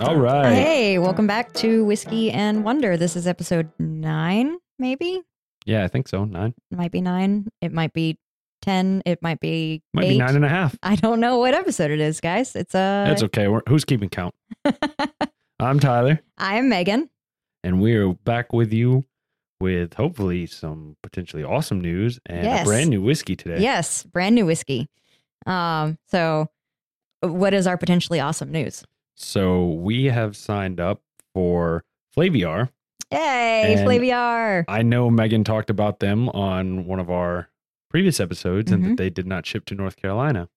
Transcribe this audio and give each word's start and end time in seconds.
All 0.00 0.16
right. 0.16 0.52
Hey, 0.52 0.98
welcome 0.98 1.26
back 1.26 1.52
to 1.54 1.84
Whiskey 1.84 2.30
and 2.30 2.64
Wonder. 2.64 2.96
This 2.96 3.14
is 3.16 3.26
episode 3.26 3.70
nine, 3.78 4.56
maybe. 4.78 5.22
Yeah, 5.66 5.84
I 5.84 5.88
think 5.88 6.08
so. 6.08 6.24
Nine. 6.24 6.52
It 6.70 6.76
might 6.76 6.90
be 6.90 7.00
nine. 7.00 7.48
It 7.60 7.72
might 7.72 7.92
be 7.92 8.18
ten. 8.60 9.02
It 9.06 9.22
might 9.22 9.40
be 9.40 9.82
Might 9.92 10.06
eight. 10.06 10.08
be 10.10 10.18
nine 10.18 10.34
and 10.36 10.44
a 10.44 10.48
half. 10.48 10.76
I 10.82 10.96
don't 10.96 11.20
know 11.20 11.38
what 11.38 11.54
episode 11.54 11.90
it 11.90 12.00
is, 12.00 12.20
guys. 12.20 12.54
It's 12.56 12.74
uh 12.74 13.04
That's 13.08 13.22
okay. 13.24 13.48
We're, 13.48 13.62
who's 13.68 13.84
keeping 13.84 14.08
count? 14.08 14.34
I'm 15.60 15.78
Tyler, 15.80 16.20
I 16.38 16.56
am 16.56 16.68
Megan. 16.68 17.08
and 17.62 17.80
we're 17.80 18.12
back 18.12 18.52
with 18.52 18.72
you 18.72 19.04
with 19.60 19.94
hopefully 19.94 20.46
some 20.46 20.96
potentially 21.02 21.44
awesome 21.44 21.80
news 21.80 22.18
and 22.26 22.44
Yes. 22.44 22.62
a 22.62 22.64
brand 22.68 22.90
new 22.90 23.00
whiskey 23.00 23.36
today. 23.36 23.62
Yes, 23.62 24.02
brand 24.02 24.34
new 24.34 24.44
whiskey. 24.46 24.88
Um, 25.46 25.98
so 26.08 26.50
what 27.20 27.54
is 27.54 27.66
our 27.66 27.78
potentially 27.78 28.18
awesome 28.20 28.50
news? 28.50 28.84
So 29.16 29.68
we 29.70 30.04
have 30.06 30.36
signed 30.36 30.80
up 30.80 31.02
for 31.34 31.84
Flaviar. 32.16 32.70
Yay, 33.12 33.74
And- 33.76 33.86
Flaviar. 33.88 34.64
I 34.68 34.82
know 34.82 35.10
Megan 35.10 35.44
talked 35.44 35.70
about 35.70 36.00
them 36.00 36.28
on 36.30 36.84
one 36.86 36.98
of 37.00 37.10
our 37.10 37.48
previous 37.90 38.18
episodes 38.18 38.72
and 38.72 38.82
Mhm. 38.84 38.88
that 38.90 38.96
they 38.96 39.10
did 39.10 39.26
not 39.26 39.46
ship 39.46 39.64
to 39.66 39.74
North 39.74 39.96
Carolina. 39.96 40.48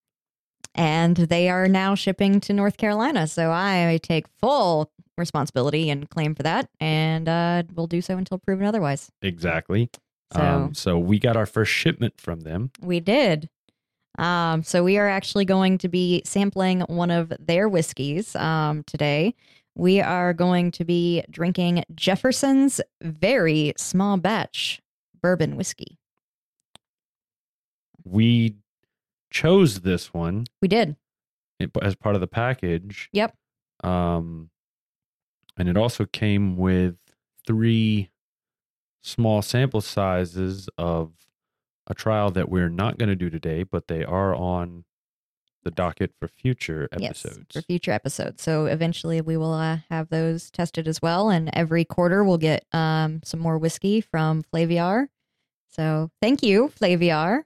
And 0.73 1.15
they 1.17 1.49
are 1.49 1.67
now 1.67 1.95
shipping 1.95 2.39
to 2.41 2.53
North 2.53 2.77
Carolina. 2.77 3.27
So 3.27 3.51
I 3.51 3.99
take 4.03 4.27
full 4.39 4.91
responsibility 5.17 5.89
and 5.89 6.09
claim 6.09 6.35
for 6.35 6.43
that. 6.43 6.69
And 6.79 7.27
uh 7.27 7.63
will 7.75 7.87
do 7.87 8.01
so 8.01 8.17
until 8.17 8.37
proven 8.37 8.65
otherwise. 8.65 9.09
Exactly. 9.21 9.89
So 10.33 10.41
Um, 10.41 10.73
so 10.73 10.99
we 10.99 11.19
got 11.19 11.35
our 11.37 11.45
first 11.45 11.71
shipment 11.71 12.19
from 12.19 12.41
them. 12.41 12.71
We 12.81 12.99
did. 12.99 13.49
Um, 14.17 14.63
so 14.63 14.83
we 14.83 14.97
are 14.97 15.07
actually 15.07 15.45
going 15.45 15.77
to 15.79 15.87
be 15.87 16.21
sampling 16.25 16.81
one 16.81 17.11
of 17.11 17.31
their 17.39 17.69
whiskeys 17.69 18.35
um, 18.35 18.83
today. 18.83 19.35
We 19.75 20.01
are 20.01 20.33
going 20.33 20.71
to 20.71 20.85
be 20.85 21.23
drinking 21.29 21.83
Jefferson's 21.93 22.81
very 23.01 23.73
small 23.77 24.17
batch 24.17 24.81
bourbon 25.21 25.55
whiskey. 25.55 25.99
We 28.03 28.55
chose 29.29 29.81
this 29.81 30.13
one 30.13 30.47
We 30.61 30.67
did. 30.67 30.95
as 31.81 31.95
part 31.95 32.15
of 32.15 32.21
the 32.21 32.27
package. 32.27 33.09
Yep. 33.13 33.35
Um, 33.83 34.49
and 35.57 35.69
it 35.69 35.77
also 35.77 36.05
came 36.05 36.57
with 36.57 36.95
three 37.45 38.09
small 39.03 39.41
sample 39.41 39.81
sizes 39.81 40.69
of 40.77 41.11
a 41.87 41.93
trial 41.93 42.29
that 42.31 42.49
we're 42.49 42.69
not 42.69 42.97
going 42.97 43.09
to 43.09 43.15
do 43.15 43.29
today, 43.29 43.63
but 43.63 43.87
they 43.87 44.03
are 44.03 44.35
on 44.35 44.83
the 45.63 45.71
docket 45.71 46.11
for 46.19 46.27
future 46.27 46.87
episodes. 46.91 47.37
Yes, 47.37 47.45
for 47.53 47.61
future 47.61 47.91
episodes. 47.91 48.41
So 48.41 48.65
eventually 48.67 49.19
we 49.21 49.35
will 49.35 49.53
uh, 49.53 49.79
have 49.89 50.09
those 50.09 50.49
tested 50.51 50.87
as 50.87 51.01
well. 51.01 51.29
And 51.29 51.49
every 51.53 51.83
quarter 51.83 52.23
we'll 52.23 52.37
get 52.37 52.65
um, 52.73 53.21
some 53.23 53.39
more 53.39 53.57
whiskey 53.57 53.99
from 53.99 54.43
Flaviar. 54.43 55.07
So 55.69 56.09
thank 56.21 56.41
you, 56.43 56.71
Flaviar. 56.79 57.43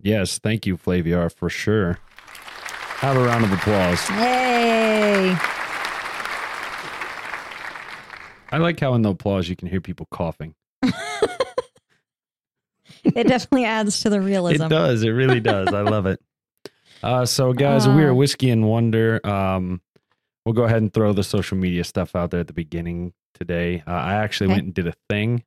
yes, 0.00 0.38
thank 0.38 0.66
you, 0.66 0.76
Flaviar, 0.76 1.32
for 1.32 1.48
sure. 1.48 1.98
Have 2.98 3.16
a 3.16 3.24
round 3.24 3.44
of 3.44 3.52
applause. 3.52 4.08
Yay! 4.10 5.36
I 8.52 8.58
like 8.58 8.78
how 8.78 8.94
in 8.94 9.02
the 9.02 9.10
applause 9.10 9.48
you 9.48 9.56
can 9.56 9.68
hear 9.68 9.80
people 9.80 10.06
coughing. 10.10 10.54
It 13.04 13.26
definitely 13.28 13.64
adds 13.64 14.00
to 14.02 14.10
the 14.10 14.20
realism. 14.20 14.64
It 14.64 14.68
does. 14.68 15.02
It 15.02 15.10
really 15.10 15.40
does. 15.52 15.68
I 15.68 15.80
love 15.82 16.06
it. 16.06 16.20
Uh, 17.02 17.26
so, 17.26 17.52
guys, 17.52 17.88
we're 17.88 18.12
Uh. 18.12 18.14
Whiskey 18.14 18.50
and 18.50 18.68
Wonder. 18.68 19.24
Um, 19.26 19.80
we'll 20.44 20.52
go 20.54 20.64
ahead 20.64 20.78
and 20.82 20.92
throw 20.92 21.12
the 21.12 21.24
social 21.24 21.56
media 21.56 21.84
stuff 21.84 22.14
out 22.14 22.30
there 22.30 22.40
at 22.40 22.46
the 22.46 22.52
beginning 22.52 23.12
today. 23.34 23.82
Uh, 23.86 23.90
I 23.92 24.14
actually 24.14 24.46
Okay. 24.46 24.54
went 24.54 24.64
and 24.66 24.74
did 24.74 24.86
a 24.86 24.94
thing. 25.08 25.42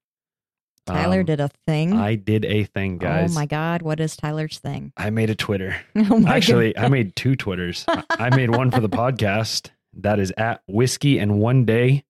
Tyler 0.85 1.21
Um, 1.21 1.25
did 1.25 1.39
a 1.39 1.49
thing. 1.65 1.93
I 1.93 2.13
did 2.15 2.45
a 2.45 2.63
thing, 2.65 2.99
guys. 2.99 3.31
Oh 3.31 3.33
my 3.39 3.47
God, 3.47 3.81
what 3.81 3.99
is 3.99 4.15
Tyler's 4.15 4.59
thing? 4.59 4.93
I 4.95 5.09
made 5.09 5.29
a 5.31 5.35
Twitter. 5.35 5.75
Oh 5.95 6.19
my 6.19 6.35
Actually, 6.35 6.77
I 6.77 6.89
made 6.89 7.15
two 7.15 7.35
Twitters. 7.35 7.85
I 7.87 8.35
made 8.35 8.51
one 8.51 8.69
for 8.69 8.81
the 8.81 8.89
podcast. 9.01 9.69
That 9.93 10.19
is 10.19 10.31
at 10.37 10.61
Whiskey 10.67 11.17
and 11.19 11.39
One 11.39 11.65
Day. 11.65 12.03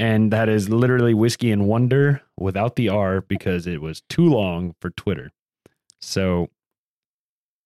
And 0.00 0.32
that 0.32 0.48
is 0.48 0.68
literally 0.68 1.12
Whiskey 1.14 1.50
and 1.50 1.66
Wonder 1.66 2.22
without 2.38 2.76
the 2.76 2.88
R 2.88 3.20
because 3.20 3.66
it 3.66 3.80
was 3.82 4.02
too 4.08 4.26
long 4.26 4.74
for 4.80 4.90
Twitter. 4.90 5.30
So 6.00 6.50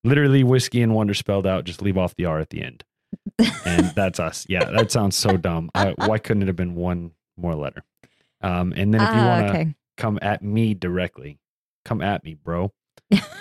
literally 0.05 0.43
Whiskey 0.43 0.83
and 0.83 0.95
Wonder 0.95 1.15
spelled 1.15 1.47
out, 1.47 1.65
just 1.65 1.83
leave 1.83 1.99
off 1.99 2.15
the 2.17 2.25
R 2.25 2.39
at 2.39 2.51
the 2.51 2.63
end. 2.63 2.85
And 3.67 3.87
that's 3.95 4.19
us. 4.19 4.47
Yeah, 4.49 4.65
that 4.65 4.91
sounds 4.91 5.17
so 5.17 5.37
dumb. 5.37 5.71
I, 5.75 5.95
why 6.07 6.19
couldn't 6.19 6.43
it 6.43 6.47
have 6.47 6.57
been 6.57 6.75
one 6.75 7.13
more 7.37 7.55
letter? 7.55 7.85
Um, 8.41 8.73
and 8.77 8.93
then 8.95 9.01
if 9.03 9.15
you 9.15 9.21
Ah, 9.21 9.29
want 9.29 9.47
to 9.47 9.53
okay. 9.61 9.75
come 9.97 10.19
at 10.23 10.43
me 10.43 10.75
directly, 10.75 11.39
come 11.85 12.01
at 12.01 12.25
me, 12.25 12.35
bro. 12.35 12.73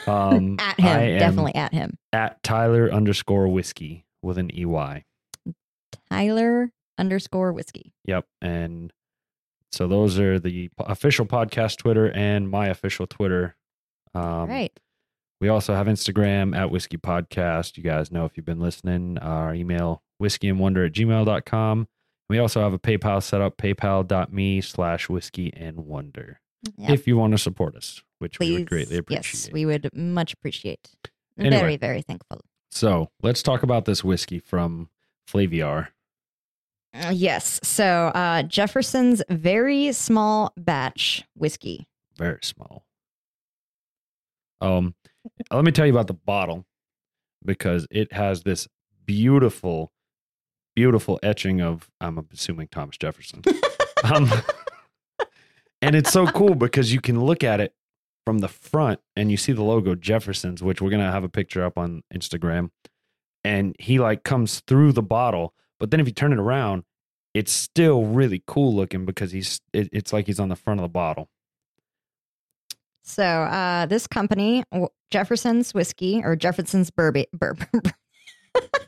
Um, 0.06 0.58
at 0.60 0.80
him, 0.80 0.88
I 0.88 1.02
am 1.04 1.20
definitely 1.20 1.56
at 1.56 1.74
him. 1.74 1.98
at 2.12 2.44
Tyler 2.44 2.92
underscore 2.92 3.48
whiskey 3.48 4.06
with 4.22 4.38
an 4.38 4.52
EY. 4.54 5.06
Tyler 6.10 6.72
underscore 6.98 7.54
whiskey. 7.54 7.94
Yep. 8.06 8.26
And 8.42 8.92
so 9.72 9.88
those 9.88 10.20
are 10.20 10.40
the 10.40 10.70
official 10.80 11.26
podcast 11.26 11.78
Twitter 11.78 12.12
and 12.12 12.50
my 12.50 12.68
official 12.68 13.08
Twitter. 13.08 13.56
Um, 14.14 14.50
right. 14.50 14.78
We 15.40 15.50
also 15.50 15.74
have 15.74 15.88
Instagram 15.88 16.56
at 16.56 16.70
Whiskey 16.70 16.98
Podcast. 16.98 17.78
You 17.78 17.84
guys 17.84 18.12
know 18.12 18.26
if 18.26 18.34
you've 18.36 18.46
been 18.46 18.60
listening, 18.60 19.18
our 19.18 19.56
email 19.56 20.04
whiskey 20.20 20.50
and 20.50 20.60
wonder 20.60 20.86
at 20.86 20.92
gmail.com. 20.92 21.88
We 22.30 22.38
also 22.38 22.62
have 22.62 22.74
a 22.74 22.80
PayPal 22.80 23.24
set 23.24 23.42
up, 23.42 23.58
paypal.me 23.58 24.62
slash 24.62 25.10
whiskey 25.10 25.52
and 25.56 25.82
wonder. 25.88 26.40
Yep. 26.78 26.92
If 26.92 27.08
you 27.08 27.18
want 27.18 27.32
to 27.32 27.40
support 27.40 27.76
us, 27.76 28.04
which 28.20 28.38
we 28.38 28.54
would 28.54 28.70
greatly 28.70 28.98
appreciate. 28.98 29.46
Yes, 29.46 29.52
we 29.52 29.66
would 29.66 29.90
much 29.96 30.32
appreciate. 30.34 30.92
Anyway. 31.40 31.60
Very, 31.60 31.78
very 31.78 32.02
thankful. 32.04 32.42
so 32.70 33.10
let's 33.24 33.42
talk 33.42 33.64
about 33.64 33.86
this 33.86 34.04
whiskey 34.04 34.38
from 34.38 34.90
Flaviar. 35.28 35.88
Uh, 36.94 37.12
yes. 37.14 37.60
So 37.64 37.86
uh, 37.86 38.44
Jefferson's 38.44 39.22
very 39.30 39.92
small 39.94 40.54
batch 40.58 41.24
whiskey. 41.36 41.88
very 42.18 42.40
small. 42.44 42.86
Um, 44.60 44.94
let 45.52 45.64
me 45.64 45.72
tell 45.72 45.86
you 45.86 45.94
about 45.94 46.08
the 46.08 46.14
bottle 46.14 46.66
because 47.44 47.88
it 47.90 48.14
has 48.14 48.44
this 48.44 48.68
beautiful, 49.06 49.92
beautiful 50.76 51.20
etching 51.24 51.62
of 51.62 51.90
I'm 52.00 52.28
assuming 52.32 52.68
Thomas 52.68 52.98
Jefferson. 52.98 53.42
um, 54.04 54.30
and 55.82 55.96
it's 55.96 56.12
so 56.12 56.28
cool 56.28 56.56
because 56.56 56.94
you 56.94 57.02
can 57.02 57.24
look 57.24 57.44
at 57.44 57.60
it 57.60 57.74
from 58.26 58.40
the 58.40 58.48
front 58.48 59.00
and 59.16 59.32
you 59.32 59.38
see 59.38 59.52
the 59.52 59.64
logo 59.64 59.96
Jefferson's, 59.96 60.62
which 60.62 60.82
we're 60.82 60.92
gonna 60.92 61.12
have 61.12 61.24
a 61.24 61.30
picture 61.30 61.64
up 61.64 61.78
on 61.78 62.04
Instagram. 62.14 62.70
And 63.44 63.76
he 63.80 64.00
like 64.00 64.24
comes 64.24 64.60
through 64.68 64.92
the 64.92 65.02
bottle, 65.02 65.56
but 65.82 65.92
then 65.92 66.00
if 66.00 66.06
you 66.08 66.14
turn 66.14 66.32
it 66.32 66.40
around, 66.40 66.84
it's 67.34 67.52
still 67.52 68.06
really 68.06 68.42
cool 68.48 68.74
looking 68.74 69.06
because 69.06 69.32
he's 69.34 69.60
it, 69.74 69.90
it's 69.92 70.14
like 70.14 70.28
he's 70.28 70.40
on 70.40 70.48
the 70.48 70.56
front 70.56 70.80
of 70.80 70.84
the 70.84 70.90
bottle. 70.90 71.28
So 73.04 73.24
uh, 73.24 73.88
this 73.88 74.06
company, 74.08 74.64
Jefferson's 75.10 75.74
whiskey 75.74 76.22
or 76.24 76.36
Jefferson's 76.36 76.92
bourbon, 76.92 77.26
bourbon 77.34 77.68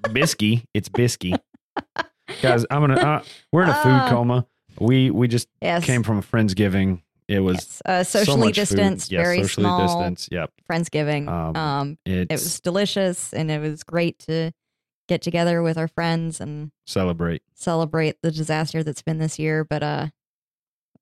Bisky. 0.03 0.63
It's 0.73 0.87
Bisky. 0.87 1.35
Guys, 2.41 2.65
I'm 2.69 2.81
gonna. 2.81 2.95
Uh, 3.01 3.23
we're 3.51 3.63
in 3.63 3.69
a 3.69 3.73
food 3.73 3.91
Ah. 3.91 4.09
coma. 4.09 4.45
We 4.79 5.09
we 5.11 5.27
just 5.27 5.47
yes, 5.61 5.83
came 5.83 6.03
from 6.03 6.19
a 6.19 6.21
friendsgiving. 6.21 7.01
It 7.27 7.39
was 7.39 7.55
yes. 7.55 7.81
Uh, 7.85 8.03
socially 8.03 8.49
food. 8.49 8.55
distanced, 8.55 9.11
Yes, 9.11 9.25
very 9.25 9.41
socially 9.43 9.63
small 9.63 9.81
distanced. 9.87 10.29
Yep. 10.31 10.51
friendsgiving. 10.69 11.27
Um, 11.27 11.55
um, 11.55 11.97
it 12.05 12.29
was 12.31 12.59
delicious 12.59 13.33
and 13.33 13.49
it 13.49 13.59
was 13.61 13.83
great 13.83 14.19
to 14.27 14.51
get 15.13 15.21
together 15.21 15.61
with 15.61 15.77
our 15.77 15.87
friends 15.87 16.41
and 16.41 16.71
celebrate. 16.87 17.43
celebrate 17.53 18.15
the 18.23 18.31
disaster 18.31 18.81
that's 18.81 19.03
been 19.03 19.19
this 19.19 19.37
year 19.37 19.63
but 19.63 19.83
uh 19.83 20.07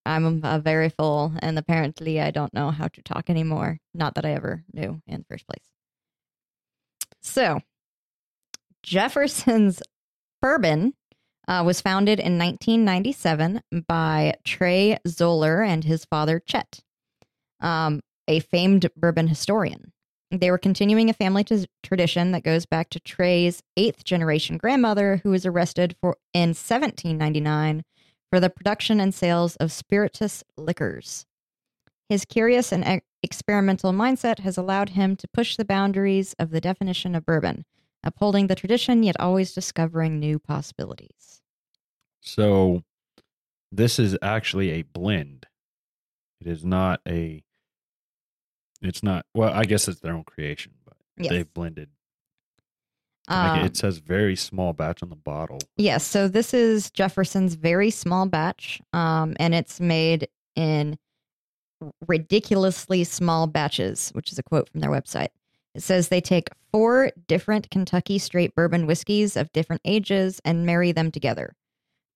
i'm 0.05 0.43
uh, 0.43 0.59
very 0.59 0.89
full 0.89 1.31
and 1.39 1.57
apparently 1.57 2.19
i 2.19 2.29
don't 2.29 2.53
know 2.53 2.71
how 2.71 2.89
to 2.89 3.01
talk 3.03 3.29
anymore 3.29 3.77
not 3.93 4.15
that 4.15 4.25
i 4.25 4.31
ever 4.31 4.65
knew 4.73 5.01
in 5.07 5.19
the 5.19 5.25
first 5.29 5.47
place 5.47 5.63
so 7.21 7.61
jefferson's 8.83 9.81
bourbon 10.41 10.93
uh, 11.47 11.63
was 11.65 11.79
founded 11.79 12.19
in 12.19 12.37
1997 12.37 13.61
by 13.87 14.33
trey 14.43 14.97
zoeller 15.07 15.61
and 15.63 15.85
his 15.85 16.03
father 16.03 16.41
chet 16.45 16.81
um, 17.61 18.01
a 18.27 18.41
famed 18.41 18.89
bourbon 18.97 19.29
historian 19.29 19.90
they 20.31 20.51
were 20.51 20.57
continuing 20.57 21.09
a 21.09 21.13
family 21.13 21.43
t- 21.43 21.67
tradition 21.83 22.31
that 22.31 22.43
goes 22.43 22.65
back 22.65 22.89
to 22.91 22.99
Trey's 22.99 23.61
eighth 23.75 24.03
generation 24.03 24.57
grandmother, 24.57 25.21
who 25.23 25.31
was 25.31 25.45
arrested 25.45 25.95
for 25.99 26.17
in 26.33 26.49
1799 26.49 27.83
for 28.29 28.39
the 28.39 28.49
production 28.49 28.99
and 28.99 29.13
sales 29.13 29.55
of 29.57 29.71
spirituous 29.71 30.43
liquors. 30.57 31.25
His 32.07 32.25
curious 32.25 32.71
and 32.71 32.85
e- 32.85 33.01
experimental 33.23 33.91
mindset 33.91 34.39
has 34.39 34.57
allowed 34.57 34.89
him 34.89 35.15
to 35.17 35.27
push 35.27 35.55
the 35.55 35.65
boundaries 35.65 36.33
of 36.39 36.51
the 36.51 36.61
definition 36.61 37.15
of 37.15 37.25
bourbon, 37.25 37.65
upholding 38.03 38.47
the 38.47 38.55
tradition 38.55 39.03
yet 39.03 39.19
always 39.19 39.53
discovering 39.53 40.19
new 40.19 40.39
possibilities. 40.39 41.41
So 42.21 42.83
this 43.71 43.99
is 43.99 44.17
actually 44.21 44.71
a 44.71 44.81
blend. 44.83 45.47
It 46.39 46.47
is 46.47 46.63
not 46.65 47.01
a. 47.07 47.43
It's 48.81 49.03
not. 49.03 49.25
Well, 49.33 49.51
I 49.53 49.65
guess 49.65 49.87
it's 49.87 49.99
their 49.99 50.13
own 50.13 50.23
creation, 50.23 50.73
but 50.85 50.95
Yes. 51.17 51.29
they've 51.29 51.53
blended. 51.53 51.89
Um, 53.27 53.59
it, 53.59 53.65
it 53.65 53.77
says 53.77 53.99
very 53.99 54.35
small 54.35 54.73
batch 54.73 55.03
on 55.03 55.09
the 55.09 55.15
bottle. 55.15 55.59
Yes, 55.77 56.03
so 56.03 56.27
this 56.27 56.53
is 56.53 56.89
Jefferson's 56.91 57.53
very 57.53 57.91
small 57.91 58.25
batch, 58.27 58.81
um, 58.93 59.35
and 59.39 59.53
it's 59.53 59.79
made 59.79 60.27
in 60.55 60.97
ridiculously 62.07 63.03
small 63.03 63.47
batches, 63.47 64.09
which 64.13 64.31
is 64.31 64.39
a 64.39 64.43
quote 64.43 64.69
from 64.69 64.81
their 64.81 64.89
website. 64.89 65.29
It 65.73 65.83
says 65.83 66.09
they 66.09 66.21
take 66.21 66.49
four 66.71 67.11
different 67.27 67.69
Kentucky 67.69 68.17
straight 68.17 68.53
bourbon 68.55 68.87
whiskeys 68.87 69.37
of 69.37 69.51
different 69.53 69.81
ages 69.85 70.41
and 70.43 70.65
marry 70.65 70.91
them 70.91 71.11
together. 71.11 71.53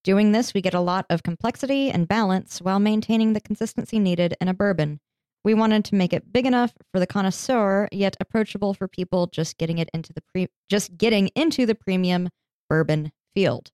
Doing 0.04 0.34
this, 0.34 0.54
we 0.54 0.62
get 0.62 0.74
a 0.74 0.80
lot 0.82 1.06
of 1.10 1.24
complexity 1.24 1.90
and 1.90 2.08
balance 2.08 2.60
while 2.62 2.80
maintaining 2.80 3.34
the 3.34 3.42
consistency 3.42 3.98
needed 3.98 4.36
in 4.42 4.48
a 4.48 4.54
bourbon. 4.54 5.00
We 5.46 5.54
wanted 5.54 5.86
to 5.86 5.96
make 5.96 6.12
it 6.12 6.34
big 6.34 6.46
enough 6.46 6.74
for 6.92 7.00
the 7.00 7.08
connoisseur, 7.08 7.88
yet 7.92 8.18
approachable 8.20 8.74
for 8.74 8.88
people 8.88 9.28
just 9.28 9.58
getting 9.58 9.78
it 9.78 9.90
into 9.94 10.12
the 10.12 10.22
pre- 10.22 10.50
just 10.70 10.98
getting 10.98 11.28
into 11.36 11.66
the 11.66 11.76
premium 11.76 12.30
bourbon 12.68 13.12
field. 13.34 13.72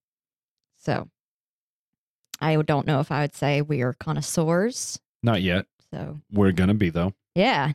So, 0.78 1.10
I 2.42 2.56
don't 2.62 2.86
know 2.86 3.00
if 3.00 3.12
I 3.12 3.22
would 3.22 3.34
say 3.36 3.62
we 3.62 3.82
are 3.82 3.94
connoisseurs. 3.94 5.00
Not 5.24 5.42
yet. 5.42 5.66
So, 5.94 6.20
We're 6.32 6.52
gonna 6.52 6.74
be 6.74 6.90
though. 6.90 7.14
yeah. 7.36 7.72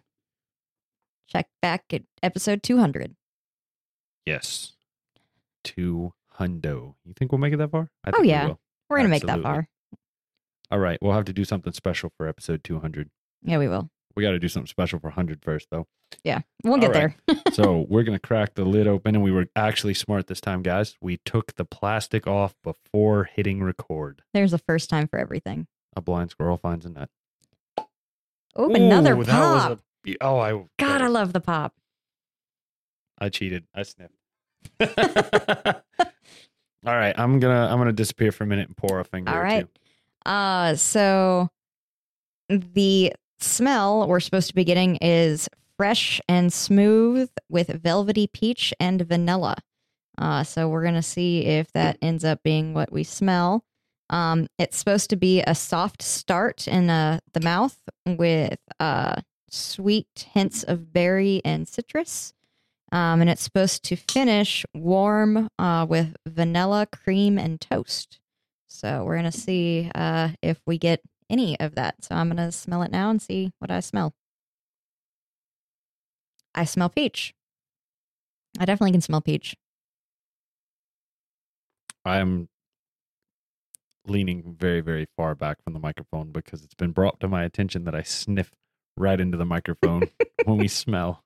Check 1.29 1.49
back 1.61 1.85
at 1.93 2.03
episode 2.23 2.63
200. 2.63 3.17
Yes. 4.25 4.75
Two 5.65 6.13
hundo. 6.39 6.95
You 7.05 7.15
think 7.17 7.33
we'll 7.33 7.41
make 7.41 7.53
it 7.53 7.57
that 7.57 7.73
far? 7.73 7.91
I 8.05 8.11
Oh, 8.15 8.21
we 8.21 8.29
yeah. 8.29 8.47
will. 8.47 8.61
We're 8.89 8.99
going 8.99 9.07
to 9.07 9.11
make 9.11 9.25
that 9.27 9.43
far. 9.43 9.69
All 10.71 10.79
right. 10.79 10.99
We'll 11.03 11.15
have 11.15 11.25
to 11.25 11.33
do 11.33 11.45
something 11.45 11.73
special 11.73 12.13
for 12.17 12.29
episode 12.29 12.63
200. 12.63 13.11
Yeah, 13.43 13.59
we 13.59 13.69
will. 13.69 13.91
We 14.15 14.23
got 14.23 14.31
to 14.31 14.39
do 14.39 14.49
something 14.49 14.67
special 14.67 14.99
for 14.99 15.09
100 15.09 15.43
first, 15.43 15.69
though. 15.71 15.87
Yeah, 16.25 16.41
we'll 16.65 16.79
get 16.79 16.95
All 16.97 17.03
right. 17.03 17.15
there. 17.27 17.37
so 17.53 17.87
we're 17.89 18.03
going 18.03 18.19
to 18.19 18.27
crack 18.27 18.55
the 18.55 18.65
lid 18.65 18.87
open, 18.87 19.15
and 19.15 19.23
we 19.23 19.31
were 19.31 19.47
actually 19.55 19.95
smart 19.95 20.27
this 20.27 20.41
time, 20.41 20.63
guys. 20.63 20.97
We 21.01 21.19
took 21.19 21.55
the 21.57 21.65
plastic 21.65 22.27
off 22.27 22.55
before 22.65 23.25
hitting 23.25 23.63
record. 23.63 24.23
There's 24.33 24.53
a 24.53 24.59
first 24.59 24.89
time 24.89 25.07
for 25.09 25.19
everything. 25.19 25.67
A 25.97 26.01
blind 26.01 26.31
squirrel 26.31 26.57
finds 26.57 26.87
a 26.87 26.91
nut. 26.91 27.11
Oh, 28.57 28.73
another 28.73 29.17
pop. 29.17 29.27
That 29.27 29.71
was 29.71 29.79
a, 30.07 30.17
oh, 30.23 30.39
I 30.39 30.65
God, 30.79 31.03
I 31.03 31.09
love 31.09 31.33
the 31.33 31.41
pop. 31.41 31.75
I 33.19 33.29
cheated. 33.29 33.65
I 33.75 33.83
sniffed. 33.83 34.15
All 36.87 36.95
right, 36.95 37.15
I'm 37.19 37.39
gonna 37.39 37.67
I'm 37.71 37.79
gonna 37.79 37.93
disappear 37.93 38.33
for 38.33 38.45
a 38.45 38.47
minute 38.47 38.69
and 38.69 38.77
pour 38.77 39.01
a 39.01 39.05
finger. 39.05 39.31
All 39.33 39.41
right. 39.41 39.65
or 39.65 39.67
two. 39.67 40.31
Uh, 40.31 40.75
so 40.77 41.51
the 42.49 43.13
smell 43.39 44.07
we're 44.09 44.21
supposed 44.21 44.49
to 44.49 44.55
be 44.55 44.65
getting 44.65 44.97
is 44.97 45.49
fresh 45.77 46.21
and 46.29 46.53
smooth 46.53 47.31
with 47.49 47.83
velvety 47.83 48.27
peach 48.27 48.73
and 48.81 49.03
vanilla. 49.03 49.57
Uh, 50.19 50.43
so 50.43 50.69
we're 50.69 50.85
gonna 50.85 51.03
see 51.03 51.45
if 51.45 51.71
that 51.73 51.99
ends 52.01 52.25
up 52.25 52.43
being 52.43 52.73
what 52.73 52.91
we 52.91 53.05
smell. 53.05 53.65
Um, 54.09 54.47
it's 54.59 54.79
supposed 54.79 55.11
to 55.11 55.17
be 55.17 55.43
a 55.43 55.55
soft 55.55 56.03
start 56.03 56.67
in 56.69 56.89
uh, 56.89 57.19
the 57.35 57.41
mouth 57.41 57.79
with 58.07 58.59
uh, 58.81 59.21
sweet 59.51 60.29
hints 60.33 60.63
of 60.63 60.93
berry 60.93 61.43
and 61.45 61.67
citrus. 61.67 62.33
Um, 62.93 63.21
and 63.21 63.29
it's 63.29 63.43
supposed 63.43 63.83
to 63.85 63.97
finish 63.97 64.65
warm 64.73 65.49
uh, 65.59 65.87
with 65.89 66.15
vanilla, 66.25 66.87
cream, 66.87 67.37
and 67.37 67.61
toast. 67.61 68.21
So 68.69 69.05
we're 69.05 69.17
gonna 69.17 69.33
see 69.33 69.91
uh, 69.95 70.31
if 70.41 70.61
we 70.67 70.79
get 70.79 71.01
any 71.29 71.59
of 71.61 71.75
that. 71.75 72.05
So 72.05 72.15
I'm 72.15 72.29
gonna 72.29 72.53
smell 72.53 72.83
it 72.83 72.91
now 72.91 73.11
and 73.11 73.21
see 73.21 73.53
what 73.59 73.71
I 73.71 73.81
smell. 73.81 74.15
I 76.55 76.65
smell 76.65 76.89
peach. 76.89 77.35
I 78.59 78.65
definitely 78.65 78.93
can 78.93 79.01
smell 79.03 79.21
peach. 79.21 79.55
I'm 82.05 82.49
leaning 84.07 84.55
very 84.57 84.81
very 84.81 85.07
far 85.17 85.35
back 85.35 85.59
from 85.65 85.73
the 85.73 85.81
microphone 85.81 86.31
because 86.31 86.63
it's 86.63 86.75
been 86.75 86.93
brought 86.93 87.19
to 87.21 87.27
my 87.29 87.43
attention 87.43 87.85
that 87.85 87.95
I 87.95 88.03
sniff 88.03 88.53
right 88.97 89.21
into 89.21 89.37
the 89.37 89.45
microphone 89.45 90.09
when 90.45 90.57
we 90.59 90.69
smell. 90.69 91.25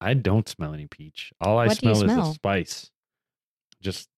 I 0.00 0.12
don't 0.14 0.46
smell 0.48 0.74
any 0.74 0.86
peach. 0.86 1.32
All 1.40 1.58
I 1.58 1.66
What 1.68 1.82
you 1.82 1.94
smell 1.94 2.04
is 2.04 2.12
smell? 2.12 2.28
the 2.28 2.34
spice. 2.34 2.90
Just 3.80 4.08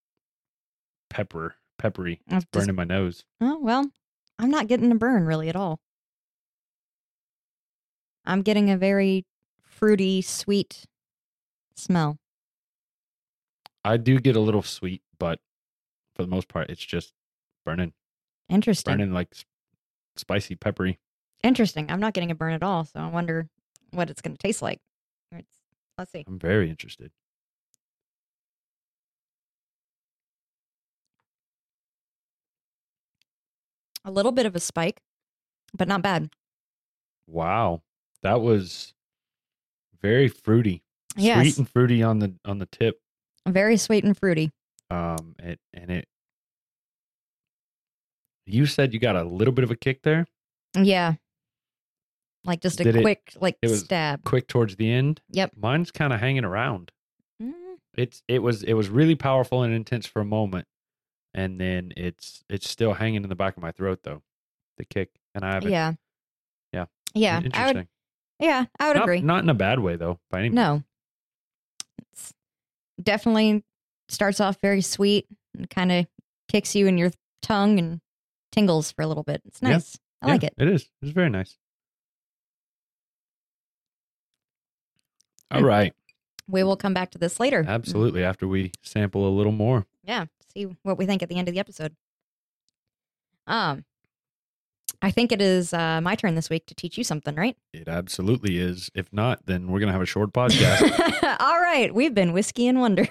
pepper, 1.08 1.54
peppery. 1.78 2.20
Just- 2.28 2.50
Burning 2.50 2.74
my 2.74 2.84
nose. 2.84 3.24
oh 3.40 3.58
well, 3.60 3.90
I'm 4.38 4.50
not 4.50 4.66
getting 4.66 4.92
a 4.92 4.96
burn 4.96 5.24
really 5.24 5.48
at 5.48 5.56
all. 5.56 5.80
I'm 8.24 8.42
getting 8.42 8.70
a 8.70 8.76
very 8.76 9.24
fruity, 9.62 10.20
sweet 10.22 10.84
smell. 11.74 12.18
I 13.84 13.96
do 13.96 14.18
get 14.20 14.36
a 14.36 14.40
little 14.40 14.62
sweet, 14.62 15.02
but 15.18 15.40
for 16.14 16.22
the 16.22 16.28
most 16.28 16.48
part, 16.48 16.68
it's 16.68 16.84
just 16.84 17.12
burning, 17.64 17.92
Interesting. 18.50 18.92
burning 18.92 19.12
like 19.12 19.28
spicy, 20.16 20.56
peppery. 20.56 20.98
Interesting. 21.42 21.90
I'm 21.90 22.00
not 22.00 22.12
getting 22.12 22.30
a 22.30 22.34
burn 22.34 22.52
at 22.52 22.62
all, 22.62 22.84
so 22.84 22.98
I 23.00 23.08
wonder 23.08 23.48
what 23.92 24.10
it's 24.10 24.20
going 24.20 24.36
to 24.36 24.38
taste 24.38 24.60
like. 24.60 24.80
It's, 25.32 25.46
let's 25.96 26.10
see. 26.12 26.24
I'm 26.26 26.38
very 26.38 26.68
interested. 26.68 27.12
A 34.08 34.10
little 34.10 34.32
bit 34.32 34.46
of 34.46 34.56
a 34.56 34.60
spike, 34.60 35.02
but 35.76 35.86
not 35.86 36.00
bad. 36.00 36.30
Wow, 37.26 37.82
that 38.22 38.40
was 38.40 38.94
very 40.00 40.28
fruity, 40.28 40.82
Yes. 41.14 41.40
sweet 41.42 41.58
and 41.58 41.68
fruity 41.68 42.02
on 42.02 42.20
the 42.20 42.34
on 42.46 42.56
the 42.58 42.64
tip. 42.64 43.02
Very 43.46 43.76
sweet 43.76 44.04
and 44.04 44.16
fruity. 44.16 44.50
Um, 44.90 45.36
it 45.38 45.60
and 45.74 45.90
it. 45.90 46.08
You 48.46 48.64
said 48.64 48.94
you 48.94 48.98
got 48.98 49.14
a 49.14 49.24
little 49.24 49.52
bit 49.52 49.62
of 49.64 49.70
a 49.70 49.76
kick 49.76 50.02
there, 50.02 50.26
Yeah. 50.74 51.16
Like 52.44 52.62
just 52.62 52.80
a 52.80 52.84
Did 52.84 52.96
it- 52.96 53.02
quick 53.02 53.32
like 53.36 53.58
it 53.60 53.68
was- 53.68 53.80
stab. 53.84 54.24
quick 54.24 54.48
towards 54.48 54.76
the 54.76 54.90
end. 54.90 55.20
Yep. 55.32 55.52
Mine's 55.56 55.90
kind 55.90 56.14
of 56.14 56.20
hanging 56.20 56.44
around. 56.46 56.92
Mm, 57.42 57.52
It's 57.94 58.22
it 58.26 58.38
was 58.38 58.62
it 58.62 58.72
was 58.72 58.88
really 58.88 59.16
powerful 59.16 59.62
and 59.62 59.74
intense 59.74 60.06
for 60.06 60.20
a 60.20 60.24
moment, 60.24 60.66
and 61.38 61.60
then 61.60 61.92
it's 61.96 62.42
it's 62.50 62.68
still 62.68 62.94
hanging 62.94 63.22
in 63.22 63.28
the 63.28 63.36
back 63.36 63.56
of 63.56 63.62
my 63.62 63.70
throat 63.70 64.00
though, 64.02 64.22
the 64.76 64.84
kick, 64.84 65.10
and 65.36 65.44
I 65.44 65.54
haven't. 65.54 65.70
yeah. 65.70 65.92
Yeah. 66.72 66.86
Yeah. 67.14 67.36
I 67.36 67.44
interesting. 67.44 67.76
would 67.76 67.88
yeah, 68.40 68.64
I 68.80 68.88
would 68.88 68.96
not, 68.96 69.02
agree. 69.04 69.20
Not 69.20 69.42
in 69.44 69.48
a 69.48 69.54
bad 69.54 69.78
way 69.78 69.94
though, 69.96 70.18
by 70.30 70.40
any 70.40 70.48
means. 70.48 70.56
No. 70.56 70.82
It's 72.12 72.32
definitely 73.00 73.62
starts 74.08 74.40
off 74.40 74.58
very 74.60 74.80
sweet 74.80 75.26
and 75.56 75.70
kind 75.70 75.92
of 75.92 76.06
kicks 76.48 76.74
you 76.74 76.86
in 76.88 76.98
your 76.98 77.10
tongue 77.42 77.78
and 77.78 78.00
tingles 78.50 78.90
for 78.90 79.02
a 79.02 79.06
little 79.06 79.22
bit. 79.22 79.40
It's 79.44 79.60
Yeah. 79.62 79.70
nice. 79.70 79.96
I 80.22 80.26
Yeah, 80.26 80.32
like 80.32 80.42
it. 80.44 80.54
It 80.58 80.68
is. 80.68 80.88
It's 81.02 81.12
very 81.12 81.30
nice. 81.30 81.56
All 85.52 85.62
Hmm. 85.62 85.88
We 86.48 86.64
will 86.64 86.76
come 86.76 86.94
back 86.94 87.10
to 87.12 87.18
this 87.18 87.38
later. 87.38 87.64
Absolutely. 87.68 88.24
After 88.24 88.48
we 88.48 88.72
sample 88.82 89.28
a 89.28 89.30
little 89.30 89.52
more. 89.52 89.86
Yeah, 90.08 90.24
see 90.52 90.64
what 90.82 90.98
we 90.98 91.06
think 91.06 91.22
at 91.22 91.28
the 91.28 91.36
end 91.36 91.48
of 91.48 91.54
the 91.54 91.60
episode. 91.60 91.94
Um, 93.46 93.84
I 95.00 95.10
think 95.10 95.30
it 95.30 95.40
is 95.40 95.72
uh, 95.72 96.00
my 96.00 96.14
turn 96.16 96.34
this 96.34 96.50
week 96.50 96.66
to 96.66 96.74
teach 96.74 96.98
you 96.98 97.04
something, 97.04 97.34
right? 97.36 97.56
It 97.72 97.88
absolutely 97.88 98.58
is. 98.58 98.90
If 98.94 99.12
not, 99.12 99.44
then 99.46 99.68
we're 99.68 99.80
gonna 99.80 99.92
have 99.92 100.02
a 100.02 100.06
short 100.06 100.32
podcast. 100.32 101.36
All 101.40 101.60
right, 101.60 101.94
we've 101.94 102.14
been 102.14 102.32
whiskey 102.32 102.66
and 102.66 102.80
wonder. 102.80 103.06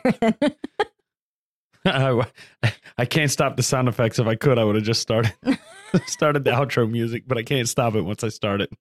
I, 1.85 2.27
I 2.97 3.05
can't 3.05 3.31
stop 3.31 3.55
the 3.55 3.63
sound 3.63 3.87
effects. 3.87 4.17
If 4.19 4.27
I 4.27 4.35
could, 4.35 4.57
I 4.57 4.63
would 4.63 4.75
have 4.75 4.83
just 4.83 5.01
started 5.01 5.33
started 6.07 6.43
the 6.43 6.51
outro 6.51 6.89
music, 6.89 7.23
but 7.27 7.37
I 7.37 7.43
can't 7.43 7.69
stop 7.69 7.93
it 7.95 8.01
once 8.01 8.23
I 8.23 8.29
start 8.29 8.59
it. 8.61 8.71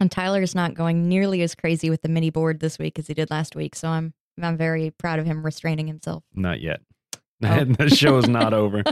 and 0.00 0.10
Tyler's 0.10 0.54
not 0.54 0.74
going 0.74 1.08
nearly 1.08 1.42
as 1.42 1.54
crazy 1.54 1.90
with 1.90 2.00
the 2.00 2.08
mini 2.08 2.30
board 2.30 2.60
this 2.60 2.78
week 2.78 2.98
as 2.98 3.06
he 3.06 3.14
did 3.14 3.30
last 3.30 3.54
week, 3.54 3.76
so 3.76 3.88
I'm 3.88 4.14
I'm 4.42 4.56
very 4.56 4.90
proud 4.90 5.18
of 5.18 5.26
him 5.26 5.44
restraining 5.44 5.86
himself. 5.86 6.24
Not 6.34 6.60
yet. 6.60 6.80
Oh. 7.44 7.64
the 7.64 7.90
show 7.90 8.16
is 8.18 8.28
not 8.28 8.54
over. 8.54 8.82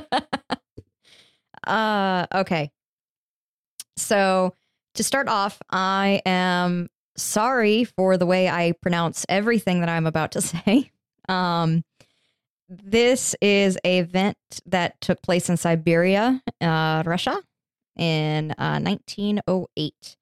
uh 1.67 2.27
okay. 2.35 2.71
So 3.97 4.55
to 4.95 5.03
start 5.03 5.29
off, 5.29 5.61
I 5.71 6.21
am 6.27 6.89
sorry 7.17 7.85
for 7.85 8.17
the 8.17 8.27
way 8.27 8.49
I 8.49 8.73
pronounce 8.83 9.25
everything 9.29 9.81
that 9.81 9.89
I'm 9.89 10.07
about 10.07 10.33
to 10.33 10.41
say. 10.43 10.91
Um 11.29 11.85
this 12.69 13.35
is 13.41 13.79
a 13.85 13.99
event 13.99 14.37
that 14.67 15.01
took 15.01 15.21
place 15.23 15.49
in 15.51 15.57
Siberia, 15.57 16.43
uh, 16.63 17.03
Russia, 17.05 17.39
in 17.97 18.53
uh, 18.53 18.81
1908. 18.81 20.17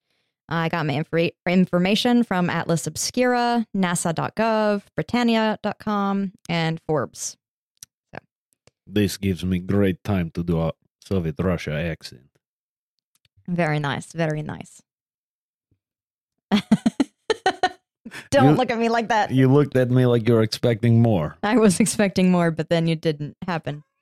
I 0.49 0.69
got 0.69 0.85
my 0.85 0.95
infor- 0.95 1.33
information 1.49 2.25
from 2.25 2.51
Atlas 2.51 2.87
Obscura, 2.89 3.65
NASA.gov, 3.77 4.83
Britannica.com, 4.97 6.33
and 6.49 6.81
Forbes. 6.87 7.37
This 8.87 9.17
gives 9.17 9.45
me 9.45 9.59
great 9.61 10.03
time 10.05 10.31
to 10.33 10.43
do 10.43 10.61
a 10.61 10.73
Soviet 11.05 11.37
Russia 11.39 11.73
accent. 11.73 12.29
Very 13.49 13.79
nice. 13.79 14.13
Very 14.13 14.43
nice. 14.43 14.83
Don't 18.31 18.51
You- 18.51 18.57
look 18.57 18.71
at 18.71 18.79
me 18.79 18.89
like 18.89 19.09
that. 19.09 19.31
You 19.31 19.49
looked 19.53 19.77
at 19.77 19.91
me 19.91 20.07
like 20.07 20.29
you're 20.29 20.43
expecting 20.43 21.01
more. 21.01 21.37
I 21.43 21.57
was 21.57 21.81
expecting 21.81 22.31
more, 22.31 22.51
but 22.51 22.69
then 22.69 22.89
it 22.89 23.01
didn't 23.01 23.37
happen. 23.47 23.83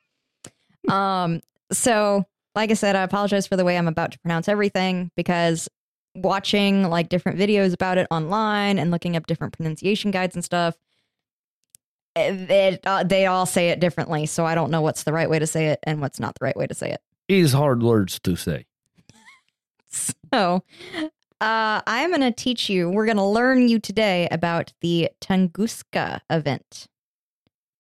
Um, 0.88 1.42
so 1.70 2.24
like 2.54 2.70
I 2.70 2.74
said, 2.74 2.96
I 2.96 3.02
apologize 3.02 3.46
for 3.46 3.54
the 3.54 3.66
way 3.66 3.76
I'm 3.76 3.86
about 3.86 4.12
to 4.12 4.18
pronounce 4.20 4.48
everything 4.48 5.10
because 5.14 5.68
watching 6.14 6.88
like 6.88 7.10
different 7.10 7.38
videos 7.38 7.74
about 7.74 7.98
it 7.98 8.06
online 8.10 8.78
and 8.78 8.90
looking 8.90 9.14
up 9.14 9.26
different 9.26 9.52
pronunciation 9.52 10.10
guides 10.10 10.34
and 10.34 10.42
stuff, 10.42 10.76
it, 12.16 12.80
uh, 12.84 13.04
they 13.04 13.26
all 13.26 13.46
say 13.46 13.68
it 13.70 13.80
differently. 13.80 14.26
So 14.26 14.44
I 14.44 14.54
don't 14.54 14.70
know 14.70 14.80
what's 14.80 15.04
the 15.04 15.12
right 15.12 15.28
way 15.30 15.38
to 15.38 15.46
say 15.46 15.68
it 15.68 15.80
and 15.84 16.00
what's 16.00 16.20
not 16.20 16.34
the 16.38 16.44
right 16.44 16.56
way 16.56 16.66
to 16.66 16.74
say 16.74 16.90
it. 16.90 17.00
it. 17.28 17.34
Is 17.34 17.52
hard 17.52 17.82
words 17.82 18.18
to 18.20 18.36
say. 18.36 18.66
So, 20.32 20.62
uh, 21.40 21.80
I'm 21.84 22.10
going 22.10 22.20
to 22.20 22.30
teach 22.30 22.70
you, 22.70 22.88
we're 22.90 23.06
going 23.06 23.16
to 23.16 23.24
learn 23.24 23.66
you 23.66 23.80
today 23.80 24.28
about 24.30 24.72
the 24.80 25.10
Tunguska 25.20 26.20
event. 26.30 26.86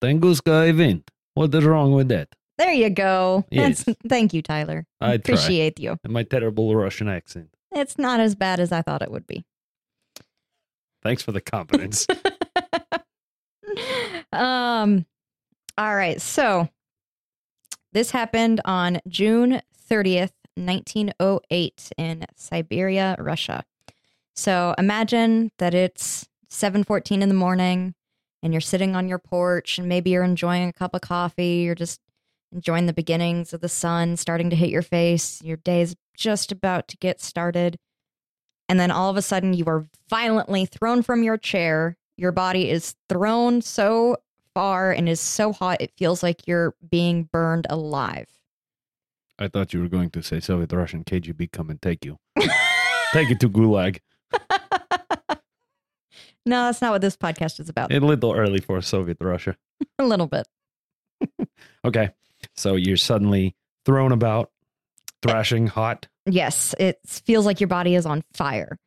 Tunguska 0.02 0.68
event. 0.68 1.08
What 1.34 1.54
is 1.54 1.64
wrong 1.64 1.92
with 1.92 2.08
that? 2.08 2.34
There 2.58 2.72
you 2.72 2.90
go. 2.90 3.44
Yes. 3.50 3.84
That's, 3.84 3.98
thank 4.08 4.34
you, 4.34 4.42
Tyler. 4.42 4.86
I 5.00 5.06
try. 5.06 5.14
appreciate 5.14 5.78
you. 5.78 5.96
And 6.02 6.12
my 6.12 6.24
terrible 6.24 6.74
Russian 6.74 7.08
accent. 7.08 7.50
It's 7.70 7.96
not 7.96 8.18
as 8.18 8.34
bad 8.34 8.58
as 8.58 8.72
I 8.72 8.82
thought 8.82 9.02
it 9.02 9.10
would 9.10 9.26
be. 9.26 9.44
Thanks 11.02 11.22
for 11.22 11.30
the 11.32 11.40
confidence. 11.40 12.06
Um, 14.32 15.06
all 15.76 15.94
right. 15.94 16.20
So 16.20 16.68
this 17.92 18.10
happened 18.10 18.60
on 18.64 19.00
June 19.08 19.62
30th, 19.90 20.32
1908 20.56 21.92
in 21.96 22.24
Siberia, 22.36 23.16
Russia. 23.18 23.64
So 24.34 24.74
imagine 24.78 25.50
that 25.58 25.74
it's 25.74 26.28
7:14 26.50 27.22
in 27.22 27.28
the 27.28 27.34
morning 27.34 27.94
and 28.42 28.52
you're 28.52 28.60
sitting 28.60 28.96
on 28.96 29.08
your 29.08 29.18
porch 29.18 29.78
and 29.78 29.88
maybe 29.88 30.10
you're 30.10 30.24
enjoying 30.24 30.68
a 30.68 30.72
cup 30.72 30.94
of 30.94 31.00
coffee, 31.00 31.62
you're 31.64 31.74
just 31.74 32.00
enjoying 32.52 32.86
the 32.86 32.92
beginnings 32.92 33.52
of 33.52 33.60
the 33.60 33.68
sun 33.68 34.16
starting 34.16 34.50
to 34.50 34.56
hit 34.56 34.70
your 34.70 34.82
face. 34.82 35.40
Your 35.42 35.58
day's 35.58 35.94
just 36.16 36.50
about 36.52 36.88
to 36.88 36.96
get 36.96 37.20
started. 37.20 37.78
And 38.68 38.78
then 38.78 38.90
all 38.90 39.10
of 39.10 39.16
a 39.16 39.22
sudden 39.22 39.52
you 39.52 39.64
are 39.66 39.86
violently 40.08 40.66
thrown 40.66 41.02
from 41.02 41.22
your 41.22 41.36
chair. 41.36 41.96
Your 42.20 42.32
body 42.32 42.68
is 42.68 42.94
thrown 43.08 43.62
so 43.62 44.18
far 44.52 44.92
and 44.92 45.08
is 45.08 45.20
so 45.20 45.54
hot 45.54 45.80
it 45.80 45.90
feels 45.96 46.22
like 46.22 46.46
you're 46.46 46.74
being 46.90 47.30
burned 47.32 47.66
alive. 47.70 48.28
I 49.38 49.48
thought 49.48 49.72
you 49.72 49.80
were 49.80 49.88
going 49.88 50.10
to 50.10 50.22
say 50.22 50.38
Soviet 50.38 50.70
Russian 50.70 51.02
KGB 51.02 51.50
come 51.50 51.70
and 51.70 51.80
take 51.80 52.04
you. 52.04 52.18
take 53.14 53.30
it 53.30 53.40
to 53.40 53.48
Gulag. 53.48 54.00
No, 56.46 56.64
that's 56.64 56.80
not 56.80 56.90
what 56.90 57.02
this 57.02 57.18
podcast 57.18 57.60
is 57.60 57.68
about. 57.68 57.92
A 57.92 58.00
little 58.00 58.32
early 58.32 58.60
for 58.60 58.80
Soviet 58.80 59.18
Russia. 59.20 59.56
a 59.98 60.04
little 60.04 60.26
bit. 60.26 60.48
Okay. 61.84 62.10
So 62.56 62.76
you're 62.76 62.96
suddenly 62.96 63.54
thrown 63.84 64.10
about, 64.10 64.50
thrashing 65.22 65.66
hot. 65.66 66.08
Yes, 66.24 66.74
it 66.80 66.98
feels 67.04 67.44
like 67.44 67.60
your 67.60 67.68
body 67.68 67.94
is 67.94 68.06
on 68.06 68.24
fire. 68.32 68.78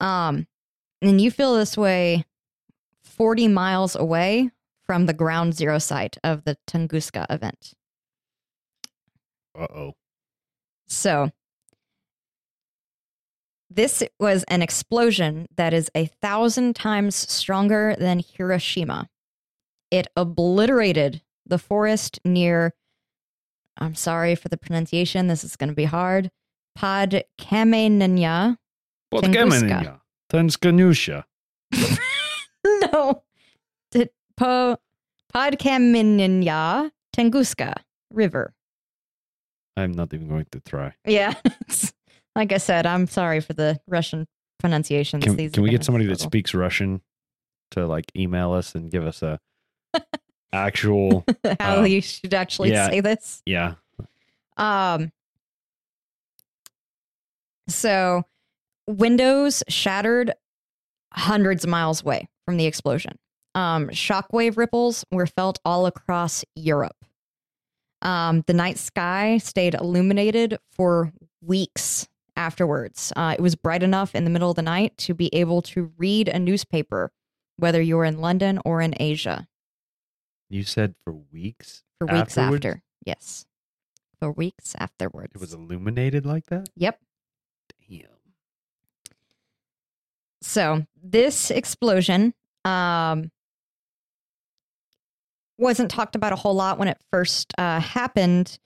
Um, 0.00 0.48
and 1.00 1.20
you 1.20 1.30
feel 1.30 1.54
this 1.54 1.76
way 1.76 2.24
40 3.08 3.48
miles 3.48 3.96
away 3.96 4.50
from 4.86 5.06
the 5.06 5.12
ground 5.12 5.54
zero 5.54 5.78
site 5.78 6.16
of 6.24 6.44
the 6.44 6.56
Tunguska 6.66 7.26
event. 7.30 7.74
Uh 9.58 9.66
oh. 9.74 9.92
So, 10.86 11.30
this 13.70 14.02
was 14.18 14.44
an 14.44 14.62
explosion 14.62 15.46
that 15.56 15.74
is 15.74 15.90
a 15.94 16.06
thousand 16.22 16.74
times 16.74 17.14
stronger 17.16 17.94
than 17.98 18.20
Hiroshima. 18.20 19.08
It 19.90 20.06
obliterated 20.16 21.22
the 21.44 21.58
forest 21.58 22.18
near, 22.24 22.72
I'm 23.76 23.94
sorry 23.94 24.34
for 24.34 24.48
the 24.48 24.56
pronunciation, 24.56 25.26
this 25.26 25.44
is 25.44 25.56
going 25.56 25.68
to 25.68 25.74
be 25.74 25.84
hard, 25.84 26.30
Podkamenenya. 26.78 28.56
Podkamenenya. 29.12 30.00
Tanskanyusha. 30.30 31.24
no, 32.92 33.22
po, 34.36 34.76
Podkamenenya 35.34 36.90
Tunguska 37.16 37.74
River. 38.10 38.54
I'm 39.76 39.92
not 39.92 40.12
even 40.12 40.28
going 40.28 40.46
to 40.52 40.60
try. 40.60 40.94
Yeah. 41.06 41.34
like 42.36 42.52
I 42.52 42.58
said, 42.58 42.86
I'm 42.86 43.06
sorry 43.06 43.40
for 43.40 43.52
the 43.52 43.80
Russian 43.86 44.26
pronunciations. 44.58 45.24
Can, 45.24 45.36
These 45.36 45.52
can 45.52 45.62
we 45.62 45.70
get 45.70 45.84
somebody 45.84 46.06
that 46.06 46.20
speaks 46.20 46.54
Russian 46.54 47.00
to 47.72 47.86
like 47.86 48.06
email 48.16 48.52
us 48.52 48.74
and 48.74 48.90
give 48.90 49.06
us 49.06 49.22
a 49.22 49.38
actual 50.52 51.24
how 51.60 51.80
uh, 51.80 51.84
you 51.84 52.00
should 52.00 52.34
actually 52.34 52.70
yeah. 52.70 52.88
say 52.88 53.00
this? 53.00 53.42
yeah 53.44 53.74
Um 54.56 55.12
so 57.68 58.22
windows 58.86 59.62
shattered 59.68 60.32
hundreds 61.12 61.64
of 61.64 61.70
miles 61.70 62.02
away 62.02 62.28
from 62.48 62.56
the 62.56 62.64
explosion. 62.64 63.12
Um 63.54 63.88
shockwave 63.88 64.56
ripples 64.56 65.04
were 65.12 65.26
felt 65.26 65.58
all 65.66 65.84
across 65.84 66.46
Europe. 66.56 66.96
Um 68.00 68.42
the 68.46 68.54
night 68.54 68.78
sky 68.78 69.36
stayed 69.36 69.74
illuminated 69.74 70.56
for 70.72 71.12
weeks 71.42 72.08
afterwards. 72.36 73.12
Uh, 73.16 73.34
it 73.36 73.42
was 73.42 73.54
bright 73.54 73.82
enough 73.82 74.14
in 74.14 74.24
the 74.24 74.30
middle 74.30 74.48
of 74.48 74.56
the 74.56 74.62
night 74.62 74.96
to 74.96 75.12
be 75.12 75.28
able 75.34 75.60
to 75.60 75.92
read 75.98 76.28
a 76.28 76.38
newspaper 76.38 77.10
whether 77.58 77.82
you 77.82 77.96
were 77.98 78.04
in 78.06 78.18
London 78.22 78.58
or 78.64 78.80
in 78.80 78.94
Asia 78.98 79.46
you 80.48 80.62
said 80.62 80.94
for 81.04 81.12
weeks 81.12 81.82
for 81.98 82.06
weeks 82.06 82.38
Afterwards? 82.38 82.64
after. 82.64 82.82
Yes. 83.04 83.44
For 84.20 84.32
weeks 84.32 84.74
afterwards. 84.78 85.32
it 85.34 85.40
was 85.40 85.52
illuminated 85.52 86.24
like 86.24 86.46
that 86.46 86.70
Yep. 86.76 86.98
damn 87.90 88.08
So 90.40 90.86
this 91.02 91.50
explosion 91.50 92.32
um, 92.64 93.30
wasn't 95.58 95.90
talked 95.90 96.14
about 96.14 96.32
a 96.32 96.36
whole 96.36 96.54
lot 96.54 96.78
when 96.78 96.88
it 96.88 96.98
first 97.10 97.52
uh, 97.58 97.80
happened 97.80 98.58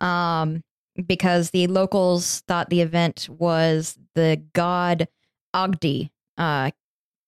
um, 0.00 0.62
because 1.06 1.50
the 1.50 1.66
locals 1.68 2.40
thought 2.48 2.70
the 2.70 2.80
event 2.80 3.28
was 3.30 3.98
the 4.14 4.42
god 4.52 5.08
Agdi 5.54 6.10
uh, 6.38 6.70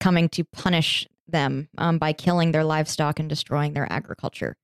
coming 0.00 0.28
to 0.30 0.44
punish 0.44 1.06
them 1.28 1.68
um, 1.78 1.98
by 1.98 2.12
killing 2.12 2.52
their 2.52 2.64
livestock 2.64 3.18
and 3.18 3.28
destroying 3.28 3.72
their 3.72 3.90
agriculture. 3.90 4.56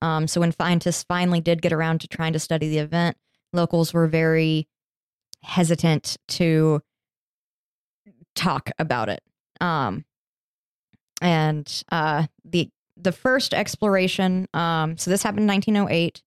Um, 0.00 0.26
so 0.26 0.40
when 0.40 0.52
scientists 0.52 1.04
finally 1.08 1.40
did 1.40 1.62
get 1.62 1.72
around 1.72 2.00
to 2.00 2.08
trying 2.08 2.32
to 2.32 2.38
study 2.38 2.68
the 2.68 2.78
event, 2.78 3.16
locals 3.52 3.94
were 3.94 4.08
very 4.08 4.66
hesitant 5.42 6.16
to 6.28 6.80
talk 8.34 8.70
about 8.78 9.08
it. 9.08 9.22
Um, 9.60 10.04
and 11.22 11.84
uh, 11.90 12.26
the 12.44 12.68
the 12.96 13.12
first 13.12 13.54
exploration. 13.54 14.46
Um, 14.52 14.98
so 14.98 15.10
this 15.10 15.22
happened 15.22 15.42
in 15.42 15.48
1908. 15.48 16.22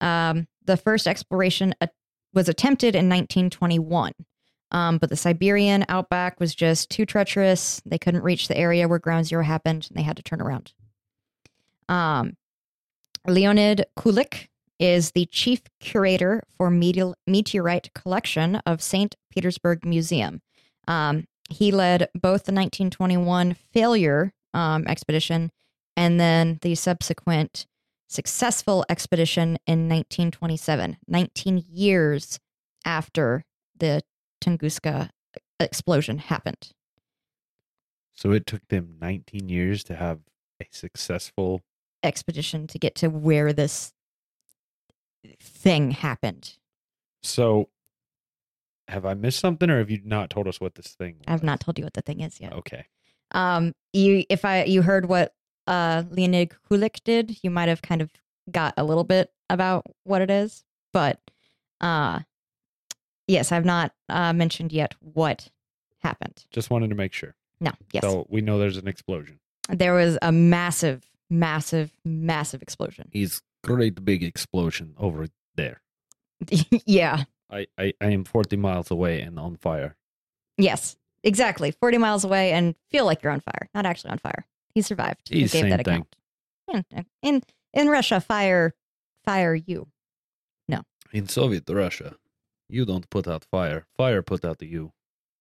Um, 0.00 0.46
the 0.64 0.76
first 0.76 1.06
exploration 1.06 1.74
uh, 1.80 1.88
was 2.32 2.48
attempted 2.48 2.94
in 2.94 3.08
1921. 3.08 4.12
Um, 4.70 4.98
but 4.98 5.10
the 5.10 5.16
Siberian 5.16 5.84
outback 5.88 6.40
was 6.40 6.54
just 6.54 6.90
too 6.90 7.06
treacherous. 7.06 7.80
They 7.86 7.98
couldn't 7.98 8.22
reach 8.22 8.48
the 8.48 8.56
area 8.56 8.86
where 8.86 8.98
ground 8.98 9.26
zero 9.26 9.42
happened, 9.42 9.86
and 9.88 9.98
they 9.98 10.02
had 10.02 10.16
to 10.16 10.22
turn 10.22 10.42
around. 10.42 10.72
Um, 11.88 12.36
Leonid 13.26 13.86
Kulik 13.98 14.48
is 14.78 15.12
the 15.12 15.26
chief 15.26 15.62
curator 15.80 16.42
for 16.56 16.70
meteorite 16.70 17.90
collection 17.94 18.56
of 18.66 18.82
St. 18.82 19.16
Petersburg 19.30 19.84
Museum. 19.84 20.42
Um, 20.86 21.26
he 21.48 21.72
led 21.72 22.08
both 22.14 22.44
the 22.44 22.52
1921 22.52 23.54
failure 23.72 24.32
um, 24.54 24.86
expedition 24.86 25.50
and 25.96 26.20
then 26.20 26.58
the 26.62 26.74
subsequent 26.74 27.66
successful 28.08 28.84
expedition 28.88 29.58
in 29.66 29.88
1927, 29.88 30.96
19 31.06 31.64
years 31.70 32.38
after 32.84 33.44
the 33.76 34.02
Tunguska 34.42 35.10
explosion 35.60 36.18
happened. 36.18 36.72
so 38.14 38.32
it 38.32 38.46
took 38.46 38.66
them 38.68 38.96
19 39.00 39.48
years 39.48 39.84
to 39.84 39.94
have 39.94 40.20
a 40.60 40.66
successful 40.70 41.62
Expedition 42.04 42.68
to 42.68 42.78
get 42.78 42.94
to 42.94 43.08
where 43.08 43.52
this 43.52 43.92
thing 45.40 45.90
happened. 45.90 46.54
so 47.22 47.68
have 48.88 49.04
i 49.04 49.14
missed 49.14 49.38
something 49.40 49.68
or 49.70 49.78
have 49.78 49.90
you 49.90 50.00
not 50.04 50.30
told 50.30 50.48
us 50.48 50.60
what 50.60 50.74
this 50.74 50.88
thing 50.88 51.16
was? 51.18 51.24
I've 51.28 51.42
not 51.42 51.60
told 51.60 51.78
you 51.78 51.84
what 51.84 51.94
the 51.94 52.02
thing 52.02 52.20
is 52.20 52.40
yet. 52.40 52.52
okay 52.52 52.86
Um, 53.32 53.74
you 53.92 54.24
if 54.30 54.44
I 54.44 54.64
you 54.64 54.82
heard 54.82 55.06
what 55.06 55.34
uh 55.66 56.04
Leonid 56.10 56.52
Kulik 56.70 57.02
did, 57.04 57.38
you 57.42 57.50
might 57.50 57.68
have 57.68 57.82
kind 57.82 58.00
of 58.00 58.10
got 58.50 58.72
a 58.76 58.84
little 58.84 59.04
bit 59.04 59.30
about 59.50 59.84
what 60.04 60.22
it 60.22 60.30
is, 60.30 60.64
but 60.92 61.20
uh, 61.80 62.20
yes, 63.26 63.52
I've 63.52 63.64
not 63.66 63.92
uh, 64.08 64.32
mentioned 64.32 64.72
yet 64.72 64.94
what 65.00 65.48
happened. 66.00 66.44
Just 66.50 66.70
wanted 66.70 66.88
to 66.88 66.96
make 66.96 67.12
sure. 67.12 67.34
No, 67.60 67.72
yes, 67.92 68.02
So 68.02 68.26
we 68.30 68.40
know 68.40 68.58
there's 68.58 68.76
an 68.78 68.88
explosion. 68.88 69.40
there 69.68 69.92
was 69.94 70.16
a 70.22 70.32
massive, 70.32 71.04
massive, 71.28 71.92
massive 72.04 72.62
explosion. 72.62 73.08
He's 73.12 73.42
great 73.62 74.02
big 74.04 74.22
explosion 74.24 74.94
over 74.96 75.26
there. 75.56 75.82
yeah, 76.86 77.24
I, 77.50 77.66
I, 77.78 77.92
I 78.00 78.06
am 78.10 78.24
40 78.24 78.56
miles 78.56 78.90
away 78.90 79.20
and 79.20 79.38
on 79.38 79.56
fire. 79.56 79.96
yes, 80.56 80.96
exactly. 81.22 81.70
40 81.70 81.98
miles 81.98 82.24
away 82.24 82.52
and 82.52 82.74
feel 82.90 83.04
like 83.04 83.22
you're 83.22 83.32
on 83.32 83.40
fire. 83.40 83.68
Not 83.74 83.86
actually 83.86 84.10
on 84.10 84.18
fire. 84.18 84.46
He 84.74 84.82
survived. 84.82 85.28
He 85.28 85.46
gave 85.46 85.68
that 85.70 85.80
account. 85.80 86.14
In 87.22 87.42
in 87.72 87.88
Russia, 87.88 88.20
fire 88.20 88.74
fire 89.24 89.54
you. 89.54 89.88
No. 90.68 90.82
In 91.12 91.28
Soviet 91.28 91.64
Russia, 91.68 92.16
you 92.68 92.84
don't 92.84 93.08
put 93.10 93.26
out 93.26 93.44
fire. 93.44 93.86
Fire 93.96 94.22
put 94.22 94.44
out 94.44 94.58
the 94.58 94.66
you. 94.66 94.92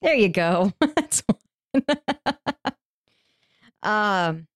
There 0.01 0.15
you 0.15 0.29
go. 0.29 0.73
That's 0.79 1.23
one. 1.27 1.83
um, 3.83 4.47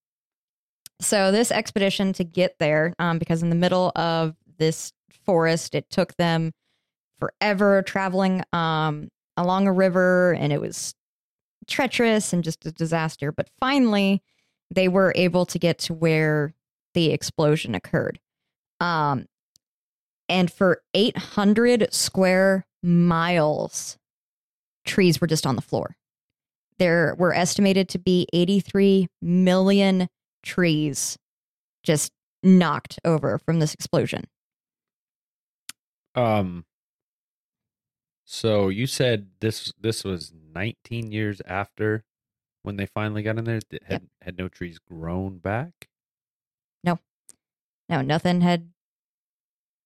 so 1.00 1.32
this 1.32 1.52
expedition 1.52 2.14
to 2.14 2.24
get 2.24 2.58
there, 2.60 2.94
um, 3.00 3.20
because 3.20 3.44
in 3.44 3.50
the 3.50 3.56
middle 3.56 3.92
of 3.96 4.36
this 4.58 4.94
forest, 5.26 5.76
it 5.76 5.90
took 5.90 6.16
them 6.16 6.54
forever 7.22 7.82
traveling 7.84 8.44
um 8.52 9.08
along 9.38 9.68
a 9.68 9.74
river, 9.74 10.34
and 10.34 10.52
it 10.52 10.60
was 10.60 10.94
treacherous 11.68 12.34
and 12.34 12.44
just 12.44 12.66
a 12.66 12.72
disaster. 12.72 13.32
But 13.32 13.50
finally, 13.60 14.22
they 14.70 14.88
were 14.88 15.14
able 15.16 15.46
to 15.48 15.60
get 15.60 15.78
to 15.80 15.94
where 15.94 16.54
the 16.94 17.12
explosion 17.12 17.76
occurred. 17.76 18.20
Um, 18.80 19.28
and 20.28 20.52
for 20.52 20.82
800 20.94 21.94
square 21.94 22.66
miles, 22.84 23.98
trees 24.86 25.22
were 25.22 25.28
just 25.28 25.46
on 25.46 25.56
the 25.56 25.62
floor. 25.62 25.96
There 26.80 27.16
were 27.18 27.34
estimated 27.34 27.90
to 27.90 28.00
be 28.00 28.28
83 28.34 29.08
million 29.22 30.08
trees 30.44 31.18
just 31.84 32.12
knocked 32.44 33.00
over 33.06 33.38
from 33.40 33.60
this 33.60 33.74
explosion. 33.74 34.26
Um. 36.16 36.66
So 38.34 38.70
you 38.70 38.88
said 38.88 39.28
this 39.42 39.74
this 39.78 40.06
was 40.06 40.32
19 40.56 41.12
years 41.12 41.42
after 41.46 42.06
when 42.64 42.78
they 42.78 42.86
finally 42.86 43.24
got 43.24 43.38
in 43.38 43.44
there. 43.44 43.60
Th- 43.60 43.84
Had 43.86 44.08
had 44.22 44.38
no 44.38 44.48
trees 44.48 44.80
grown 44.80 45.40
back, 45.40 45.90
No, 46.82 47.00
no, 47.90 48.02
nothing 48.02 48.40
had. 48.40 48.72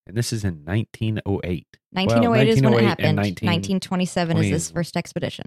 and 0.06 0.16
this 0.16 0.32
is 0.32 0.44
in 0.44 0.64
1908. 0.64 1.66
1908 1.90 2.48
is 2.48 2.62
when 2.62 2.74
it 2.74 2.76
oh 2.76 2.86
happened. 2.86 3.16
19 3.16 3.48
1927 3.48 4.38
is 4.38 4.52
this 4.52 4.70
first 4.70 4.96
expedition. 4.96 5.46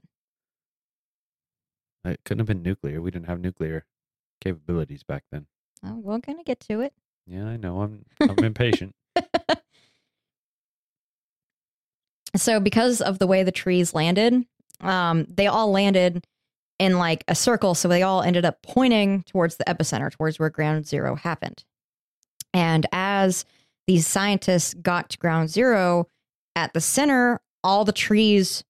It 2.05 2.19
couldn't 2.25 2.41
have 2.41 2.49
been 2.49 2.65
nuclear. 2.65 3.01
We 3.01 3.13
didn't 3.13 3.27
have 3.27 3.39
nuclear 3.39 3.87
capabilities 4.41 5.05
back 5.05 5.23
then. 5.31 5.47
Oh, 5.85 5.95
we're 5.95 6.19
going 6.19 6.39
to 6.39 6.45
get 6.45 6.59
to 6.69 6.81
it. 6.81 6.95
Yeah, 7.29 7.47
I 7.47 7.57
know. 7.57 7.81
I'm 7.81 8.07
I'm 8.21 8.45
impatient. 8.45 8.97
so 12.37 12.61
because 12.61 13.01
of 13.01 13.19
the 13.19 13.27
way 13.27 13.43
the 13.43 13.53
trees 13.53 13.95
landed 13.95 14.45
um, 14.81 15.27
they 15.29 15.47
all 15.47 15.71
landed 15.71 16.25
in 16.79 16.99
like 16.99 17.25
a 17.29 17.35
circle. 17.35 17.75
So 17.75 17.89
they 17.89 18.03
all 18.03 18.23
ended 18.23 18.45
up 18.45 18.63
pointing 18.63 19.25
towards 19.25 19.57
the 19.57 19.65
epicenter 19.65 20.11
towards 20.11 20.39
where 20.39 20.51
ground 20.51 20.87
zero 20.87 21.17
happened. 21.17 21.65
And 22.55 22.87
as 22.93 23.45
these 23.87 24.07
scientists 24.07 24.75
got 24.75 25.11
to 25.11 25.19
ground 25.19 25.51
zero 25.51 26.09
at 26.57 26.73
the 26.73 26.81
center 26.81 27.41
all 27.65 27.85
the 27.85 27.93
trees 27.93 28.63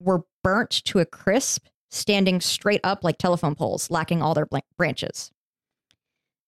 were 0.00 0.22
burnt 0.44 0.70
to 0.84 1.00
a 1.00 1.04
crisp 1.04 1.66
standing 1.90 2.40
straight 2.40 2.80
up 2.84 3.02
like 3.02 3.18
telephone 3.18 3.54
poles 3.54 3.90
lacking 3.90 4.22
all 4.22 4.32
their 4.32 4.46
blan- 4.46 4.62
branches. 4.76 5.32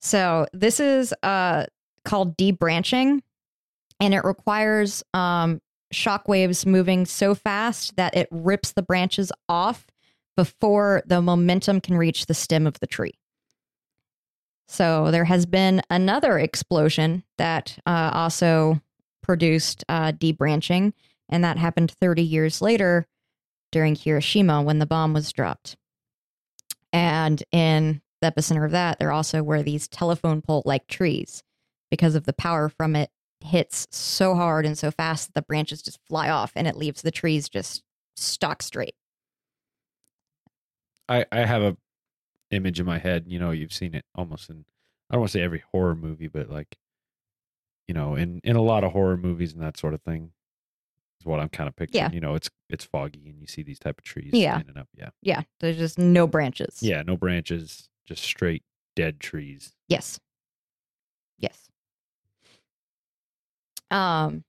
So 0.01 0.47
this 0.53 0.79
is 0.79 1.13
uh, 1.23 1.67
called 2.05 2.37
debranching 2.37 3.21
and 3.99 4.15
it 4.15 4.25
requires 4.25 5.03
um, 5.13 5.61
shock 5.93 6.29
waves 6.29 6.65
moving 6.67 7.05
so 7.05 7.35
fast 7.35 7.97
that 7.97 8.17
it 8.17 8.29
rips 8.31 8.73
the 8.73 8.83
branches 8.83 9.33
off 9.49 9.87
before 10.37 11.03
the 11.07 11.21
momentum 11.21 11.81
can 11.81 11.97
reach 11.97 12.27
the 12.27 12.35
stem 12.35 12.67
of 12.67 12.79
the 12.81 12.87
tree. 12.87 13.19
So 14.69 15.11
there 15.11 15.25
has 15.25 15.47
been 15.47 15.83
another 15.91 16.39
explosion 16.39 17.25
that 17.39 17.77
uh, 17.87 18.11
also 18.15 18.81
produced 19.23 19.85
uh, 19.89 20.13
debranching, 20.13 20.93
and 21.29 21.43
that 21.43 21.59
happened 21.59 21.91
30 22.01 22.23
years 22.23 22.63
later 22.63 23.07
during 23.73 23.97
Hiroshima 23.97 24.63
when 24.63 24.79
the 24.79 24.87
bomb 24.87 25.13
was 25.13 25.33
dropped. 25.33 25.77
And 26.93 27.43
in 27.53 28.01
the 28.21 28.31
epicenter 28.31 28.65
of 28.65 28.73
that, 28.73 28.99
there 28.99 29.13
also 29.13 29.43
were 29.43 29.63
these 29.63 29.89
telephone 29.89 30.41
pole 30.41 30.63
like 30.65 30.87
trees 30.87 31.43
because 31.91 32.15
of 32.15 32.25
the 32.25 32.33
power 32.33 32.69
from 32.69 32.95
it 32.95 33.11
hits 33.43 33.87
so 33.91 34.35
hard 34.35 34.67
and 34.67 34.77
so 34.77 34.91
fast 34.91 35.29
that 35.29 35.35
the 35.35 35.43
branches 35.43 35.83
just 35.83 35.99
fly 36.09 36.29
off 36.29 36.53
and 36.55 36.67
it 36.67 36.77
leaves 36.77 37.03
the 37.03 37.11
trees 37.11 37.49
just 37.49 37.83
stock 38.17 38.63
straight. 38.63 38.95
I 41.09 41.25
I 41.33 41.41
have 41.47 41.63
a 41.63 41.77
image 42.51 42.81
in 42.81 42.87
my 42.87 42.99
head. 42.99 43.25
You 43.27 43.39
know, 43.39 43.51
you've 43.51 43.73
seen 43.73 43.95
it 43.95 44.05
almost 44.15 44.51
in 44.51 44.65
I 45.11 45.15
don't 45.15 45.21
want 45.23 45.33
to 45.33 45.39
say 45.39 45.43
every 45.43 45.63
horror 45.73 45.95
movie, 45.95 46.29
but 46.29 46.51
like 46.51 46.77
you 47.89 47.95
know, 47.95 48.15
in 48.15 48.41
in 48.45 48.57
a 48.57 48.63
lot 48.63 48.85
of 48.85 48.93
horror 48.93 49.17
movies 49.17 49.53
and 49.53 49.63
that 49.63 49.77
sort 49.77 49.95
of 49.95 50.03
thing 50.03 50.31
is 51.21 51.27
what 51.27 51.41
I'm 51.41 51.49
kind 51.49 51.69
of 51.69 51.75
picturing. 51.77 52.05
Yeah. 52.05 52.11
You 52.13 52.21
know, 52.21 52.35
it's 52.35 52.51
it's 52.69 52.85
foggy 52.85 53.29
and 53.29 53.41
you 53.41 53.47
see 53.47 53.63
these 53.63 53.79
type 53.79 53.99
of 53.99 54.05
trees 54.05 54.31
Yeah. 54.33 54.57
standing 54.59 54.77
up. 54.79 54.89
Yeah. 54.97 55.11
Yeah, 55.23 55.43
there's 55.61 55.77
just 55.79 55.99
no 55.99 56.27
branches. 56.27 56.79
Yeah, 56.83 57.03
no 57.03 57.17
branches, 57.17 57.89
just 58.07 58.23
straight 58.23 58.63
dead 58.97 59.19
trees. 59.19 59.73
Yes. 59.89 60.21
Yes. 61.39 61.70
Um 63.91 64.45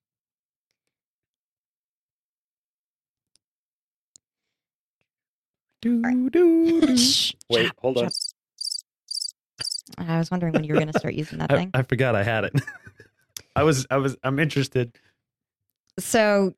Do, 5.82 5.99
right. 6.04 6.32
do, 6.32 6.82
do. 6.82 6.88
Wait, 6.88 6.97
shut 6.97 7.65
up, 7.65 7.75
hold 7.80 7.97
on. 7.97 8.10
I 9.97 10.17
was 10.17 10.32
wondering 10.32 10.54
when 10.54 10.63
you 10.63 10.73
were 10.73 10.80
going 10.80 10.91
to 10.91 10.99
start 10.99 11.15
using 11.15 11.39
that 11.39 11.51
I, 11.51 11.58
thing. 11.58 11.71
I 11.73 11.82
forgot 11.82 12.15
I 12.15 12.23
had 12.23 12.45
it. 12.45 12.54
I 13.56 13.63
was 13.63 13.86
I 13.89 13.97
was 13.97 14.15
I'm 14.23 14.39
interested. 14.39 14.95
so 15.99 16.54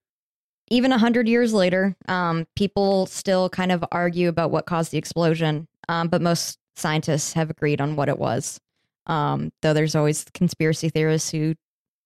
even 0.69 0.91
a 0.91 0.98
hundred 0.98 1.28
years 1.28 1.54
later, 1.54 1.96
um, 2.08 2.46
people 2.56 3.06
still 3.08 3.50
kind 3.50 3.72
of 3.72 3.84
argue 3.91 4.30
about 4.30 4.52
what 4.52 4.65
caused 4.65 4.91
the 4.91 4.98
explosion, 4.98 5.67
um, 5.89 6.08
but 6.08 6.22
most 6.22 6.58
scientists 6.76 7.34
have 7.34 7.50
agreed 7.50 7.82
on 7.82 7.96
what 7.96 8.10
it 8.10 8.17
was. 8.19 8.60
Um, 9.08 9.52
though 9.62 9.74
there's 9.74 9.96
always 9.96 10.26
conspiracy 10.34 10.89
theorists 10.89 11.30
who 11.32 11.56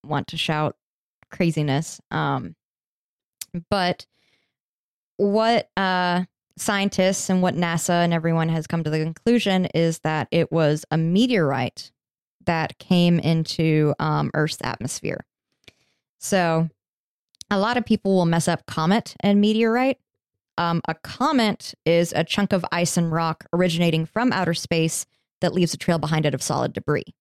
want 0.06 0.28
to 0.28 0.38
shout 0.38 0.76
craziness. 1.32 2.00
Um, 2.12 2.56
but 3.70 4.06
what 5.18 5.70
uh, 5.78 6.26
scientists 6.58 7.30
and 7.30 7.42
what 7.42 7.56
NASA 7.56 8.04
and 8.04 8.14
everyone 8.14 8.50
has 8.50 8.68
come 8.68 8.84
to 8.84 8.90
the 8.90 9.00
conclusion 9.00 9.66
is 9.68 10.00
that 10.00 10.28
it 10.32 10.52
was 10.52 10.86
a 10.92 10.98
meteorite 10.98 11.92
that 12.46 12.78
came 12.80 13.20
into 13.20 13.94
um, 14.00 14.32
Earth's 14.34 14.58
atmosphere. 14.64 15.26
So 16.20 16.70
a 17.50 17.60
lot 17.60 17.78
of 17.78 17.86
people 17.86 18.16
will 18.16 18.26
mess 18.26 18.48
up 18.48 18.66
comet 18.66 19.16
and 19.20 19.40
meteorite. 19.42 19.98
Um, 20.58 20.82
a 20.88 20.96
comet 20.96 21.74
is 21.86 22.14
a 22.14 22.24
chunk 22.24 22.52
of 22.52 22.66
ice 22.72 22.98
and 22.98 23.12
rock 23.12 23.46
originating 23.54 24.06
from 24.06 24.34
outer 24.34 24.56
space 24.56 25.06
that 25.42 25.54
leaves 25.54 25.74
a 25.74 25.78
trail 25.78 26.00
behind 26.00 26.26
it 26.26 26.34
of 26.34 26.42
solid 26.42 26.74
debris. 26.74 27.14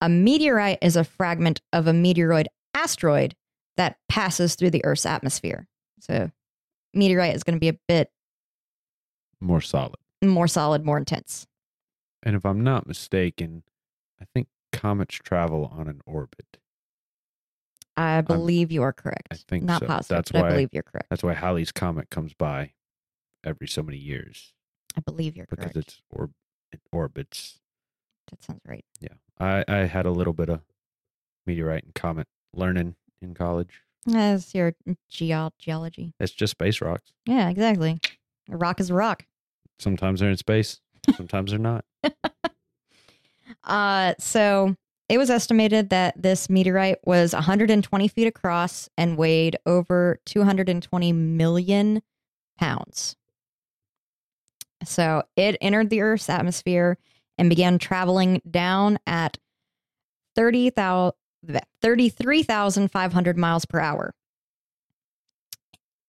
A 0.00 0.08
meteorite 0.08 0.78
is 0.82 0.96
a 0.96 1.04
fragment 1.04 1.60
of 1.72 1.86
a 1.86 1.92
meteoroid 1.92 2.46
asteroid 2.74 3.34
that 3.76 3.96
passes 4.08 4.54
through 4.54 4.70
the 4.70 4.84
Earth's 4.84 5.06
atmosphere. 5.06 5.66
So, 6.00 6.30
meteorite 6.94 7.34
is 7.34 7.42
going 7.42 7.56
to 7.56 7.60
be 7.60 7.68
a 7.68 7.78
bit 7.88 8.10
More 9.40 9.60
solid. 9.60 9.96
more 10.22 10.48
solid, 10.48 10.84
more 10.84 10.98
intense. 10.98 11.46
And 12.22 12.34
if 12.36 12.44
I'm 12.44 12.62
not 12.62 12.86
mistaken, 12.86 13.62
I 14.20 14.24
think 14.34 14.48
comets 14.72 15.14
travel 15.16 15.72
on 15.76 15.88
an 15.88 16.00
orbit. 16.06 16.58
I 17.96 18.20
believe 18.22 18.70
you 18.72 18.82
are 18.82 18.92
correct. 18.92 19.28
I 19.30 19.36
think 19.36 19.64
not 19.64 19.80
so. 19.80 19.86
positive, 19.86 20.08
That's 20.16 20.32
but 20.32 20.42
why- 20.42 20.48
I 20.48 20.50
believe 20.52 20.68
you're 20.72 20.82
correct. 20.82 21.08
That's 21.10 21.22
why 21.22 21.34
Halley's 21.34 21.72
comet 21.72 22.08
comes 22.10 22.32
by 22.34 22.72
every 23.44 23.66
so 23.68 23.82
many 23.82 23.96
years 23.98 24.52
I 24.96 25.00
believe 25.00 25.34
you're 25.36 25.46
because 25.46 25.64
correct. 25.72 25.74
Because 25.74 25.94
it's 25.94 26.02
orb 26.10 26.32
it 26.72 26.80
orbits. 26.92 27.58
that 28.30 28.42
sounds 28.42 28.60
right. 28.66 28.84
I 29.40 29.64
I 29.66 29.76
had 29.78 30.06
a 30.06 30.10
little 30.10 30.32
bit 30.32 30.48
of 30.48 30.60
meteorite 31.46 31.84
and 31.84 31.94
comet 31.94 32.26
learning 32.54 32.94
in 33.22 33.34
college. 33.34 33.82
That's 34.06 34.54
your 34.54 34.74
geo- 35.08 35.52
geology. 35.58 36.14
It's 36.20 36.32
just 36.32 36.52
space 36.52 36.80
rocks. 36.80 37.12
Yeah, 37.26 37.48
exactly. 37.50 37.98
A 38.50 38.56
rock 38.56 38.80
is 38.80 38.90
a 38.90 38.94
rock. 38.94 39.26
Sometimes 39.78 40.20
they're 40.20 40.30
in 40.30 40.36
space, 40.36 40.80
sometimes 41.16 41.50
they're 41.50 41.58
not. 41.58 41.84
Uh, 43.64 44.14
so 44.18 44.74
it 45.08 45.18
was 45.18 45.28
estimated 45.28 45.90
that 45.90 46.14
this 46.20 46.48
meteorite 46.48 46.98
was 47.04 47.34
120 47.34 48.08
feet 48.08 48.26
across 48.26 48.88
and 48.96 49.18
weighed 49.18 49.56
over 49.66 50.18
220 50.24 51.12
million 51.12 52.00
pounds. 52.58 53.16
So 54.84 55.24
it 55.36 55.56
entered 55.60 55.90
the 55.90 56.00
Earth's 56.00 56.30
atmosphere 56.30 56.96
and 57.40 57.48
began 57.48 57.78
traveling 57.78 58.42
down 58.48 59.00
at 59.06 59.38
30,000 60.36 61.14
33,500 61.80 63.38
miles 63.38 63.64
per 63.64 63.80
hour. 63.80 64.14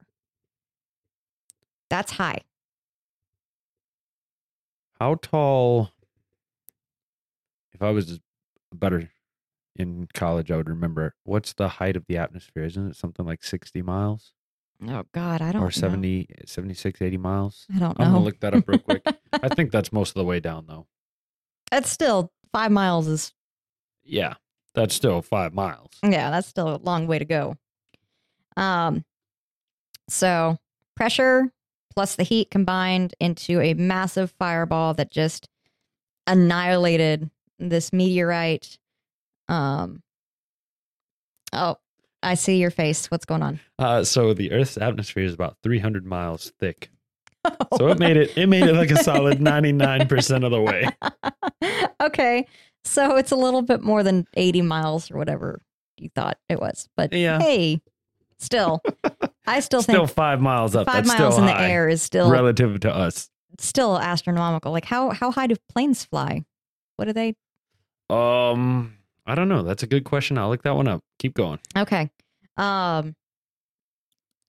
That's 1.91 2.13
high. 2.13 2.41
How 5.01 5.17
tall? 5.17 5.91
If 7.73 7.83
I 7.83 7.91
was 7.91 8.21
better 8.75 9.11
in 9.77 10.09
college, 10.15 10.51
I 10.51 10.57
would 10.57 10.69
remember. 10.71 11.15
What's 11.25 11.53
the 11.53 11.69
height 11.69 11.97
of 11.97 12.07
the 12.07 12.17
atmosphere? 12.17 12.65
Isn't 12.65 12.91
it 12.91 12.97
something 12.97 13.27
like 13.27 13.45
60 13.45 13.83
miles 13.83 14.33
Oh, 14.87 15.05
God, 15.13 15.41
I 15.41 15.53
don't 15.53 15.63
or 15.63 15.67
know. 15.67 15.71
70, 15.71 16.29
76, 16.47 17.01
80 17.03 17.17
miles? 17.19 17.67
I 17.75 17.79
don't 17.79 17.99
know. 17.99 18.05
I'm 18.05 18.11
going 18.13 18.23
to 18.23 18.25
look 18.27 18.41
that 18.41 18.55
up 18.55 18.69
real 18.69 18.79
quick. 18.79 19.03
I 19.33 19.49
think 19.49 19.71
that's 19.71 19.93
most 19.93 20.11
of 20.11 20.15
the 20.15 20.25
way 20.25 20.39
down, 20.41 20.67
though. 20.67 20.87
That's 21.71 21.91
still 21.91 22.31
five 22.53 22.71
miles 22.71 23.07
is, 23.07 23.33
Yeah, 24.05 24.35
that's 24.75 24.95
still 24.95 25.21
five 25.23 25.53
miles. 25.55 25.91
yeah, 26.03 26.31
that's 26.31 26.49
still 26.49 26.75
a 26.75 26.79
long 26.79 27.07
way 27.07 27.19
to 27.19 27.25
go. 27.25 27.57
Um, 28.57 29.05
so 30.09 30.59
pressure 30.95 31.51
plus 31.97 32.15
the 32.17 32.23
heat 32.23 32.51
combined 32.51 33.15
into 33.19 33.61
a 33.61 33.75
massive 33.75 34.33
fireball 34.39 34.95
that 34.95 35.11
just 35.11 35.49
annihilated 36.27 37.31
this 37.59 37.93
meteorite. 37.93 38.79
Um, 39.49 40.03
oh, 41.53 41.77
I 42.23 42.35
see 42.35 42.59
your 42.59 42.71
face. 42.71 43.11
What's 43.11 43.25
going 43.25 43.43
on? 43.43 43.61
Uh, 43.79 44.05
so 44.05 44.35
the 44.35 44.53
Earth's 44.53 44.77
atmosphere 44.77 45.25
is 45.25 45.33
about 45.35 45.57
300 45.63 46.05
miles 46.05 46.53
thick. 46.61 46.91
So 47.79 47.87
it 47.89 48.01
made 48.01 48.17
it 48.17 48.37
it 48.37 48.49
made 48.49 48.65
it 48.65 48.73
like 48.73 48.91
a 48.91 49.01
solid 49.05 49.39
99% 49.39 50.45
of 50.45 50.51
the 50.51 50.61
way. 50.61 50.89
okay, 52.03 52.45
so 52.83 53.17
it's 53.17 53.31
a 53.31 53.37
little 53.37 53.63
bit 53.63 53.83
more 53.83 54.03
than 54.03 54.27
eighty 54.35 54.63
miles 54.63 55.13
or 55.13 55.17
whatever 55.17 55.61
you 55.97 56.09
thought 56.13 56.39
it 56.49 56.59
was, 56.59 56.89
but 56.97 57.13
Yeah. 57.13 57.39
hey, 57.39 57.81
still, 58.39 58.83
I 59.47 59.61
still, 59.61 59.83
Still 59.83 60.07
think 60.07 60.17
five 60.17 60.41
miles 60.41 60.75
up. 60.75 60.87
five 60.87 61.05
That's 61.07 61.19
miles 61.19 61.35
still 61.35 61.47
in 61.47 61.55
the 61.55 61.61
air 61.61 61.89
is 61.89 62.03
still 62.03 62.31
relative 62.31 62.81
to 62.81 62.95
us. 62.95 63.29
still 63.59 63.99
astronomical. 63.99 64.73
Like 64.73 64.85
how 64.85 65.11
how 65.11 65.31
high 65.31 65.47
do 65.47 65.55
planes 65.69 66.05
fly? 66.05 66.45
What 66.97 67.09
are 67.09 67.13
they? 67.13 67.35
Um, 68.11 68.97
I 69.27 69.35
don't 69.35 69.49
know. 69.49 69.63
That's 69.63 69.83
a 69.83 69.87
good 69.87 70.05
question. 70.05 70.39
I'll 70.39 70.49
look 70.49 70.63
that 70.63 70.75
one 70.77 70.89
up. 70.89 71.03
Keep 71.19 71.35
going. 71.35 71.59
Okay. 71.77 72.11
Um 72.57 73.15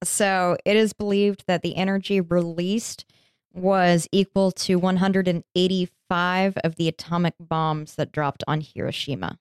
so 0.04 0.58
it 0.66 0.76
is 0.76 0.94
believed 0.94 1.44
that 1.48 1.62
the 1.64 1.76
energy 1.76 2.22
released 2.22 3.06
was 3.54 4.08
equal 4.12 4.52
to 4.52 4.76
185 4.78 6.58
of 6.64 6.76
the 6.76 6.88
atomic 6.88 7.34
bombs 7.40 7.96
that 7.96 8.12
dropped 8.12 8.44
on 8.48 8.62
Hiroshima. 8.62 9.40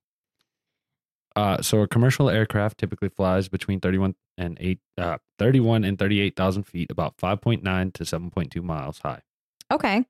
Uh, 1.35 1.61
so 1.61 1.83
a 1.83 1.87
commercial 1.89 2.31
aircraft 2.31 2.79
typically 2.79 3.11
flies 3.11 3.49
between 3.49 3.79
31 3.81 4.15
and 4.39 4.57
8 4.61 4.79
uh, 4.99 5.19
31 5.39 5.85
and 5.85 5.99
38,000 5.99 6.65
feet, 6.65 6.91
about 6.91 7.17
5.9 7.17 7.93
to 7.95 8.05
7.2 8.05 8.63
miles 8.63 8.99
high. 9.01 9.23
Okay. 9.71 10.05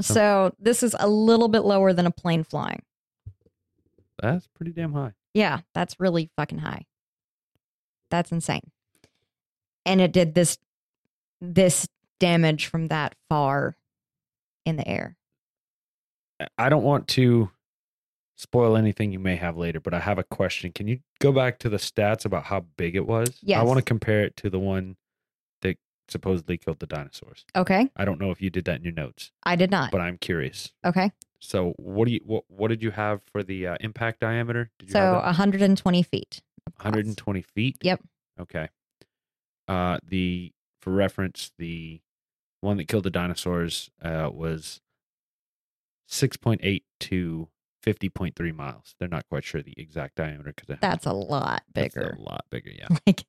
So 0.00 0.54
this 0.58 0.82
is 0.82 0.96
a 0.98 1.08
little 1.08 1.48
bit 1.48 1.60
lower 1.60 1.92
than 1.92 2.06
a 2.06 2.10
plane 2.10 2.44
flying. 2.44 2.82
That's 4.20 4.46
pretty 4.48 4.72
damn 4.72 4.92
high. 4.92 5.12
Yeah, 5.34 5.60
that's 5.74 5.98
really 5.98 6.30
fucking 6.36 6.58
high. 6.58 6.86
That's 8.10 8.32
insane. 8.32 8.70
And 9.84 10.00
it 10.00 10.12
did 10.12 10.34
this 10.34 10.58
this 11.40 11.88
damage 12.20 12.66
from 12.66 12.88
that 12.88 13.14
far 13.28 13.76
in 14.64 14.76
the 14.76 14.86
air. 14.86 15.16
I 16.56 16.68
don't 16.68 16.84
want 16.84 17.08
to 17.08 17.50
spoil 18.42 18.76
anything 18.76 19.12
you 19.12 19.18
may 19.20 19.36
have 19.36 19.56
later, 19.56 19.78
but 19.80 19.94
I 19.94 20.00
have 20.00 20.18
a 20.18 20.24
question. 20.24 20.72
Can 20.72 20.88
you 20.88 20.98
go 21.20 21.30
back 21.32 21.58
to 21.60 21.68
the 21.68 21.76
stats 21.76 22.24
about 22.24 22.44
how 22.44 22.66
big 22.76 22.96
it 22.96 23.06
was? 23.06 23.28
I 23.56 23.62
want 23.62 23.78
to 23.78 23.84
compare 23.84 24.24
it 24.24 24.36
to 24.38 24.50
the 24.50 24.58
one 24.58 24.96
that 25.62 25.76
supposedly 26.08 26.58
killed 26.58 26.80
the 26.80 26.86
dinosaurs. 26.86 27.44
Okay. 27.54 27.88
I 27.96 28.04
don't 28.04 28.20
know 28.20 28.30
if 28.32 28.42
you 28.42 28.50
did 28.50 28.64
that 28.64 28.76
in 28.76 28.82
your 28.82 28.92
notes, 28.92 29.30
I 29.44 29.54
did 29.56 29.70
not. 29.70 29.92
but 29.92 30.00
I'm 30.00 30.18
curious. 30.18 30.72
Okay. 30.84 31.12
So, 31.38 31.72
what 31.76 32.06
do 32.06 32.12
you 32.14 32.20
what, 32.24 32.44
what 32.48 32.68
did 32.68 32.82
you 32.82 32.90
have 32.90 33.22
for 33.32 33.42
the 33.42 33.66
uh, 33.68 33.76
impact 33.80 34.20
diameter? 34.20 34.70
Did 34.78 34.88
you 34.88 34.92
So 34.92 34.98
have 35.00 35.22
120 35.24 36.02
feet. 36.02 36.40
120 36.76 37.42
feet. 37.42 37.76
Yep. 37.82 38.00
Okay. 38.40 38.68
Uh, 39.68 39.98
the 40.06 40.52
for 40.80 40.90
reference, 40.92 41.52
the 41.58 42.00
one 42.60 42.76
that 42.76 42.86
killed 42.88 43.04
the 43.04 43.10
dinosaurs 43.10 43.90
uh, 44.02 44.30
was 44.32 44.80
6.8 46.08 46.82
to 47.00 47.48
50.3 47.82 48.54
miles. 48.54 48.94
They're 48.98 49.08
not 49.08 49.28
quite 49.28 49.44
sure 49.44 49.62
the 49.62 49.74
exact 49.76 50.16
diameter 50.16 50.52
because 50.56 50.76
That's 50.80 51.06
a 51.06 51.12
lot 51.12 51.62
bigger. 51.72 52.16
a 52.18 52.20
lot 52.20 52.44
bigger. 52.50 52.70
Yeah. 52.70 52.88
like 53.06 53.24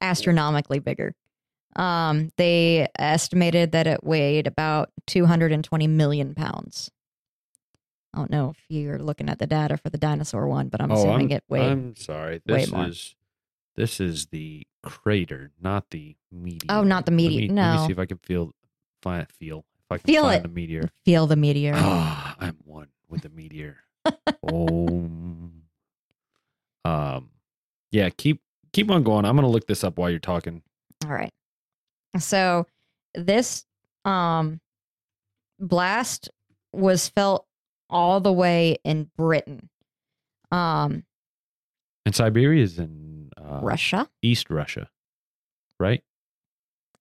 astronomically 0.00 0.78
bigger. 0.78 1.14
Um, 1.76 2.30
they 2.36 2.88
estimated 2.98 3.72
that 3.72 3.86
it 3.86 4.02
weighed 4.02 4.46
about 4.46 4.90
220 5.06 5.86
million 5.86 6.34
pounds. 6.34 6.90
I 8.14 8.18
don't 8.18 8.30
know 8.30 8.50
if 8.50 8.56
you're 8.68 8.98
looking 8.98 9.28
at 9.28 9.38
the 9.38 9.46
data 9.46 9.76
for 9.76 9.90
the 9.90 9.98
dinosaur 9.98 10.48
one, 10.48 10.68
but 10.68 10.80
I'm 10.80 10.90
assuming 10.90 11.30
it 11.30 11.44
weighed. 11.48 11.62
Oh, 11.68 11.70
I'm 11.72 11.96
sorry. 11.96 12.40
way 12.46 12.60
This 12.62 12.70
more. 12.72 12.86
is 12.86 13.14
this 13.76 14.00
is 14.00 14.26
the 14.26 14.66
crater, 14.82 15.52
not 15.60 15.90
the 15.90 16.16
meteor. 16.32 16.66
Oh, 16.70 16.82
not 16.82 17.04
the 17.06 17.12
Let 17.12 17.16
meteor. 17.16 17.40
me- 17.42 17.48
Let 17.48 17.54
No. 17.54 17.80
me 17.82 17.86
see 17.86 17.92
if 17.92 17.98
I 17.98 18.06
can 18.06 18.18
feel 18.18 18.54
find 19.02 19.26
feel 19.38 19.58
if 19.84 19.92
I 19.92 19.98
can 19.98 20.06
Feel 20.06 20.22
find 20.24 20.36
it. 20.36 20.42
the 20.42 20.48
meteor. 20.48 20.90
Feel 21.04 21.26
the 21.26 21.36
meteor. 21.36 21.74
Ah, 21.76 22.34
I'm 22.40 22.56
one 22.64 22.88
with 23.08 23.22
the 23.22 23.30
meteor. 23.30 23.78
oh. 24.52 25.50
Um, 26.84 27.28
yeah. 27.90 28.08
Keep 28.08 28.40
keep 28.72 28.90
on 28.90 29.02
going. 29.02 29.26
I'm 29.26 29.34
gonna 29.36 29.48
look 29.48 29.66
this 29.66 29.84
up 29.84 29.98
while 29.98 30.08
you're 30.08 30.18
talking. 30.18 30.62
All 31.04 31.10
right. 31.12 31.32
So 32.18 32.66
this 33.14 33.66
um 34.06 34.60
blast 35.58 36.30
was 36.72 37.08
felt 37.10 37.46
all 37.90 38.20
the 38.20 38.32
way 38.32 38.78
in 38.84 39.10
Britain. 39.18 39.68
Um 40.50 41.04
And 42.06 42.14
Siberia 42.14 42.62
is 42.62 42.78
in 42.78 43.30
uh, 43.36 43.60
Russia. 43.62 44.08
East 44.22 44.48
Russia, 44.48 44.88
right? 45.78 46.02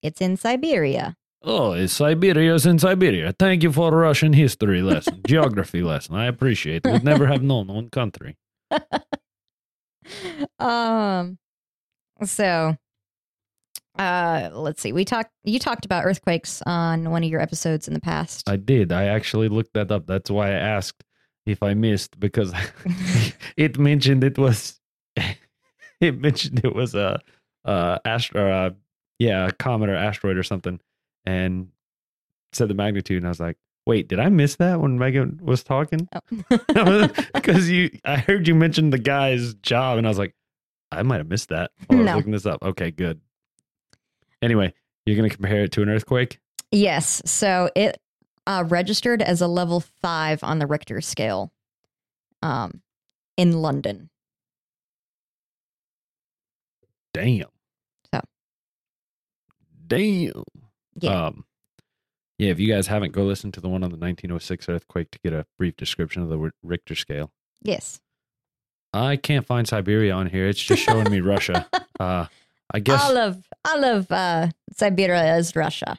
It's 0.02 0.20
in 0.20 0.36
Siberia. 0.36 1.15
Oh, 1.50 1.72
it's 1.72 1.94
Siberia's 1.94 2.66
in 2.66 2.78
Siberia. 2.78 3.34
Thank 3.40 3.64
you 3.64 3.72
for 3.72 3.94
a 3.94 3.96
Russian 3.96 4.34
history 4.34 4.82
lesson, 4.82 5.22
geography 5.28 5.82
lesson. 5.82 6.16
I 6.16 6.26
appreciate 6.26 6.86
it. 6.86 6.92
Would 6.92 7.06
never 7.06 7.26
have 7.26 7.42
known 7.42 7.68
one 7.68 7.90
country. 7.90 8.36
um 10.60 11.38
so 12.22 12.76
uh 13.98 14.50
let's 14.52 14.82
see. 14.82 14.92
We 14.92 15.06
talked 15.06 15.32
you 15.46 15.58
talked 15.58 15.86
about 15.86 16.04
earthquakes 16.04 16.62
on 16.66 17.12
one 17.12 17.24
of 17.24 17.30
your 17.30 17.40
episodes 17.40 17.88
in 17.88 17.94
the 17.94 18.02
past. 18.02 18.50
I 18.50 18.58
did. 18.58 18.92
I 18.92 19.06
actually 19.06 19.48
looked 19.48 19.74
that 19.74 19.90
up. 19.90 20.06
That's 20.06 20.30
why 20.30 20.50
I 20.50 20.56
asked 20.56 21.06
if 21.46 21.64
I 21.64 21.76
missed 21.76 22.20
because 22.20 22.54
it 23.56 23.80
mentioned 23.80 24.26
it 24.26 24.38
was 24.38 24.82
it 26.02 26.20
mentioned 26.20 26.60
it 26.66 26.76
was 26.76 26.94
a 26.94 27.22
uh 27.64 28.00
astro 28.04 28.52
uh, 28.52 28.72
yeah, 29.18 29.48
a 29.48 29.54
comet 29.54 29.88
or 29.88 29.96
asteroid 29.96 30.36
or 30.36 30.44
something 30.44 30.82
and 31.28 31.68
said 32.54 32.70
the 32.70 32.74
magnitude 32.74 33.18
and 33.18 33.26
I 33.26 33.30
was 33.30 33.40
like, 33.40 33.58
Wait, 33.86 34.08
did 34.10 34.20
I 34.20 34.28
miss 34.28 34.56
that 34.58 34.82
when 34.82 34.98
Megan 35.00 35.40
was 35.42 35.63
talking? 35.63 36.10
Oh. 36.13 37.08
Because 37.34 37.70
you, 37.70 37.90
I 38.04 38.18
heard 38.18 38.46
you 38.48 38.54
mention 38.54 38.90
the 38.90 38.98
guy's 38.98 39.54
job, 39.56 39.98
and 39.98 40.06
I 40.06 40.10
was 40.10 40.18
like, 40.18 40.36
I 40.92 41.04
might 41.04 41.18
have 41.20 41.30
missed 41.30 41.48
that. 41.50 41.72
While 41.88 42.00
I 42.00 42.02
was 42.02 42.06
No. 42.12 42.16
looking 42.18 42.32
this 42.34 42.46
up. 42.46 42.62
Okay, 42.63 42.92
good. 42.92 43.22
Anyway, 44.42 44.74
you're 45.06 45.16
gonna 45.16 45.30
compare 45.30 45.63
it 45.63 45.72
to 45.74 45.82
an 45.84 45.90
earthquake. 45.90 46.40
yes. 46.72 47.22
So 47.26 47.70
it 47.78 47.98
uh, 48.46 48.66
registered 48.68 49.22
as 49.22 49.40
a 49.42 49.48
level 49.48 49.80
five 50.02 50.44
on 50.44 50.60
the 50.60 50.68
Richter 50.68 51.00
scale 51.00 51.54
um, 52.44 52.82
in 53.38 53.54
London. 53.62 54.10
Damn. 57.13 57.48
So. 58.13 58.22
Damn. 59.88 60.44
Yeah. 61.00 61.28
Um, 61.28 61.46
yeah, 62.38 62.52
if 62.52 62.60
you 62.60 62.68
guys 62.72 62.88
haven't, 62.88 63.14
go 63.14 63.24
listen 63.24 63.52
to 63.54 63.62
the 63.62 63.68
one 63.68 63.84
on 63.84 63.90
the 63.90 63.98
1906 63.98 64.70
earthquake 64.70 65.10
to 65.12 65.20
get 65.20 65.34
a 65.34 65.46
brief 65.58 65.76
description 65.76 66.22
of 66.22 66.30
the 66.30 66.52
Richter 66.64 66.96
scale. 66.96 67.32
Yes. 67.64 68.00
I 68.94 69.16
can't 69.16 69.46
find 69.46 69.68
Siberia 69.68 70.14
on 70.14 70.28
here. 70.28 70.48
It's 70.48 70.62
just 70.62 70.84
showing 70.84 71.10
me 71.12 71.20
Russia. 71.22 71.68
Uh, 72.00 72.28
I 72.70 72.80
guess. 72.80 73.02
all 73.02 73.18
of 73.18 73.44
all 73.66 73.84
of 73.84 74.12
uh, 74.12 74.50
Siberia 74.72 75.38
is 75.38 75.56
Russia. 75.56 75.98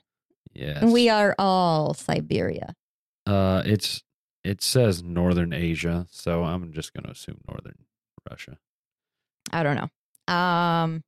yes. 0.54 0.84
We 0.84 1.08
are 1.08 1.34
all 1.36 1.92
Siberia. 1.92 2.76
Uh, 3.26 3.64
it's 3.66 4.04
it 4.44 4.62
says 4.62 5.02
Northern 5.02 5.52
Asia, 5.52 6.06
so 6.08 6.44
I'm 6.44 6.72
just 6.72 6.94
gonna 6.94 7.10
assume 7.10 7.40
Northern 7.48 7.78
Russia. 8.30 8.58
I 9.52 9.64
don't 9.64 9.74
know. 9.74 10.32
Um, 10.32 11.02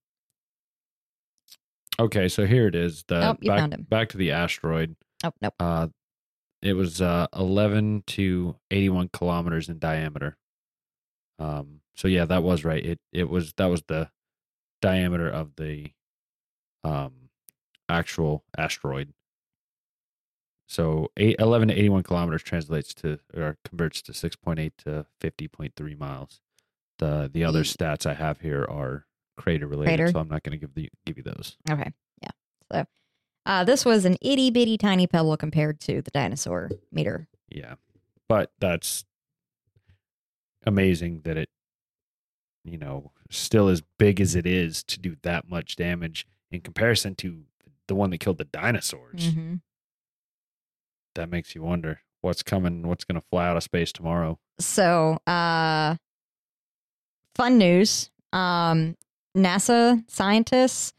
Okay, 2.01 2.29
so 2.29 2.47
here 2.47 2.67
it 2.67 2.75
is. 2.75 3.05
The 3.09 3.29
Oh, 3.31 3.37
you 3.41 3.51
back, 3.51 3.59
found 3.59 3.75
him. 3.75 3.83
back 3.89 4.09
to 4.11 4.17
the 4.17 4.31
asteroid. 4.33 4.97
oh 5.23 5.33
nope. 5.43 5.55
Uh, 5.61 5.89
it 6.63 6.73
was 6.73 7.01
uh 7.01 7.27
11 7.37 8.05
to 8.09 8.57
81 8.71 9.09
kilometers 9.13 9.69
in 9.69 9.79
diameter. 9.79 10.37
Um, 11.39 11.81
so 11.95 12.09
yeah, 12.09 12.25
that 12.27 12.43
was 12.43 12.65
right. 12.65 12.85
It 12.85 13.01
it 13.13 13.29
was 13.29 13.53
that 13.55 13.67
was 13.67 13.83
the 13.87 14.11
diameter 14.83 15.29
of 15.29 15.57
the 15.57 15.93
um 16.85 17.29
actual 17.89 18.45
asteroid. 18.57 19.13
So 20.69 21.11
eight, 21.17 21.37
11 21.39 21.69
to 21.69 21.75
81 21.75 22.05
kilometers 22.05 22.43
translates 22.43 22.95
to 22.95 23.19
or 23.35 23.59
converts 23.65 24.01
to 24.03 24.13
6.8 24.13 24.71
to 24.85 25.07
50.3 25.21 25.99
miles. 25.99 26.41
The 26.99 27.29
the 27.33 27.45
other 27.45 27.65
stats 27.65 28.07
I 28.07 28.15
have 28.15 28.41
here 28.41 28.65
are 28.65 29.07
crater 29.41 29.67
related, 29.67 29.97
Crater? 29.97 30.13
so 30.13 30.21
I'm 30.21 30.29
not 30.29 30.43
going 30.43 30.53
to 30.53 30.59
give 30.59 30.75
the 30.75 30.91
give 31.07 31.17
you 31.17 31.23
those. 31.23 31.57
Okay. 31.71 31.91
Yeah. 32.23 32.31
So 32.71 32.85
uh, 33.47 33.65
this 33.65 33.85
was 33.85 34.05
an 34.05 34.17
itty 34.21 34.51
bitty 34.51 34.77
tiny 34.77 35.07
pebble 35.07 35.37
compared 35.37 35.81
to 35.81 36.03
the 36.03 36.11
dinosaur 36.11 36.71
meter. 36.93 37.27
Yeah. 37.51 37.75
But 38.29 38.53
that's 38.61 39.05
amazing 40.67 41.23
that 41.25 41.37
it, 41.37 41.49
you 42.65 42.79
know, 42.79 43.13
still 43.31 43.69
as 43.69 43.83
big 43.99 44.21
as 44.21 44.35
it 44.35 44.47
is 44.47 44.83
to 44.85 45.01
do 45.01 45.17
that 45.23 45.49
much 45.49 45.77
damage 45.77 46.27
in 46.51 46.61
comparison 46.61 47.15
to 47.17 47.43
the 47.89 47.95
one 47.95 48.11
that 48.11 48.19
killed 48.19 48.39
the 48.39 48.45
dinosaurs. 48.45 49.31
Mm-hmm. 49.31 49.55
That 51.17 51.31
makes 51.31 51.55
you 51.55 51.63
wonder 51.63 52.03
what's 52.21 52.43
coming, 52.43 52.87
what's 52.87 53.05
going 53.05 53.21
to 53.21 53.27
fly 53.31 53.49
out 53.49 53.57
of 53.57 53.63
space 53.63 53.93
tomorrow. 53.93 54.39
So, 54.61 55.19
uh, 55.27 55.97
fun 57.35 57.59
news. 57.59 58.11
Um, 58.33 58.97
NASA 59.37 60.03
scientists 60.11 60.93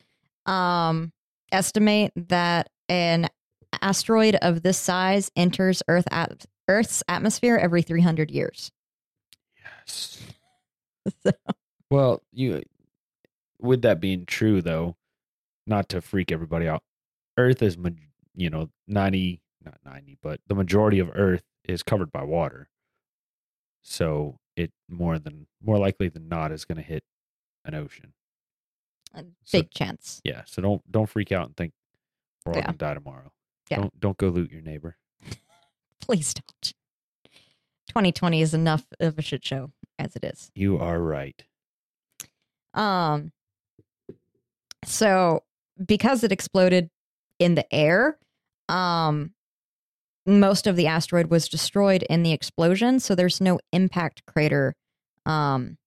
um, 0.45 1.11
estimate 1.51 2.11
that 2.15 2.69
an 2.89 3.27
asteroid 3.81 4.35
of 4.41 4.63
this 4.63 4.77
size 4.77 5.31
enters 5.35 5.81
Earth 5.87 6.07
at- 6.11 6.45
Earth's 6.67 7.03
atmosphere 7.07 7.57
every 7.57 7.81
300 7.81 8.31
years. 8.31 8.71
Yes. 9.63 10.21
So- 11.23 11.31
Well, 11.89 12.21
you, 12.31 12.61
with 13.59 13.81
that 13.81 13.99
being 13.99 14.25
true, 14.27 14.61
though, 14.61 14.95
not 15.65 15.89
to 15.89 15.99
freak 15.99 16.31
everybody 16.31 16.67
out, 16.67 16.83
Earth 17.37 17.61
is, 17.63 17.75
you 18.35 18.49
know, 18.51 18.69
90, 18.87 19.41
not 19.65 19.79
90, 19.83 20.19
but 20.21 20.39
the 20.45 20.53
majority 20.53 20.99
of 20.99 21.09
Earth 21.15 21.41
is 21.67 21.81
covered 21.81 22.11
by 22.11 22.23
water. 22.23 22.69
So 23.81 24.37
it 24.55 24.71
more 24.87 25.17
than, 25.17 25.47
more 25.63 25.79
likely 25.79 26.07
than 26.07 26.27
not 26.29 26.51
is 26.51 26.65
going 26.65 26.77
to 26.77 26.83
hit 26.83 27.03
an 27.65 27.73
ocean. 27.73 28.13
A 29.13 29.23
So- 29.43 29.59
big 29.59 29.71
chance. 29.71 30.21
Yeah. 30.23 30.43
So 30.45 30.61
don't, 30.61 30.91
don't 30.91 31.07
freak 31.09 31.31
out 31.31 31.47
and 31.47 31.57
think 31.57 31.73
we're 32.45 32.53
all 32.53 32.57
Yeah. 32.59 32.63
going 32.65 32.73
to 32.73 32.77
die 32.77 32.93
tomorrow. 32.93 33.31
Yeah. 33.69 33.77
Don't, 33.77 33.99
don't 33.99 34.17
go 34.17 34.29
loot 34.29 34.51
your 34.51 34.61
neighbor. 34.61 34.97
Please 36.01 36.33
don't. 36.33 36.73
2020 37.89 38.41
is 38.41 38.53
enough 38.53 38.85
of 38.99 39.17
a 39.19 39.21
shit 39.21 39.43
show 39.45 39.71
as 39.99 40.15
it 40.15 40.23
is. 40.23 40.49
You 40.55 40.77
are 40.77 40.99
right. 40.99 41.43
Um, 42.73 43.31
so 44.85 45.43
because 45.85 46.23
it 46.23 46.31
exploded 46.31 46.89
in 47.39 47.55
the 47.55 47.73
air, 47.73 48.17
um, 48.69 49.33
most 50.25 50.67
of 50.67 50.75
the 50.75 50.87
asteroid 50.87 51.27
was 51.27 51.49
destroyed 51.49 52.03
in 52.03 52.23
the 52.23 52.31
explosion. 52.31 52.99
So 52.99 53.13
there's 53.15 53.41
no 53.41 53.59
impact 53.73 54.25
crater, 54.25 54.75
um, 55.25 55.77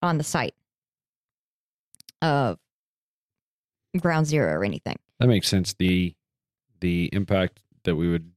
on 0.00 0.18
the 0.18 0.24
site 0.24 0.54
of 2.22 2.58
ground 3.98 4.26
zero 4.26 4.52
or 4.52 4.64
anything. 4.64 4.96
That 5.20 5.28
makes 5.28 5.48
sense. 5.48 5.74
The 5.74 6.14
the 6.80 7.10
impact 7.12 7.60
that 7.84 7.96
we 7.96 8.10
would 8.10 8.30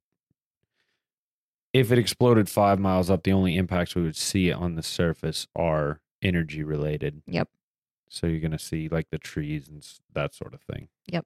if 1.74 1.92
it 1.92 1.98
exploded 1.98 2.50
five 2.50 2.80
miles 2.80 3.10
up, 3.10 3.24
the 3.24 3.34
only 3.34 3.58
impacts 3.58 3.96
we 3.96 4.04
would 4.04 4.16
see 4.16 4.52
on 4.52 4.76
the 4.76 4.84
surface 4.84 5.48
are 5.56 6.00
energy 6.22 6.64
related. 6.64 7.22
Yep. 7.28 7.50
So 8.10 8.28
you're 8.28 8.40
gonna 8.40 8.60
see 8.60 8.88
like 8.90 9.10
the 9.10 9.18
trees 9.18 9.68
and 9.68 9.86
that 10.14 10.34
sort 10.34 10.54
of 10.54 10.62
thing. 10.62 10.90
Yep. 11.08 11.26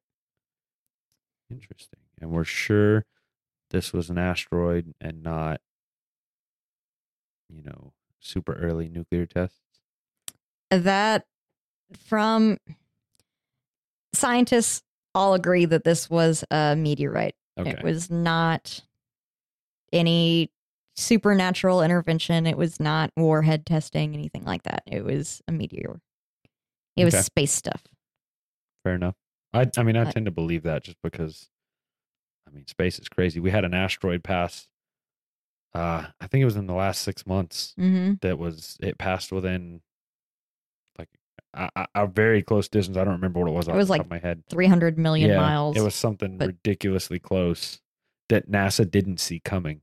Interesting. 1.52 2.00
And 2.22 2.32
we're 2.32 2.44
sure 2.44 3.06
this 3.72 3.94
was 3.94 4.10
an 4.10 4.18
asteroid 4.18 4.94
and 5.00 5.22
not, 5.24 5.62
you 7.48 7.62
know, 7.64 7.94
super 8.20 8.54
early 8.54 8.90
nuclear 8.90 9.26
tests. 9.26 9.60
That 10.70 11.26
from 11.98 12.58
scientists 14.14 14.84
all 15.16 15.34
agree 15.34 15.66
that 15.66 15.84
this 15.84 16.10
was 16.10 16.44
a 16.52 16.76
meteorite. 16.76 17.36
Okay. 17.58 17.72
It 17.72 17.84
was 17.84 18.10
not 18.10 18.82
any 19.92 20.52
supernatural 20.96 21.82
intervention. 21.82 22.46
It 22.46 22.58
was 22.58 22.80
not 22.80 23.12
warhead 23.18 23.66
testing, 23.66 24.14
anything 24.14 24.44
like 24.44 24.64
that. 24.64 24.84
It 24.86 25.04
was 25.04 25.42
a 25.48 25.52
meteor. 25.52 26.00
It 26.96 27.06
was 27.06 27.14
Okay. 27.16 27.24
space 27.24 27.52
stuff. 27.52 27.84
Fair 28.84 28.96
enough. 28.96 29.16
I 29.54 29.70
I 29.78 29.84
mean 29.84 29.96
I 29.98 30.02
Uh, 30.04 30.12
tend 30.12 30.26
to 30.26 30.32
believe 30.32 30.64
that 30.64 30.84
just 30.84 30.98
because 31.02 31.50
I 32.48 32.52
mean 32.52 32.68
space 32.68 33.00
is 33.00 33.10
crazy. 33.10 33.40
We 33.40 33.52
had 33.52 33.66
an 33.66 33.74
asteroid 33.74 34.24
pass 34.24 34.68
uh 35.74 36.08
I 36.20 36.28
think 36.28 36.42
it 36.42 36.46
was 36.46 36.56
in 36.56 36.66
the 36.68 36.74
last 36.74 37.02
6 37.02 37.26
months 37.26 37.74
Mm-hmm. 37.80 38.14
that 38.22 38.38
was 38.38 38.78
it 38.80 38.98
passed 38.98 39.32
within 39.32 39.82
a, 41.54 41.88
a- 41.96 42.08
very 42.08 42.42
close 42.44 42.68
distance. 42.68 42.98
I 42.98 43.04
don't 43.04 43.14
remember 43.14 43.40
what 43.40 43.50
it 43.50 43.54
was 43.54 43.68
off 43.68 43.76
was 43.76 43.90
like 43.90 44.00
top 44.00 44.06
of 44.08 44.12
my 44.12 44.20
head. 44.20 44.44
300 44.50 44.98
million 44.98 45.32
yeah, 45.32 45.38
miles. 45.38 45.78
It 45.78 45.82
was 45.82 45.96
something 45.96 46.38
but- 46.38 46.48
ridiculously 46.48 47.20
close 47.20 47.80
that 48.30 48.50
NASA 48.50 48.90
didn't 48.90 49.20
see 49.20 49.40
coming. 49.40 49.82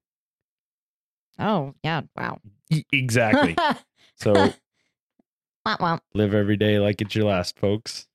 oh, 1.38 1.74
yeah. 1.82 2.02
Wow. 2.16 2.40
Exactly. 2.92 3.56
so 4.16 4.52
live 6.14 6.34
every 6.34 6.56
day 6.56 6.78
like 6.78 7.00
it's 7.00 7.14
your 7.14 7.24
last, 7.26 7.58
folks. 7.58 8.06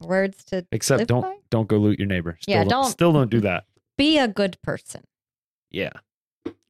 Words 0.00 0.44
to 0.46 0.66
Except 0.72 1.06
don't 1.06 1.22
by? 1.22 1.36
don't 1.50 1.68
go 1.68 1.78
loot 1.78 1.98
your 1.98 2.08
neighbor. 2.08 2.36
Still 2.40 2.54
Yeah, 2.54 2.60
don't, 2.62 2.68
don't- 2.70 2.90
still 2.90 3.12
don't 3.12 3.30
do 3.30 3.40
that. 3.40 3.64
be 3.96 4.18
a 4.18 4.28
good 4.28 4.56
person. 4.62 5.02
Yeah. 5.70 5.92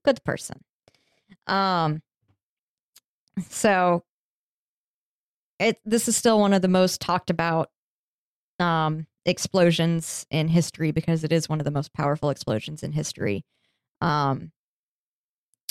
good 0.05 0.23
person. 0.25 0.63
Um 1.47 2.03
so 3.49 4.05
it 5.59 5.79
this 5.85 6.09
is 6.09 6.17
still 6.17 6.41
one 6.41 6.53
of 6.53 6.63
the 6.63 6.69
most 6.69 7.01
talked 7.01 7.31
about 7.31 7.71
um 8.61 9.07
explosions 9.27 10.27
in 10.31 10.49
history 10.49 10.91
because 10.93 11.25
it 11.25 11.33
is 11.33 11.49
one 11.49 11.61
of 11.61 11.65
the 11.65 11.71
most 11.71 11.93
powerful 11.95 12.31
explosions 12.31 12.83
in 12.83 12.93
history. 12.93 13.45
Um 14.01 14.53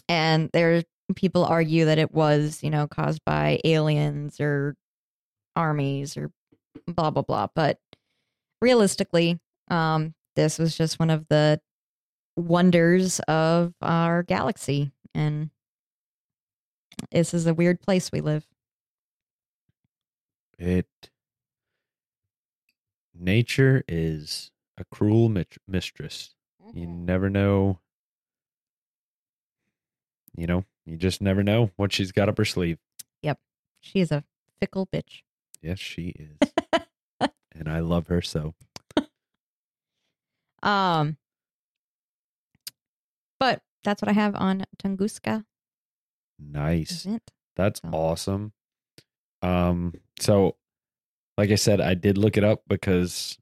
and 0.09 0.49
there 0.53 0.83
people 1.15 1.45
argue 1.45 1.85
that 1.85 1.97
it 1.97 2.13
was, 2.13 2.63
you 2.63 2.69
know, 2.69 2.87
caused 2.87 3.23
by 3.25 3.59
aliens 3.63 4.39
or 4.39 4.75
armies 5.55 6.17
or 6.17 6.31
blah 6.87 7.11
blah 7.11 7.23
blah, 7.23 7.47
but 7.55 7.79
realistically, 8.61 9.39
um 9.69 10.13
this 10.35 10.59
was 10.59 10.75
just 10.77 10.99
one 10.99 11.09
of 11.09 11.27
the 11.29 11.59
wonders 12.37 13.19
of 13.21 13.73
our 13.81 14.23
galaxy. 14.23 14.91
And 15.15 15.51
this 17.11 17.33
is 17.33 17.45
a 17.47 17.53
weird 17.53 17.81
place 17.81 18.11
we 18.11 18.21
live 18.21 18.45
It 20.65 20.87
nature 23.13 23.83
is 23.85 24.49
a 24.77 24.85
cruel 24.85 25.27
mit- 25.27 25.57
mistress. 25.67 26.35
You 26.73 26.87
never 26.87 27.29
know. 27.29 27.79
You 30.37 30.47
know, 30.47 30.63
you 30.85 30.95
just 30.95 31.21
never 31.21 31.43
know 31.43 31.71
what 31.75 31.91
she's 31.91 32.13
got 32.13 32.29
up 32.29 32.37
her 32.37 32.45
sleeve. 32.45 32.77
Yep. 33.23 33.39
She 33.81 33.99
is 33.99 34.09
a 34.11 34.23
fickle 34.59 34.87
bitch. 34.87 35.23
Yes, 35.61 35.79
she 35.79 36.15
is. 36.41 36.49
and 37.51 37.67
I 37.67 37.79
love 37.79 38.07
her 38.07 38.21
so. 38.21 38.55
Um, 40.63 41.17
but 43.37 43.61
that's 43.83 44.01
what 44.01 44.07
I 44.07 44.13
have 44.13 44.33
on 44.35 44.63
Tunguska 44.81 45.43
Nice. 46.39 47.05
That's 47.57 47.81
So- 47.81 47.89
awesome. 47.89 48.53
Um, 49.43 49.93
so 50.19 50.55
like 51.37 51.51
I 51.51 51.55
said, 51.55 51.81
I 51.81 51.93
did 51.93 52.17
look 52.17 52.37
it 52.37 52.43
up 52.43 52.63
because 52.67 53.37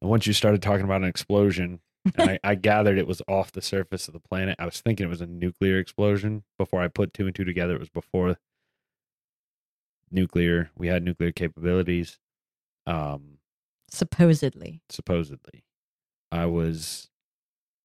once 0.00 0.26
you 0.26 0.32
started 0.32 0.62
talking 0.62 0.84
about 0.84 1.02
an 1.02 1.08
explosion, 1.08 1.80
and 2.16 2.30
I, 2.30 2.38
I 2.44 2.54
gathered 2.56 2.98
it 2.98 3.06
was 3.06 3.22
off 3.28 3.52
the 3.52 3.62
surface 3.62 4.08
of 4.08 4.14
the 4.14 4.20
planet. 4.20 4.56
I 4.58 4.64
was 4.64 4.80
thinking 4.80 5.06
it 5.06 5.10
was 5.10 5.20
a 5.20 5.26
nuclear 5.26 5.78
explosion 5.78 6.42
before 6.58 6.82
I 6.82 6.88
put 6.88 7.14
two 7.14 7.26
and 7.26 7.34
two 7.34 7.44
together. 7.44 7.74
It 7.74 7.80
was 7.80 7.88
before 7.88 8.36
nuclear. 10.10 10.70
We 10.76 10.88
had 10.88 11.02
nuclear 11.02 11.32
capabilities. 11.32 12.18
Um, 12.86 13.38
Supposedly. 13.90 14.80
supposedly. 14.88 15.64
I 16.30 16.46
was 16.46 17.10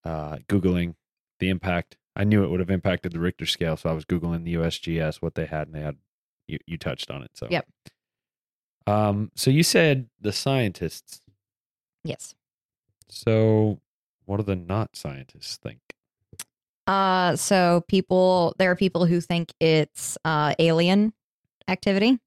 uh, 0.06 0.38
Googling 0.47 0.95
the 1.39 1.50
impact. 1.50 1.97
I 2.15 2.23
knew 2.23 2.43
it 2.43 2.50
would 2.50 2.62
have 2.62 2.71
impacted 2.71 3.12
the 3.12 3.19
Richter 3.19 3.45
scale, 3.45 3.76
so 3.76 3.89
I 3.89 3.93
was 3.93 4.06
Googling 4.06 4.45
the 4.45 4.56
USGS, 4.56 5.17
what 5.17 5.36
they 5.36 5.45
had, 5.45 5.67
and 5.67 5.76
they 5.76 5.82
had, 5.82 5.97
you, 6.47 6.60
you 6.65 6.77
touched 6.77 7.12
on 7.12 7.23
it. 7.23 7.31
So, 7.33 7.47
Yep. 7.49 7.65
Um, 8.88 9.31
so 9.36 9.51
you 9.51 9.63
said 9.63 10.07
the 10.21 10.31
scientists. 10.31 11.21
Yes. 12.03 12.33
So, 13.10 13.79
what 14.25 14.38
do 14.38 14.43
the 14.43 14.55
not 14.55 14.95
scientists 14.95 15.57
think? 15.57 15.79
Uh, 16.88 17.36
so 17.36 17.83
people, 17.89 18.55
there 18.60 18.71
are 18.71 18.75
people 18.75 19.05
who 19.05 19.19
think 19.19 19.51
it's 19.60 20.17
uh, 20.23 20.55
alien 20.57 21.13
activity. 21.67 22.17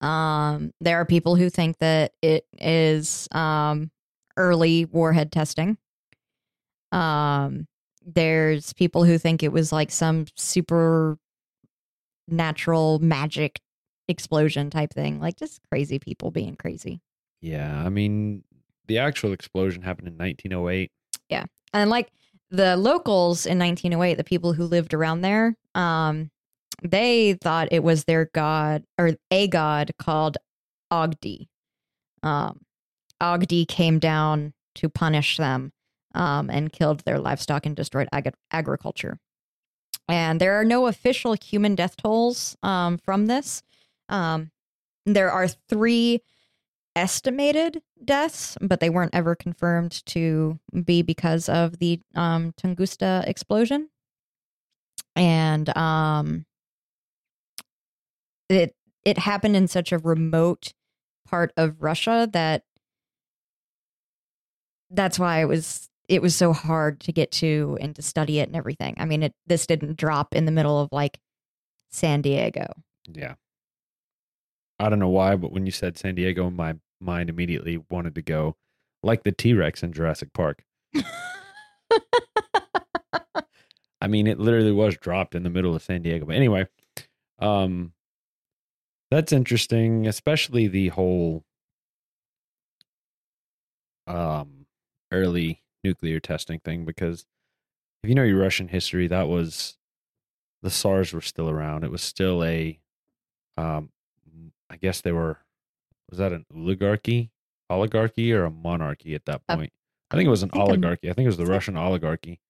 Um, 0.00 0.72
there 0.80 0.96
are 0.96 1.04
people 1.04 1.36
who 1.36 1.50
think 1.50 1.78
that 1.78 2.12
it 2.22 2.46
is 2.58 3.28
um, 3.30 3.90
early 4.38 4.86
warhead 4.86 5.30
testing. 5.30 5.76
Um, 6.92 7.68
there's 8.04 8.72
people 8.72 9.04
who 9.04 9.18
think 9.18 9.42
it 9.42 9.52
was 9.52 9.70
like 9.70 9.90
some 9.90 10.26
super 10.34 11.18
natural 12.32 12.98
magic 12.98 13.60
explosion 14.08 14.70
type 14.70 14.92
thing, 14.92 15.20
like 15.20 15.36
just 15.36 15.60
crazy 15.70 15.98
people 15.98 16.30
being 16.30 16.56
crazy. 16.56 17.00
Yeah, 17.40 17.82
I 17.84 17.88
mean, 17.88 18.42
the 18.86 18.98
actual 18.98 19.32
explosion 19.32 19.82
happened 19.82 20.08
in 20.08 20.14
1908. 20.18 20.90
Yeah. 21.28 21.44
and 21.72 21.88
like 21.90 22.10
the 22.50 22.76
locals 22.76 23.46
in 23.46 23.58
1908 23.58 24.16
the 24.16 24.24
people 24.24 24.52
who 24.52 24.64
lived 24.66 24.92
around 24.92 25.22
there 25.22 25.56
um 25.74 26.30
they 26.82 27.32
thought 27.40 27.68
it 27.70 27.82
was 27.82 28.04
their 28.04 28.28
god 28.34 28.84
or 28.98 29.12
a 29.30 29.48
god 29.48 29.92
called 29.98 30.36
ogdi 30.92 31.46
um 32.22 32.60
ogdi 33.22 33.66
came 33.66 33.98
down 33.98 34.52
to 34.74 34.90
punish 34.90 35.38
them 35.38 35.72
um 36.14 36.50
and 36.50 36.72
killed 36.74 37.00
their 37.06 37.18
livestock 37.18 37.64
and 37.64 37.74
destroyed 37.74 38.08
ag- 38.12 38.34
agriculture 38.50 39.18
and 40.08 40.40
there 40.40 40.58
are 40.58 40.64
no 40.64 40.86
official 40.86 41.34
human 41.34 41.74
death 41.74 41.96
tolls 41.96 42.56
um 42.62 42.98
from 42.98 43.26
this 43.26 43.62
um 44.08 44.50
there 45.06 45.30
are 45.30 45.48
three 45.48 46.20
estimated 46.94 47.82
deaths, 48.04 48.56
but 48.60 48.80
they 48.80 48.90
weren't 48.90 49.14
ever 49.14 49.34
confirmed 49.34 50.04
to 50.06 50.58
be 50.84 51.02
because 51.02 51.48
of 51.48 51.78
the 51.78 52.00
um, 52.14 52.52
Tunguska 52.52 53.26
explosion. 53.26 53.88
And 55.16 55.74
um, 55.76 56.46
it 58.48 58.74
it 59.04 59.18
happened 59.18 59.56
in 59.56 59.68
such 59.68 59.92
a 59.92 59.98
remote 59.98 60.72
part 61.26 61.52
of 61.56 61.82
Russia 61.82 62.28
that 62.32 62.64
that's 64.90 65.18
why 65.18 65.40
it 65.40 65.48
was 65.48 65.88
it 66.12 66.20
was 66.20 66.36
so 66.36 66.52
hard 66.52 67.00
to 67.00 67.10
get 67.10 67.30
to 67.32 67.78
and 67.80 67.96
to 67.96 68.02
study 68.02 68.38
it 68.38 68.46
and 68.46 68.54
everything. 68.54 68.94
I 68.98 69.06
mean, 69.06 69.22
it 69.22 69.32
this 69.46 69.66
didn't 69.66 69.96
drop 69.96 70.34
in 70.34 70.44
the 70.44 70.52
middle 70.52 70.78
of 70.78 70.90
like 70.92 71.18
San 71.90 72.20
Diego. 72.20 72.66
Yeah. 73.08 73.34
I 74.78 74.90
don't 74.90 74.98
know 74.98 75.08
why, 75.08 75.36
but 75.36 75.52
when 75.52 75.64
you 75.64 75.72
said 75.72 75.96
San 75.96 76.14
Diego, 76.14 76.50
my 76.50 76.74
mind 77.00 77.30
immediately 77.30 77.82
wanted 77.88 78.14
to 78.16 78.22
go 78.22 78.56
like 79.02 79.22
the 79.22 79.32
T 79.32 79.54
Rex 79.54 79.82
in 79.82 79.94
Jurassic 79.94 80.34
Park. 80.34 80.62
I 84.02 84.08
mean, 84.08 84.26
it 84.26 84.38
literally 84.38 84.72
was 84.72 84.96
dropped 84.98 85.34
in 85.34 85.44
the 85.44 85.50
middle 85.50 85.74
of 85.74 85.82
San 85.82 86.02
Diego. 86.02 86.26
But 86.26 86.36
anyway, 86.36 86.66
um, 87.38 87.92
that's 89.10 89.32
interesting, 89.32 90.06
especially 90.06 90.66
the 90.66 90.88
whole 90.88 91.42
um 94.08 94.66
early 95.12 95.61
nuclear 95.84 96.20
testing 96.20 96.60
thing, 96.60 96.84
because 96.84 97.26
if 98.02 98.08
you 98.08 98.14
know 98.14 98.22
your 98.24 98.38
Russian 98.40 98.68
history, 98.68 99.06
that 99.08 99.28
was 99.28 99.76
the 100.62 100.70
czars 100.70 101.12
were 101.12 101.20
still 101.20 101.48
around. 101.50 101.84
It 101.84 101.90
was 101.90 102.02
still 102.02 102.42
a, 102.44 102.78
um, 103.56 103.90
I 104.70 104.76
guess 104.76 105.00
they 105.00 105.12
were, 105.12 105.38
was 106.10 106.18
that 106.18 106.32
an 106.32 106.46
oligarchy, 106.54 107.30
oligarchy, 107.68 108.32
or 108.32 108.44
a 108.44 108.50
monarchy 108.50 109.14
at 109.14 109.24
that 109.26 109.42
Uh, 109.48 109.56
point? 109.56 109.72
I 110.10 110.16
think 110.16 110.26
it 110.26 110.30
was 110.30 110.42
an 110.42 110.50
I 110.52 110.58
oligarchy. 110.58 111.10
I 111.10 111.14
think 111.14 111.24
it 111.24 111.28
was 111.28 111.36
the? 111.38 111.46
Russian 111.46 111.76
oligarchy. 111.76 112.40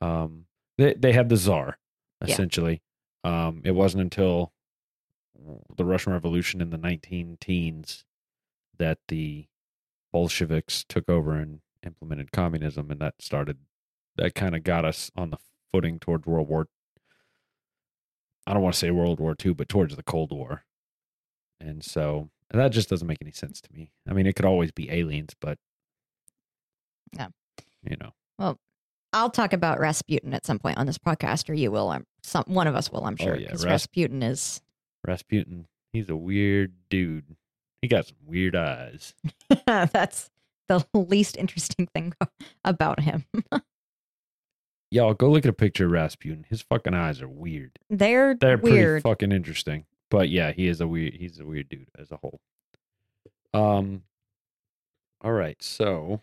Um, 0.00 0.46
they 0.78 0.94
they 0.94 1.12
had 1.12 1.28
the 1.28 1.36
czar 1.36 1.78
Yeah. 2.24 2.32
essentially. 2.32 2.82
Um, 3.22 3.62
it 3.64 3.72
wasn't 3.72 4.02
until 4.02 4.52
the 5.76 5.84
Russian 5.84 6.12
Revolution 6.12 6.60
in 6.60 6.70
the 6.70 6.76
19 6.78 7.36
teens 7.40 8.04
that 8.78 8.98
the 9.08 9.46
Bolsheviks 10.12 10.84
took 10.88 11.08
over 11.08 11.34
and 11.36 11.60
implemented 11.84 12.32
communism, 12.32 12.90
and 12.90 13.00
that 13.00 13.14
started 13.20 13.58
that 14.16 14.34
kind 14.34 14.54
of 14.56 14.62
got 14.64 14.84
us 14.84 15.10
on 15.16 15.30
the 15.30 15.38
footing 15.72 15.98
towards 15.98 16.26
World 16.26 16.48
War. 16.48 16.66
I 18.46 18.52
don't 18.54 18.62
want 18.62 18.74
to 18.74 18.78
say 18.78 18.90
World 18.90 19.20
War 19.20 19.34
II, 19.44 19.54
but 19.54 19.68
towards 19.68 19.96
the 19.96 20.02
Cold 20.02 20.32
War, 20.32 20.64
and 21.60 21.84
so 21.84 22.30
and 22.50 22.60
that 22.60 22.72
just 22.72 22.88
doesn't 22.90 23.06
make 23.06 23.18
any 23.22 23.30
sense 23.32 23.60
to 23.60 23.72
me. 23.72 23.92
I 24.08 24.12
mean, 24.12 24.26
it 24.26 24.34
could 24.34 24.44
always 24.44 24.72
be 24.72 24.90
aliens, 24.90 25.34
but 25.40 25.58
Yeah. 27.16 27.28
you 27.82 27.96
know, 28.00 28.12
Well, 28.38 28.58
I'll 29.12 29.30
talk 29.30 29.52
about 29.52 29.78
Rasputin 29.78 30.34
at 30.34 30.44
some 30.46 30.58
point 30.58 30.78
on 30.78 30.86
this 30.86 30.98
podcast, 30.98 31.48
or 31.48 31.54
you 31.54 31.70
will. 31.70 31.90
I'm 31.90 32.06
some 32.22 32.44
one 32.46 32.66
of 32.66 32.74
us 32.74 32.90
will. 32.90 33.04
I'm 33.04 33.16
Oh, 33.20 33.24
sure 33.24 33.36
yeah, 33.36 33.46
because 33.48 33.64
Ras- 33.64 33.70
Rasputin 33.72 34.22
is 34.22 34.60
Rasputin, 35.06 35.66
he's 35.92 36.08
a 36.08 36.16
weird 36.16 36.74
dude. 36.88 37.36
He 37.82 37.88
got 37.88 38.06
some 38.06 38.18
weird 38.26 38.54
eyes. 38.56 39.14
that's 39.66 40.30
the 40.70 40.84
least 40.94 41.36
interesting 41.36 41.86
thing 41.94 42.14
about 42.64 43.00
him. 43.00 43.24
Y'all 44.92 45.14
go 45.14 45.30
look 45.30 45.44
at 45.44 45.50
a 45.50 45.52
picture 45.52 45.86
of 45.86 45.92
Rasputin. 45.92 46.44
His 46.48 46.62
fucking 46.62 46.94
eyes 46.94 47.22
are 47.22 47.28
weird. 47.28 47.78
They're 47.88 48.34
They're 48.34 48.56
weird. 48.56 49.02
pretty 49.02 49.12
fucking 49.14 49.32
interesting. 49.32 49.84
But 50.10 50.28
yeah, 50.30 50.50
he 50.50 50.66
is 50.66 50.80
a 50.80 50.88
weird 50.88 51.14
he's 51.14 51.38
a 51.38 51.44
weird 51.44 51.68
dude 51.68 51.86
as 51.98 52.10
a 52.10 52.16
whole. 52.16 52.40
Um 53.54 54.02
all 55.22 55.32
right, 55.32 55.62
so 55.62 56.22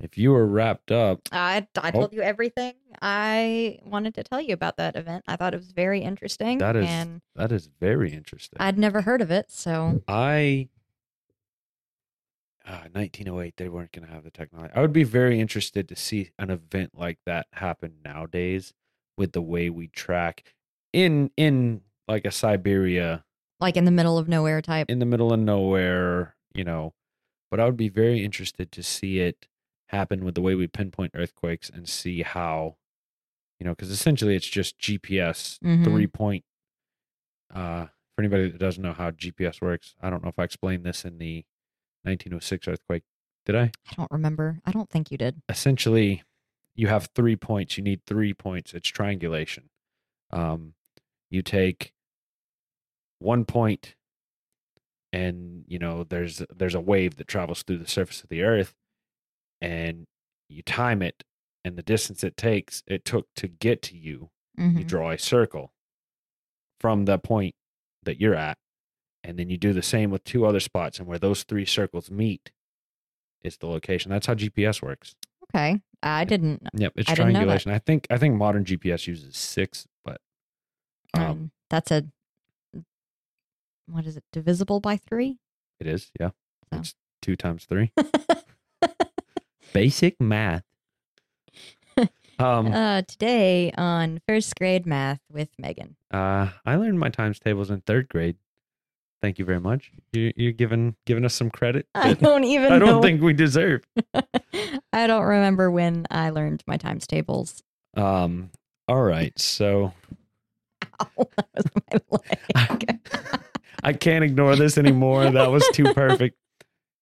if 0.00 0.18
you 0.18 0.32
were 0.32 0.46
wrapped 0.46 0.92
up, 0.92 1.20
I 1.32 1.66
I 1.80 1.88
Oh. 1.88 1.92
told 1.92 2.12
you 2.12 2.20
everything 2.20 2.74
I 3.00 3.78
wanted 3.86 4.14
to 4.16 4.22
tell 4.24 4.40
you 4.40 4.52
about 4.52 4.76
that 4.76 4.94
event. 4.94 5.24
I 5.26 5.36
thought 5.36 5.54
it 5.54 5.58
was 5.58 5.72
very 5.72 6.02
interesting, 6.02 6.58
That 6.58 6.76
is- 6.76 6.86
and 6.86 7.22
that 7.36 7.52
is 7.52 7.68
very 7.80 8.12
interesting. 8.12 8.58
I'd 8.60 8.76
never 8.78 9.00
heard 9.00 9.22
of 9.22 9.30
it. 9.30 9.50
So 9.50 10.02
I 10.06 10.68
uh, 12.68 12.84
1908 12.92 13.54
they 13.56 13.68
weren't 13.68 13.90
going 13.92 14.06
to 14.06 14.12
have 14.12 14.22
the 14.24 14.30
technology. 14.30 14.72
I 14.76 14.80
would 14.82 14.92
be 14.92 15.04
very 15.04 15.40
interested 15.40 15.88
to 15.88 15.96
see 15.96 16.30
an 16.38 16.50
event 16.50 16.90
like 16.94 17.18
that 17.26 17.46
happen 17.54 17.94
nowadays 18.04 18.74
with 19.16 19.32
the 19.32 19.42
way 19.42 19.70
we 19.70 19.88
track 19.88 20.44
in 20.92 21.30
in 21.36 21.80
like 22.06 22.24
a 22.24 22.30
Siberia 22.30 23.24
like 23.60 23.76
in 23.76 23.84
the 23.84 23.90
middle 23.90 24.18
of 24.18 24.28
nowhere 24.28 24.60
type. 24.62 24.88
in 24.90 24.98
the 25.00 25.06
middle 25.06 25.32
of 25.32 25.40
nowhere, 25.40 26.36
you 26.54 26.62
know. 26.64 26.94
But 27.50 27.58
I 27.60 27.64
would 27.64 27.76
be 27.78 27.88
very 27.88 28.22
interested 28.22 28.70
to 28.72 28.82
see 28.82 29.20
it 29.20 29.48
happen 29.86 30.24
with 30.24 30.34
the 30.34 30.42
way 30.42 30.54
we 30.54 30.66
pinpoint 30.68 31.12
earthquakes 31.14 31.70
and 31.70 31.88
see 31.88 32.22
how, 32.22 32.76
you 33.58 33.64
know, 33.64 33.70
because 33.72 33.90
essentially 33.90 34.36
it's 34.36 34.46
just 34.46 34.78
GPS 34.78 35.58
Mhm. 35.64 35.84
three 35.84 36.06
point. 36.06 36.44
Uh, 37.52 37.86
for 38.14 38.22
anybody 38.22 38.50
that 38.50 38.58
doesn't 38.58 38.82
know 38.82 38.92
how 38.92 39.10
GPS 39.10 39.60
works, 39.60 39.94
I 40.02 40.10
don't 40.10 40.22
know 40.22 40.28
if 40.28 40.38
I 40.38 40.44
explained 40.44 40.84
this 40.84 41.04
in 41.04 41.18
the 41.18 41.44
1906 42.08 42.68
earthquake. 42.68 43.02
Did 43.46 43.56
I? 43.56 43.70
I 43.90 43.94
don't 43.96 44.10
remember. 44.10 44.58
I 44.66 44.72
don't 44.72 44.88
think 44.90 45.10
you 45.10 45.18
did. 45.18 45.40
essentially 45.48 46.22
you 46.74 46.86
have 46.88 47.08
three 47.14 47.34
points 47.36 47.76
you 47.76 47.82
need 47.82 48.00
three 48.06 48.32
points 48.32 48.72
it's 48.72 48.88
triangulation 48.88 49.64
um, 50.30 50.74
you 51.30 51.42
take 51.42 51.92
one 53.18 53.44
point 53.44 53.94
and 55.12 55.64
you 55.66 55.78
know 55.78 56.04
there's 56.04 56.42
there's 56.54 56.74
a 56.74 56.80
wave 56.80 57.16
that 57.16 57.26
travels 57.28 57.62
through 57.62 57.78
the 57.78 57.88
surface 57.88 58.22
of 58.22 58.28
the 58.28 58.42
earth 58.42 58.74
and 59.60 60.06
you 60.48 60.62
time 60.62 61.02
it 61.02 61.24
and 61.64 61.76
the 61.76 61.82
distance 61.82 62.22
it 62.22 62.36
takes 62.36 62.82
it 62.86 63.04
took 63.04 63.26
to 63.34 63.48
get 63.48 63.82
to 63.82 63.96
you 63.96 64.30
you 64.56 64.84
Mhm. 64.84 64.86
draw 64.86 65.10
a 65.10 65.18
circle 65.18 65.72
from 66.80 67.04
the 67.06 67.18
point 67.18 67.54
that 68.04 68.20
you're 68.20 68.34
at 68.34 68.58
and 69.28 69.38
then 69.38 69.50
you 69.50 69.56
do 69.58 69.72
the 69.74 69.82
same 69.82 70.10
with 70.10 70.24
two 70.24 70.46
other 70.46 70.58
spots 70.60 70.98
and 70.98 71.06
where 71.06 71.18
those 71.18 71.42
three 71.42 71.66
circles 71.66 72.10
meet 72.10 72.50
is 73.42 73.58
the 73.58 73.66
location 73.66 74.10
that's 74.10 74.26
how 74.26 74.34
gps 74.34 74.80
works 74.82 75.14
Okay. 75.54 75.80
I 76.02 76.24
didn't. 76.24 76.62
yep 76.74 76.92
it's 76.96 77.08
I 77.10 77.14
didn't 77.14 77.28
know 77.28 77.32
that. 77.32 77.32
triangulation 77.38 77.70
i 77.72 77.78
think 77.78 78.06
i 78.10 78.16
think 78.18 78.34
modern 78.36 78.64
gps 78.64 79.06
uses 79.06 79.36
six 79.36 79.86
but 80.04 80.20
um, 81.14 81.22
Um, 81.22 81.50
that's 81.70 81.90
a. 81.90 82.04
What 83.86 84.04
is 84.06 84.16
it? 84.18 84.24
Divisible 84.32 84.80
by 84.80 84.96
three? 84.98 85.38
it 85.80 85.86
is 85.86 86.10
yeah 86.20 86.30
So. 86.72 86.78
it's 86.80 86.94
two 87.22 87.36
times 87.36 87.64
three 87.66 87.92
basic 89.72 90.20
math 90.20 90.64
um 92.38 92.66
uh, 92.72 93.02
today 93.02 93.72
on 93.76 94.20
first 94.26 94.54
grade 94.56 94.86
math 94.86 95.20
with 95.32 95.48
Megan. 95.58 95.96
Uh, 96.12 96.48
I 96.64 96.76
learned 96.76 96.98
my 97.00 97.08
times 97.10 97.38
tables 97.40 97.70
in 97.70 97.80
third 97.82 98.08
grade. 98.08 98.36
Thank 99.20 99.38
you 99.38 99.44
very 99.44 99.60
much. 99.60 99.90
You, 100.12 100.32
you're 100.36 100.52
giving 100.52 100.94
giving 101.06 101.24
us 101.24 101.34
some 101.34 101.50
credit. 101.50 101.86
I 101.94 102.14
don't 102.14 102.44
even 102.44 102.72
I 102.72 102.78
don't 102.78 102.88
know. 102.88 103.02
think 103.02 103.20
we 103.20 103.32
deserve. 103.32 103.82
I 104.92 105.06
don't 105.06 105.24
remember 105.24 105.70
when 105.70 106.06
I 106.10 106.30
learned 106.30 106.62
my 106.66 106.76
times 106.76 107.06
tables. 107.06 107.62
Um. 107.96 108.50
All 108.86 109.02
right. 109.02 109.36
So 109.38 109.92
Ow, 111.02 111.28
that 111.46 112.04
was 112.10 112.20
my 112.54 112.68
leg. 112.70 113.00
I 113.82 113.92
can't 113.92 114.24
ignore 114.24 114.56
this 114.56 114.78
anymore. 114.78 115.30
That 115.30 115.50
was 115.50 115.68
too 115.72 115.92
perfect. 115.94 116.36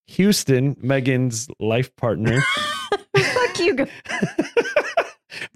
Houston, 0.09 0.77
Megan's 0.81 1.49
life 1.59 1.95
partner, 1.97 2.41
Fuck 3.17 3.59
you. 3.59 3.87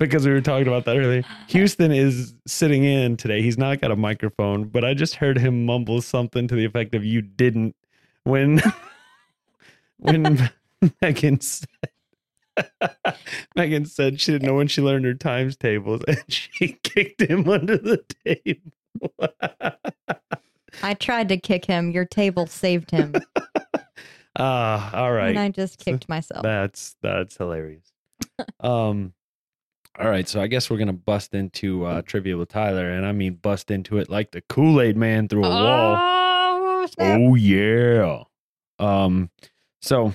Because 0.01 0.27
we 0.27 0.33
were 0.33 0.41
talking 0.41 0.67
about 0.67 0.87
that 0.87 0.97
earlier. 0.97 1.23
Houston 1.49 1.93
is 1.93 2.35
sitting 2.47 2.83
in 2.83 3.17
today. 3.17 3.43
He's 3.43 3.59
not 3.59 3.81
got 3.81 3.93
a 3.93 3.97
microphone, 3.97 4.65
but 4.65 4.85
I 4.85 4.95
just 4.95 5.15
heard 5.15 5.39
him 5.39 5.67
mumble 5.67 6.01
something 6.01 6.49
to 6.49 6.57
the 6.57 6.65
effect 6.65 6.95
of 6.95 7.05
"You 7.05 7.23
didn't." 7.23 7.77
When 8.25 8.61
when 9.99 10.51
Megan 11.03 11.41
said 11.41 11.69
Megan 13.57 13.85
said 13.85 14.21
she 14.21 14.33
didn't 14.33 14.47
know 14.47 14.55
when 14.55 14.69
she 14.69 14.83
learned 14.83 15.05
her 15.05 15.15
times 15.15 15.57
tables, 15.57 16.03
and 16.09 16.25
she 16.29 16.79
kicked 16.83 17.21
him 17.21 17.49
under 17.49 17.77
the 17.77 18.03
table. 18.25 18.73
I 20.83 20.95
tried 20.95 21.29
to 21.29 21.37
kick 21.37 21.65
him. 21.67 21.91
Your 21.91 22.05
table 22.05 22.47
saved 22.47 22.91
him. 22.91 23.15
Ah, 24.37 24.95
all 24.97 25.13
right. 25.13 25.31
And 25.31 25.39
I 25.39 25.49
just 25.49 25.79
kicked 25.79 26.09
myself. 26.09 26.43
That's 26.43 26.97
that's 27.03 27.37
hilarious. 27.37 27.93
um 28.61 29.13
all 29.99 30.09
right, 30.09 30.29
so 30.29 30.41
I 30.41 30.47
guess 30.47 30.71
we're 30.71 30.79
gonna 30.79 30.93
bust 30.93 31.35
into 31.35 31.85
uh 31.85 32.03
trivia 32.03 32.37
with 32.37 32.49
Tyler, 32.49 32.91
and 32.91 33.05
I 33.05 33.13
mean 33.13 33.35
bust 33.35 33.71
into 33.71 33.99
it 33.99 34.09
like 34.09 34.31
the 34.31 34.41
Kool-Aid 34.43 34.97
man 34.97 35.29
through 35.29 35.45
a 35.45 35.49
wall. 35.49 35.97
Oh, 35.99 36.87
snap. 36.87 37.21
Oh 37.21 37.35
yeah. 37.35 38.23
Um 38.79 39.31
so 39.83 40.15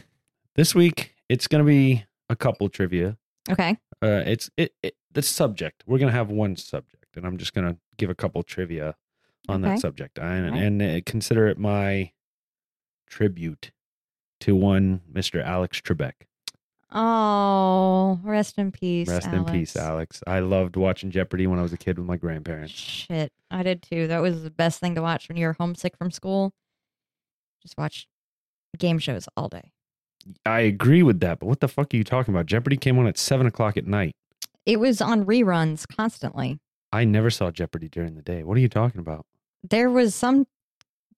this 0.55 0.73
week 0.73 1.13
it's 1.29 1.47
gonna 1.47 1.63
be 1.63 2.03
a 2.29 2.35
couple 2.35 2.69
trivia. 2.69 3.17
Okay. 3.49 3.77
Uh 4.01 4.23
it's 4.25 4.49
it, 4.57 4.73
it 4.81 4.95
the 5.11 5.21
subject. 5.21 5.83
We're 5.85 5.99
gonna 5.99 6.11
have 6.11 6.29
one 6.31 6.55
subject, 6.55 7.15
and 7.15 7.25
I'm 7.25 7.37
just 7.37 7.53
gonna 7.53 7.77
give 7.97 8.09
a 8.09 8.15
couple 8.15 8.41
trivia 8.43 8.95
on 9.47 9.63
Okay. 9.63 9.75
that 9.75 9.81
subject. 9.81 10.17
And, 10.17 10.45
Alright. 10.47 10.61
and 10.63 10.81
uh, 10.81 11.01
consider 11.05 11.47
it 11.47 11.57
my 11.59 12.11
tribute 13.07 13.71
to 14.41 14.55
one 14.55 15.01
Mr. 15.13 15.43
Alex 15.43 15.79
Trebek. 15.81 16.13
Oh, 16.97 18.19
rest 18.23 18.57
in 18.57 18.71
peace. 18.71 19.09
Rest 19.09 19.27
in 19.27 19.43
peace, 19.45 19.75
Alex. 19.75 20.23
I 20.25 20.39
loved 20.39 20.77
watching 20.77 21.11
Jeopardy 21.11 21.45
when 21.45 21.59
I 21.59 21.61
was 21.61 21.73
a 21.73 21.77
kid 21.77 21.97
with 21.99 22.07
my 22.07 22.15
grandparents. 22.15 22.73
Shit, 22.73 23.33
I 23.51 23.63
did 23.63 23.81
too. 23.83 24.07
That 24.07 24.21
was 24.21 24.43
the 24.43 24.49
best 24.49 24.79
thing 24.79 24.95
to 24.95 25.01
watch 25.01 25.27
when 25.27 25.37
you 25.37 25.45
were 25.47 25.53
homesick 25.59 25.97
from 25.97 26.09
school. 26.09 26.53
Just 27.61 27.77
watch 27.77 28.07
game 28.77 28.97
shows 28.99 29.27
all 29.35 29.49
day. 29.49 29.71
I 30.45 30.61
agree 30.61 31.03
with 31.03 31.19
that, 31.19 31.39
but 31.39 31.47
what 31.47 31.59
the 31.59 31.67
fuck 31.67 31.93
are 31.93 31.97
you 31.97 32.03
talking 32.03 32.33
about? 32.33 32.45
Jeopardy 32.45 32.77
came 32.77 32.97
on 32.97 33.07
at 33.07 33.17
seven 33.17 33.45
o'clock 33.45 33.75
at 33.77 33.85
night. 33.85 34.13
It 34.65 34.79
was 34.79 35.01
on 35.01 35.25
reruns 35.25 35.85
constantly. 35.87 36.59
I 36.93 37.03
never 37.03 37.29
saw 37.29 37.51
Jeopardy 37.51 37.89
during 37.89 38.15
the 38.15 38.21
day. 38.21 38.43
What 38.43 38.55
are 38.57 38.61
you 38.61 38.69
talking 38.69 38.99
about? 39.01 39.25
There 39.69 39.89
was 39.89 40.15
some 40.15 40.47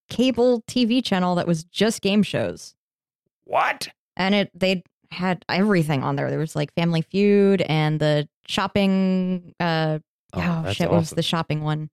cable 0.09 0.63
TV 0.67 1.03
channel 1.03 1.35
that 1.35 1.45
was 1.47 1.63
just 1.65 2.01
game 2.01 2.23
shows, 2.23 2.73
What? 3.43 3.89
and 4.15 4.33
it 4.33 4.49
they 4.53 4.83
had 5.11 5.43
everything 5.49 6.03
on 6.03 6.15
there. 6.15 6.29
There 6.29 6.39
was 6.39 6.55
like 6.55 6.73
Family 6.73 7.01
Feud 7.01 7.61
and 7.61 7.99
the 7.99 8.27
shopping. 8.47 9.53
Uh, 9.59 9.99
oh, 10.33 10.61
that's 10.63 10.75
shit, 10.77 10.89
what 10.89 10.99
was 10.99 11.09
the 11.11 11.23
shopping 11.23 11.63
one 11.63 11.89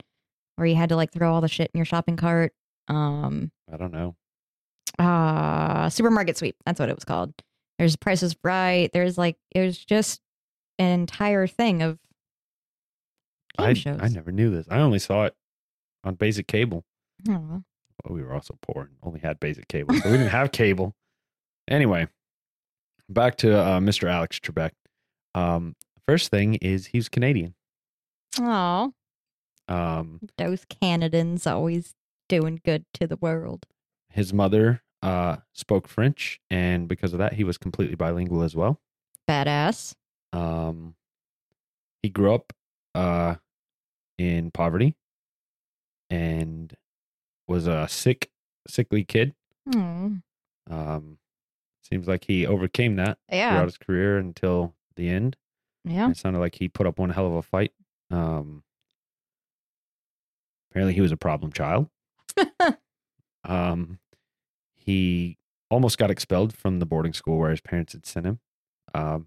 where 0.56 0.66
you 0.66 0.74
had 0.76 0.88
to 0.90 0.96
like 0.96 1.12
throw 1.12 1.32
all 1.32 1.40
the 1.40 1.48
shit 1.48 1.70
in 1.74 1.78
your 1.78 1.84
shopping 1.84 2.16
cart? 2.16 2.52
Um, 2.88 3.50
I 3.72 3.76
don't 3.76 3.92
know. 3.92 4.14
uh 4.98 5.88
supermarket 5.88 6.36
sweep 6.36 6.54
that's 6.66 6.78
what 6.78 6.88
it 6.88 6.94
was 6.94 7.04
called 7.04 7.32
there's 7.78 7.96
prices 7.96 8.36
right 8.44 8.90
there's 8.92 9.18
like 9.18 9.36
it 9.50 9.60
was 9.60 9.76
just 9.76 10.20
an 10.78 11.00
entire 11.00 11.46
thing 11.48 11.82
of 11.82 11.98
game 13.58 13.66
I, 13.68 13.72
shows 13.74 13.98
I 14.02 14.08
never 14.08 14.30
knew 14.30 14.50
this. 14.50 14.66
I 14.70 14.78
only 14.78 14.98
saw 15.00 15.24
it 15.24 15.34
on 16.04 16.14
basic 16.14 16.46
cable. 16.46 16.84
Oh. 17.28 17.62
Well, 18.04 18.14
we 18.14 18.22
were 18.22 18.32
also 18.34 18.56
poor 18.62 18.82
and 18.82 18.96
only 19.02 19.20
had 19.20 19.40
basic 19.40 19.66
cable, 19.68 19.94
so 19.94 20.10
we 20.10 20.16
didn't 20.18 20.30
have 20.30 20.52
cable. 20.52 20.94
Anyway, 21.68 22.06
back 23.08 23.36
to 23.38 23.56
uh, 23.58 23.80
Mr. 23.80 24.08
Alex 24.08 24.38
Trebek. 24.38 24.70
Um, 25.34 25.76
first 26.06 26.30
thing 26.30 26.54
is 26.56 26.86
he's 26.86 27.08
Canadian. 27.08 27.54
Aw, 28.40 28.88
Um, 29.68 30.20
those 30.38 30.64
canadians 30.64 31.46
always 31.46 31.94
doing 32.28 32.60
good 32.64 32.84
to 32.94 33.06
the 33.06 33.16
world 33.16 33.66
his 34.10 34.32
mother 34.32 34.82
uh, 35.02 35.36
spoke 35.52 35.88
French, 35.88 36.40
and 36.48 36.86
because 36.88 37.12
of 37.12 37.18
that, 37.18 37.32
he 37.34 37.42
was 37.44 37.58
completely 37.58 37.96
bilingual 37.96 38.42
as 38.42 38.54
well. 38.54 38.80
badass 39.28 39.94
Um, 40.32 40.94
he 42.02 42.08
grew 42.10 42.32
up 42.32 42.52
uh, 42.94 43.34
in 44.16 44.50
poverty 44.52 44.94
and 46.08 46.74
was 47.48 47.66
a 47.66 47.88
sick, 47.88 48.30
sickly 48.68 49.02
kid. 49.04 49.34
Hmm. 49.70 50.16
Um, 50.70 51.18
seems 51.86 52.06
like 52.08 52.24
he 52.24 52.46
overcame 52.46 52.96
that 52.96 53.18
yeah 53.30 53.50
throughout 53.52 53.64
his 53.66 53.78
career 53.78 54.18
until 54.18 54.74
the 54.96 55.08
end. 55.08 55.36
yeah 55.84 56.10
It 56.10 56.16
sounded 56.16 56.38
like 56.38 56.54
he 56.56 56.68
put 56.68 56.86
up 56.86 56.98
one 56.98 57.10
hell 57.10 57.26
of 57.26 57.34
a 57.34 57.42
fight. 57.42 57.72
Um, 58.10 58.62
apparently, 60.70 60.94
he 60.94 61.00
was 61.00 61.12
a 61.12 61.16
problem 61.16 61.52
child. 61.52 61.88
um, 63.44 63.98
he 64.74 65.38
almost 65.70 65.98
got 65.98 66.10
expelled 66.10 66.54
from 66.56 66.78
the 66.78 66.86
boarding 66.86 67.12
school 67.12 67.38
where 67.38 67.50
his 67.50 67.60
parents 67.60 67.92
had 67.92 68.06
sent 68.06 68.26
him. 68.26 68.40
Um, 68.94 69.26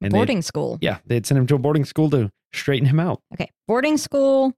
they- 0.00 0.08
boarding 0.08 0.42
school 0.42 0.78
yeah, 0.80 0.98
they'd 1.06 1.26
sent 1.26 1.38
him 1.38 1.46
to 1.48 1.54
a 1.54 1.58
boarding 1.58 1.84
school 1.84 2.10
to 2.10 2.30
straighten 2.52 2.88
him 2.88 2.98
out. 3.00 3.20
okay 3.32 3.50
boarding 3.68 3.96
school 3.96 4.52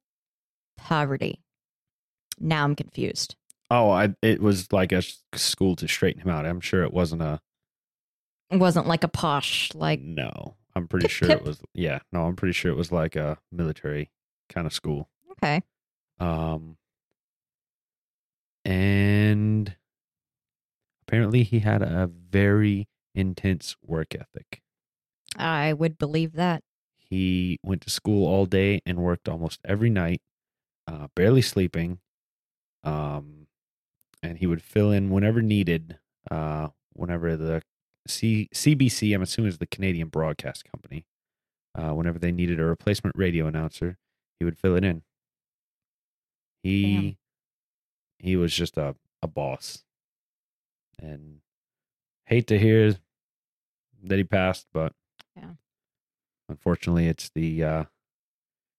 poverty 0.77 1.41
now 2.41 2.65
i'm 2.65 2.75
confused 2.75 3.37
Oh, 3.71 3.91
I, 3.91 4.15
it 4.23 4.41
was 4.41 4.73
like 4.73 4.93
a 4.93 5.03
school 5.35 5.75
to 5.77 5.89
straighten 5.89 6.23
him 6.23 6.31
out. 6.31 6.47
I'm 6.47 6.61
sure 6.61 6.83
it 6.85 6.93
wasn't 6.93 7.23
a 7.23 7.41
it 8.51 8.59
wasn't 8.59 8.87
like 8.87 9.05
a 9.05 9.09
posh 9.09 9.73
like 9.75 10.01
no. 10.01 10.57
I'm 10.77 10.89
pretty 10.89 11.05
Pip, 11.05 11.11
sure 11.11 11.29
pip. 11.29 11.39
it 11.41 11.45
was 11.45 11.61
yeah. 11.73 12.01
No, 12.13 12.25
I'm 12.27 12.37
pretty 12.37 12.53
sure 12.53 12.71
it 12.71 12.77
was 12.77 12.93
like 12.93 13.17
a 13.17 13.39
military 13.53 14.11
kind 14.49 14.67
of 14.67 14.73
school. 14.73 15.09
okay 15.33 15.63
Um, 16.21 16.77
and 18.65 19.77
apparently 21.07 21.43
he 21.43 21.61
had 21.61 21.83
a 21.83 22.07
very 22.31 22.89
intense 23.15 23.77
work 23.85 24.15
ethic. 24.15 24.61
i 25.37 25.73
would 25.73 25.99
believe 25.99 26.33
that 26.33 26.63
He 26.99 27.59
went 27.63 27.83
to 27.83 27.91
school 27.91 28.27
all 28.27 28.47
day 28.47 28.81
and 28.87 28.99
worked 28.99 29.29
almost 29.29 29.61
every 29.65 29.91
night, 29.91 30.21
uh, 30.89 31.09
barely 31.15 31.43
sleeping. 31.43 32.01
Um, 32.83 33.44
and 34.25 34.39
he 34.39 34.47
would 34.47 34.63
fill 34.63 34.91
in 34.91 35.11
whenever 35.11 35.43
needed. 35.43 35.99
Uh, 36.31 36.69
whenever 36.95 37.37
the 37.37 37.63
C- 38.09 38.49
CBC, 38.55 39.15
I'm 39.15 39.21
assuming 39.23 39.51
is 39.51 39.59
the 39.59 39.67
Canadian 39.67 40.09
Broadcast 40.09 40.65
Company, 40.65 41.05
uh, 41.75 41.91
whenever 41.91 42.19
they 42.19 42.33
needed 42.33 42.59
a 42.59 42.65
replacement 42.65 43.15
radio 43.17 43.47
announcer, 43.47 43.99
he 44.39 44.45
would 44.45 44.57
fill 44.59 44.75
it 44.77 44.85
in. 44.85 45.03
He 46.63 46.95
Damn. 46.95 47.17
he 48.21 48.37
was 48.37 48.55
just 48.55 48.79
a, 48.79 48.97
a 49.21 49.27
boss. 49.29 49.85
And 50.99 51.41
hate 52.25 52.47
to 52.47 52.59
hear 52.59 52.95
that 54.03 54.17
he 54.17 54.25
passed, 54.25 54.67
but 54.73 54.95
Yeah. 55.37 55.51
unfortunately 56.49 57.09
it's 57.09 57.31
the 57.35 57.63
uh 57.65 57.85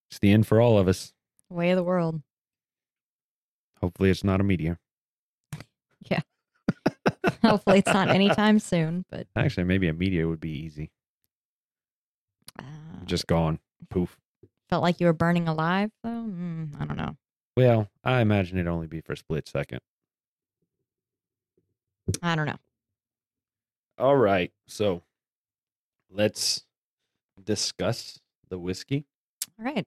it's 0.09 0.19
the 0.19 0.31
end 0.31 0.47
for 0.47 0.59
all 0.59 0.79
of 0.79 0.87
us. 0.87 1.13
way 1.49 1.69
of 1.71 1.75
the 1.77 1.83
world 1.83 2.23
Hopefully 3.81 4.09
it's 4.09 4.23
not 4.23 4.41
a 4.41 4.43
meteor. 4.43 4.79
Hopefully, 7.43 7.79
it's 7.79 7.93
not 7.93 8.09
anytime 8.09 8.59
soon. 8.59 9.05
But 9.09 9.27
Actually, 9.35 9.65
maybe 9.65 9.87
a 9.87 9.93
meteor 9.93 10.27
would 10.27 10.39
be 10.39 10.49
easy. 10.51 10.91
uh, 12.59 12.63
Just 13.05 13.27
gone. 13.27 13.59
Poof. 13.89 14.17
felt 14.69 14.81
like 14.81 14.99
you 14.99 15.05
were 15.05 15.13
burning 15.13 15.47
alive, 15.47 15.91
though. 16.03 16.09
Mm, 16.09 16.79
I 16.81 16.85
don't 16.85 16.97
know. 16.97 17.15
Well, 17.55 17.87
I 18.03 18.21
imagine 18.21 18.57
it'd 18.57 18.67
only 18.67 18.87
be 18.87 19.01
for 19.01 19.13
a 19.13 19.17
split 19.17 19.47
second. 19.47 19.79
I 22.21 22.35
don't 22.35 22.47
know. 22.47 22.57
All 23.97 24.15
right. 24.17 24.51
So 24.67 25.03
let's 26.11 26.65
discuss 27.43 28.19
the 28.49 28.57
whiskey. 28.59 29.05
All 29.59 29.65
right. 29.65 29.85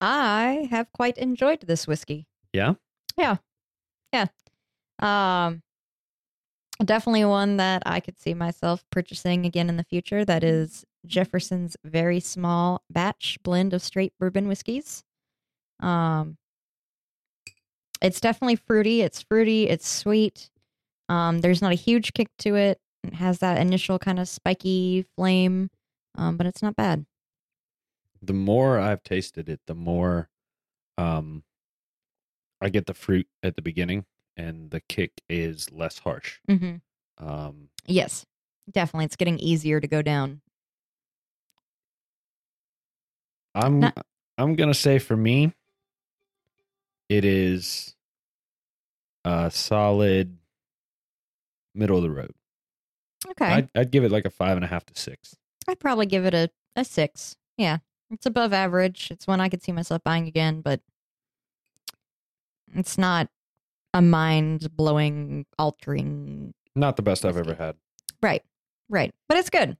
I 0.00 0.68
have 0.70 0.92
quite 0.92 1.16
enjoyed 1.18 1.60
this 1.62 1.86
whiskey. 1.86 2.26
Yeah? 2.52 2.74
Yeah. 3.16 3.36
Yeah. 4.12 4.26
Um 4.98 5.62
definitely 6.84 7.24
one 7.24 7.56
that 7.56 7.82
I 7.86 8.00
could 8.00 8.18
see 8.18 8.34
myself 8.34 8.84
purchasing 8.90 9.44
again 9.46 9.68
in 9.68 9.76
the 9.76 9.84
future. 9.84 10.24
That 10.24 10.44
is 10.44 10.84
Jefferson's 11.06 11.76
very 11.84 12.20
small 12.20 12.82
batch 12.90 13.38
blend 13.42 13.74
of 13.74 13.82
straight 13.82 14.12
bourbon 14.18 14.48
whiskeys. 14.48 15.04
Um 15.80 16.36
it's 18.00 18.20
definitely 18.20 18.56
fruity. 18.56 19.02
It's 19.02 19.22
fruity, 19.22 19.68
it's 19.68 19.88
sweet. 19.88 20.50
Um 21.08 21.40
there's 21.40 21.62
not 21.62 21.72
a 21.72 21.76
huge 21.76 22.12
kick 22.14 22.28
to 22.38 22.54
it. 22.56 22.80
It 23.04 23.14
has 23.14 23.38
that 23.38 23.58
initial 23.58 23.98
kind 23.98 24.18
of 24.18 24.28
spiky 24.28 25.06
flame. 25.16 25.70
Um, 26.16 26.36
but 26.36 26.46
it's 26.46 26.62
not 26.62 26.74
bad. 26.74 27.06
The 28.20 28.32
more 28.32 28.78
I've 28.78 29.02
tasted 29.04 29.48
it, 29.48 29.60
the 29.66 29.74
more 29.74 30.28
um 30.96 31.44
I 32.60 32.70
get 32.70 32.86
the 32.86 32.94
fruit 32.94 33.28
at 33.42 33.54
the 33.54 33.62
beginning 33.62 34.04
and 34.38 34.70
the 34.70 34.80
kick 34.80 35.20
is 35.28 35.70
less 35.72 35.98
harsh. 35.98 36.38
Mm-hmm. 36.48 36.76
Um 37.26 37.68
Yes, 37.86 38.24
definitely. 38.70 39.04
It's 39.06 39.16
getting 39.16 39.38
easier 39.38 39.80
to 39.80 39.86
go 39.86 40.00
down. 40.00 40.40
I'm 43.54 43.80
Not- 43.80 44.06
I'm 44.36 44.54
gonna 44.54 44.74
say 44.74 44.98
for 44.98 45.16
me, 45.16 45.52
it 47.08 47.24
is 47.24 47.94
a 49.24 49.50
solid 49.50 50.38
middle 51.74 51.96
of 51.96 52.02
the 52.04 52.10
road. 52.10 52.32
Okay. 53.30 53.46
I'd, 53.46 53.68
I'd 53.74 53.90
give 53.90 54.04
it 54.04 54.12
like 54.12 54.24
a 54.24 54.30
five 54.30 54.56
and 54.56 54.64
a 54.64 54.68
half 54.68 54.86
to 54.86 55.00
six. 55.00 55.34
I'd 55.66 55.80
probably 55.80 56.06
give 56.06 56.24
it 56.24 56.34
a, 56.34 56.50
a 56.76 56.84
six. 56.84 57.36
Yeah. 57.56 57.78
It's 58.10 58.26
above 58.26 58.52
average. 58.52 59.08
It's 59.10 59.26
one 59.26 59.40
I 59.40 59.48
could 59.48 59.62
see 59.62 59.72
myself 59.72 60.02
buying 60.04 60.28
again, 60.28 60.60
but 60.60 60.80
it's 62.74 62.96
not 62.96 63.28
a 63.94 64.02
mind 64.02 64.76
blowing, 64.76 65.46
altering. 65.58 66.54
Not 66.74 66.96
the 66.96 67.02
best 67.02 67.24
I've 67.24 67.36
ever 67.36 67.54
had. 67.54 67.76
Right. 68.22 68.42
Right. 68.88 69.12
But 69.28 69.38
it's 69.38 69.50
good. 69.50 69.76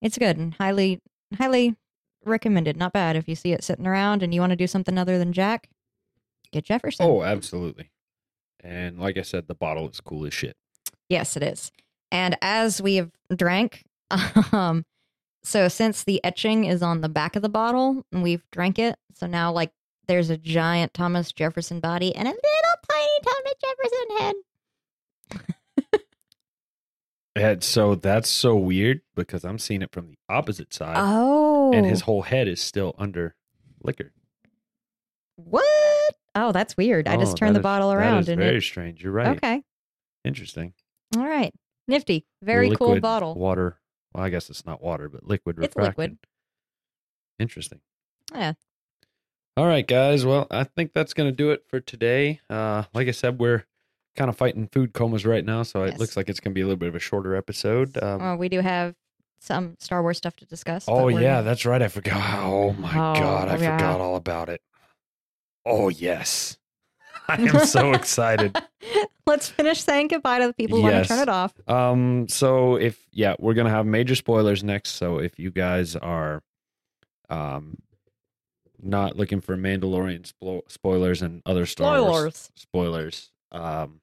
It's 0.00 0.18
good 0.18 0.36
and 0.36 0.54
highly, 0.54 1.00
highly 1.36 1.76
recommended. 2.24 2.76
Not 2.76 2.92
bad. 2.92 3.16
If 3.16 3.28
you 3.28 3.34
see 3.34 3.52
it 3.52 3.64
sitting 3.64 3.86
around 3.86 4.22
and 4.22 4.34
you 4.34 4.40
want 4.40 4.50
to 4.50 4.56
do 4.56 4.66
something 4.66 4.98
other 4.98 5.18
than 5.18 5.32
Jack, 5.32 5.68
get 6.52 6.64
Jefferson. 6.64 7.06
Oh, 7.06 7.22
absolutely. 7.22 7.90
And 8.60 8.98
like 8.98 9.16
I 9.16 9.22
said, 9.22 9.48
the 9.48 9.54
bottle 9.54 9.88
is 9.88 10.00
cool 10.00 10.26
as 10.26 10.34
shit. 10.34 10.56
Yes, 11.08 11.36
it 11.36 11.42
is. 11.42 11.70
And 12.10 12.36
as 12.42 12.80
we 12.80 12.96
have 12.96 13.10
drank, 13.34 13.84
um, 14.52 14.84
so 15.42 15.68
since 15.68 16.04
the 16.04 16.22
etching 16.24 16.64
is 16.64 16.82
on 16.82 17.00
the 17.00 17.08
back 17.08 17.36
of 17.36 17.42
the 17.42 17.48
bottle, 17.48 18.04
and 18.12 18.22
we've 18.22 18.44
drank 18.52 18.78
it, 18.78 18.96
so 19.14 19.26
now 19.26 19.52
like 19.52 19.72
there's 20.08 20.30
a 20.30 20.36
giant 20.36 20.92
Thomas 20.94 21.32
Jefferson 21.32 21.80
body 21.80 22.14
and 22.14 22.26
a 22.26 22.30
little 22.30 22.76
tiny 22.88 23.20
Thomas 23.22 23.54
Jefferson 23.64 24.16
head. 24.18 26.00
And 27.34 27.64
so 27.64 27.94
that's 27.94 28.28
so 28.28 28.54
weird 28.56 29.00
because 29.16 29.42
I'm 29.42 29.58
seeing 29.58 29.80
it 29.80 29.90
from 29.90 30.08
the 30.08 30.16
opposite 30.28 30.74
side, 30.74 30.96
Oh, 30.98 31.72
and 31.72 31.86
his 31.86 32.02
oh. 32.02 32.04
whole 32.04 32.22
head 32.22 32.46
is 32.46 32.60
still 32.60 32.94
under 32.98 33.34
liquor. 33.82 34.12
what? 35.36 36.14
Oh, 36.34 36.52
that's 36.52 36.76
weird. 36.76 37.08
I 37.08 37.16
Oh, 37.16 37.20
just 37.20 37.38
turned 37.38 37.54
the 37.56 37.60
is- 37.60 37.64
bottle 37.64 37.90
around 37.90 38.20
is 38.20 38.28
and 38.28 38.38
very 38.38 38.58
it. 38.58 38.62
strange. 38.62 39.02
You're 39.02 39.12
right. 39.14 39.28
Okay, 39.38 39.62
Interesting. 40.26 40.74
all 41.16 41.26
right, 41.26 41.54
nifty, 41.88 42.26
very 42.42 42.70
cool 42.76 43.00
bottle. 43.00 43.34
Water. 43.34 43.78
Well, 44.12 44.24
I 44.24 44.28
guess 44.28 44.50
it's 44.50 44.66
not 44.66 44.82
water, 44.82 45.08
but 45.08 45.24
liquid 45.24 45.56
It's 45.62 45.74
liquid. 45.74 46.18
Interesting. 47.38 47.80
Yeah. 48.34 48.52
All 49.56 49.66
right, 49.66 49.86
guys. 49.86 50.24
Well, 50.24 50.46
I 50.50 50.64
think 50.64 50.92
that's 50.94 51.12
going 51.14 51.30
to 51.30 51.36
do 51.36 51.50
it 51.50 51.64
for 51.68 51.78
today. 51.80 52.40
Uh, 52.48 52.84
like 52.94 53.08
I 53.08 53.10
said, 53.10 53.38
we're 53.38 53.64
kind 54.16 54.28
of 54.30 54.36
fighting 54.36 54.66
food 54.72 54.92
comas 54.94 55.26
right 55.26 55.44
now, 55.44 55.62
so 55.62 55.82
it 55.84 55.98
looks 55.98 56.16
like 56.16 56.28
it's 56.30 56.40
going 56.40 56.52
to 56.52 56.54
be 56.54 56.62
a 56.62 56.64
little 56.64 56.78
bit 56.78 56.88
of 56.88 56.94
a 56.94 56.98
shorter 57.00 57.36
episode. 57.36 58.02
Um, 58.02 58.20
Well, 58.20 58.36
we 58.36 58.48
do 58.48 58.60
have 58.60 58.94
some 59.40 59.76
Star 59.78 60.00
Wars 60.02 60.16
stuff 60.18 60.36
to 60.36 60.46
discuss. 60.46 60.86
oh 60.88 61.08
yeah, 61.08 61.42
that's 61.42 61.66
right. 61.66 61.82
I 61.82 61.88
forgot. 61.88 62.38
Oh 62.44 62.72
my 62.74 62.90
Oh, 62.92 63.14
god, 63.20 63.48
I 63.48 63.56
yeah. 63.58 63.76
forgot 63.76 64.00
all 64.00 64.16
about 64.16 64.48
it. 64.48 64.62
Oh 65.66 65.88
yes, 65.90 66.56
I 67.28 67.34
am 67.42 67.58
so 67.66 67.92
excited. 67.94 68.56
Let's 69.26 69.48
finish 69.48 69.82
saying 69.82 70.08
goodbye 70.08 70.38
to 70.40 70.46
the 70.46 70.52
people 70.54 70.78
who 70.78 70.84
want 70.84 70.94
Yes. 70.94 71.08
to 71.08 71.14
turn 71.14 71.22
it 71.22 71.28
off. 71.28 71.52
Um, 71.68 72.26
so 72.28 72.76
if 72.76 73.04
yeah, 73.12 73.34
we're 73.38 73.54
gonna 73.54 73.70
have 73.70 73.84
major 73.84 74.14
spoilers 74.14 74.62
next. 74.64 74.90
So 74.92 75.18
if 75.18 75.38
you 75.38 75.50
guys 75.50 75.94
are, 75.96 76.40
um, 77.28 77.78
not 78.82 79.16
looking 79.16 79.40
for 79.40 79.56
Mandalorian 79.56 80.30
spo- 80.30 80.70
spoilers 80.70 81.22
and 81.22 81.40
other 81.46 81.66
Star 81.66 82.02
Wars 82.02 82.34
Spoilers. 82.34 82.50
spoilers, 82.56 83.30
um, 83.52 84.00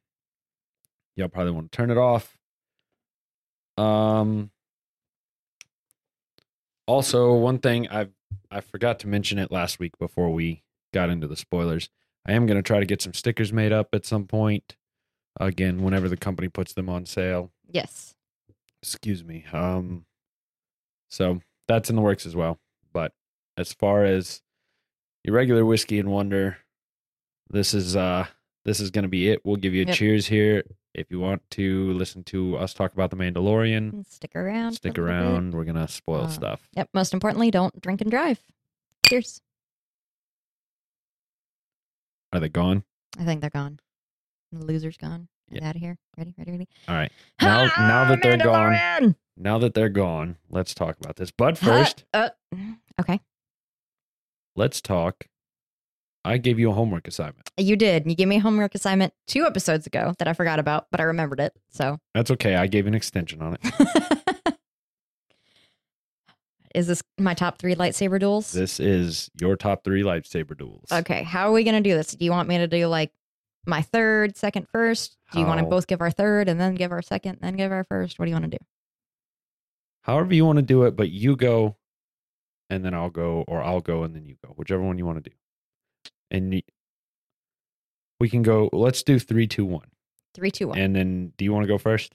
y'all 1.15 1.27
probably 1.27 1.51
want 1.51 1.71
to 1.71 1.75
turn 1.75 1.91
it 1.91 1.97
off. 1.97 2.37
Um. 3.77 4.51
Also, 6.87 7.33
one 7.35 7.59
thing 7.59 7.87
I 7.89 8.07
I 8.49 8.61
forgot 8.61 8.99
to 8.99 9.07
mention 9.07 9.37
it 9.37 9.51
last 9.51 9.79
week 9.79 9.97
before 9.99 10.31
we 10.31 10.63
got 10.93 11.09
into 11.09 11.27
the 11.27 11.35
spoilers. 11.35 11.89
I 12.25 12.33
am 12.33 12.45
going 12.47 12.57
to 12.57 12.63
try 12.63 12.79
to 12.79 12.85
get 12.85 13.01
some 13.01 13.13
stickers 13.13 13.53
made 13.53 13.71
up 13.71 13.89
at 13.93 14.05
some 14.05 14.25
point. 14.25 14.75
Again, 15.39 15.83
whenever 15.83 16.09
the 16.09 16.17
company 16.17 16.49
puts 16.49 16.73
them 16.73 16.89
on 16.89 17.05
sale. 17.05 17.51
Yes. 17.69 18.15
Excuse 18.81 19.23
me. 19.23 19.45
Um. 19.53 20.05
So 21.09 21.41
that's 21.67 21.89
in 21.89 21.95
the 21.95 22.01
works 22.01 22.25
as 22.25 22.35
well. 22.35 22.57
But 22.91 23.13
as 23.57 23.71
far 23.73 24.03
as 24.03 24.41
your 25.23 25.35
regular 25.35 25.65
whiskey 25.65 25.99
and 25.99 26.09
wonder, 26.09 26.57
this 27.49 27.73
is 27.73 27.95
uh 27.95 28.25
this 28.65 28.79
is 28.79 28.91
going 28.91 29.03
to 29.03 29.09
be 29.09 29.29
it. 29.29 29.41
We'll 29.45 29.55
give 29.55 29.73
you 29.73 29.83
a 29.83 29.85
Yep. 29.87 29.95
cheers 29.95 30.27
here. 30.27 30.63
If 30.93 31.09
you 31.11 31.19
want 31.19 31.41
to 31.51 31.93
listen 31.93 32.23
to 32.25 32.57
us 32.57 32.73
talk 32.73 32.93
about 32.93 33.09
the 33.09 33.15
Mandalorian, 33.15 33.93
And 33.93 34.07
stick 34.07 34.35
around. 34.35 34.71
for 34.71 34.75
stick 34.77 34.97
a 34.97 35.01
little 35.01 35.15
bit. 35.17 35.23
around. 35.23 35.53
We're 35.53 35.63
gonna 35.63 35.87
spoil 35.87 36.23
Uh, 36.23 36.27
stuff. 36.29 36.67
Yep. 36.75 36.89
Most 36.93 37.13
importantly, 37.13 37.51
don't 37.51 37.79
drink 37.81 38.01
and 38.01 38.11
drive. 38.11 38.39
Cheers. 39.05 39.41
Are 42.33 42.39
they 42.39 42.49
gone? 42.49 42.83
I 43.19 43.25
think 43.25 43.41
they're 43.41 43.49
gone. 43.49 43.79
The 44.51 44.65
loser's 44.65 44.97
gone. 44.97 45.27
Get 45.51 45.63
out 45.63 45.75
of 45.75 45.81
here. 45.81 45.97
Ready? 46.17 46.35
Ready? 46.37 46.51
Ready? 46.51 46.67
All 46.87 46.95
right. 46.95 47.11
Now, 47.41 47.65
now 47.79 48.05
that 48.09 48.19
they're 48.21 48.37
gone, 48.37 48.73
Mandalorian! 48.73 49.15
now 49.37 49.57
that 49.59 49.73
they're 49.73 49.89
gone, 49.89 50.37
let's 50.49 50.73
talk 50.75 50.97
about 50.99 51.15
this. 51.15 51.31
But 51.31 51.57
Huh? 51.57 51.67
first, 51.83 52.05
Uh, 52.13 52.29
okay. 52.99 53.19
Let's 54.59 54.81
talk. 54.81 55.25
I 56.25 56.37
gave 56.37 56.59
you 56.59 56.69
a 56.69 56.73
homework 56.73 57.07
assignment. 57.07 57.49
You 57.57 57.77
did. 57.77 58.05
You 58.05 58.13
gave 58.13 58.27
me 58.27 58.35
a 58.35 58.41
homework 58.41 58.75
assignment 58.75 59.13
two 59.25 59.45
episodes 59.45 59.87
ago 59.87 60.13
that 60.19 60.27
I 60.27 60.33
forgot 60.33 60.59
about, 60.59 60.87
but 60.91 60.99
I 60.99 61.03
remembered 61.03 61.39
it. 61.39 61.53
So, 61.69 61.97
That's 62.13 62.29
okay. 62.31 62.55
I 62.55 62.67
gave 62.67 62.85
an 62.85 62.93
extension 62.93 63.41
on 63.41 63.57
it. 63.59 64.55
is 66.75 66.87
this 66.87 67.01
my 67.17 67.33
top 67.33 67.57
three 67.57 67.73
lightsaber 67.73 68.19
duels? 68.19 68.51
This 68.51 68.81
is 68.81 69.31
your 69.39 69.55
top 69.55 69.85
three 69.85 70.03
lightsaber 70.03 70.57
duels. 70.57 70.91
Okay, 70.91 71.23
how 71.23 71.47
are 71.47 71.53
we 71.53 71.63
going 71.63 71.81
to 71.81 71.89
do 71.89 71.95
this? 71.95 72.11
Do 72.11 72.25
you 72.25 72.31
want 72.31 72.49
me 72.49 72.57
to 72.57 72.67
do 72.67 72.87
like 72.87 73.11
my 73.65 73.81
third, 73.81 74.35
second, 74.35 74.67
first? 74.67 75.15
Do 75.31 75.39
you 75.39 75.45
want 75.45 75.61
to 75.61 75.65
both 75.65 75.87
give 75.87 76.01
our 76.01 76.11
third 76.11 76.49
and 76.49 76.59
then 76.59 76.75
give 76.75 76.91
our 76.91 77.01
second, 77.01 77.37
then 77.41 77.55
give 77.55 77.71
our 77.71 77.85
first? 77.85 78.19
What 78.19 78.25
do 78.25 78.29
you 78.29 78.35
want 78.35 78.51
to 78.51 78.57
do? 78.57 78.65
However 80.01 80.33
you 80.33 80.45
want 80.45 80.57
to 80.57 80.63
do 80.63 80.83
it, 80.83 80.97
but 80.97 81.11
you 81.11 81.37
go, 81.37 81.77
and 82.69 82.83
then 82.85 82.93
I'll 82.93 83.09
go, 83.09 83.43
or 83.47 83.61
I'll 83.63 83.81
go 83.81 84.03
and 84.03 84.15
then 84.15 84.25
you 84.25 84.35
go, 84.45 84.53
whichever 84.55 84.81
one 84.83 84.97
you 84.97 85.05
want 85.05 85.23
to 85.23 85.29
do. 85.29 85.35
And 86.31 86.61
we 88.19 88.29
can 88.29 88.43
go. 88.43 88.69
Let's 88.73 89.01
do 89.03 89.17
three, 89.19 89.47
two, 89.47 89.65
one, 89.65 89.87
Three, 90.35 90.51
two, 90.51 90.67
one. 90.69 90.77
and 90.77 90.95
then 90.95 91.33
do 91.37 91.45
you 91.45 91.51
want 91.53 91.63
to 91.63 91.67
go 91.67 91.77
first, 91.77 92.13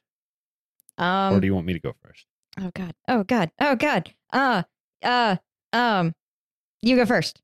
or 0.99 1.05
Um. 1.05 1.41
do 1.41 1.47
you 1.47 1.55
want 1.55 1.67
me 1.67 1.73
to 1.73 1.81
go 1.81 1.95
first? 2.05 2.27
oh 2.61 2.71
God. 2.75 2.95
Oh 3.09 3.25
God. 3.25 3.51
Oh 3.61 3.75
God. 3.75 4.13
Uh. 4.33 4.63
Uh. 5.03 5.37
Um. 5.73 6.15
You 6.83 6.97
go 6.97 7.07
first. 7.07 7.41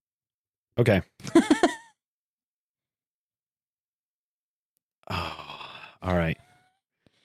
Okay. 0.79 1.03
Oh, 5.11 5.37
all 6.03 6.17
right. 6.17 6.39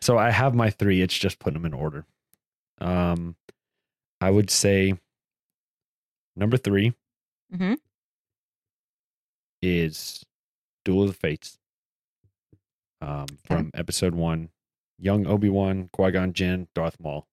So 0.02 0.18
I 0.18 0.32
have 0.32 0.56
my 0.56 0.70
three. 0.70 1.02
It's 1.02 1.18
just 1.18 1.40
putting 1.40 1.62
them 1.62 1.66
in 1.66 1.74
order. 1.74 2.06
Um, 2.80 3.36
I 4.22 4.30
would 4.30 4.50
say 4.50 4.96
number 6.36 6.58
three 6.58 6.94
Mhm. 7.54 7.78
is 9.62 10.24
Duel 10.84 11.04
of 11.04 11.08
the 11.10 11.14
Fates. 11.14 11.58
Um, 13.02 13.28
from 13.46 13.72
episode 13.74 14.16
one, 14.16 14.50
young 14.98 15.28
Obi 15.28 15.50
Wan, 15.50 15.90
Qui 15.94 16.12
Gon 16.12 16.34
Jinn, 16.34 16.68
Darth 16.74 17.00
Maul. 17.00 17.28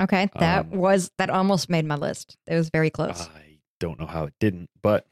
Okay, 0.00 0.28
that 0.38 0.66
Um, 0.66 0.70
was 0.72 1.10
that 1.18 1.30
almost 1.30 1.68
made 1.68 1.84
my 1.84 1.94
list. 1.96 2.36
It 2.46 2.54
was 2.56 2.70
very 2.70 2.90
close. 2.90 3.28
I 3.28 3.58
don't 3.78 4.00
know 4.00 4.06
how 4.06 4.24
it 4.24 4.34
didn't, 4.40 4.70
but 4.82 5.06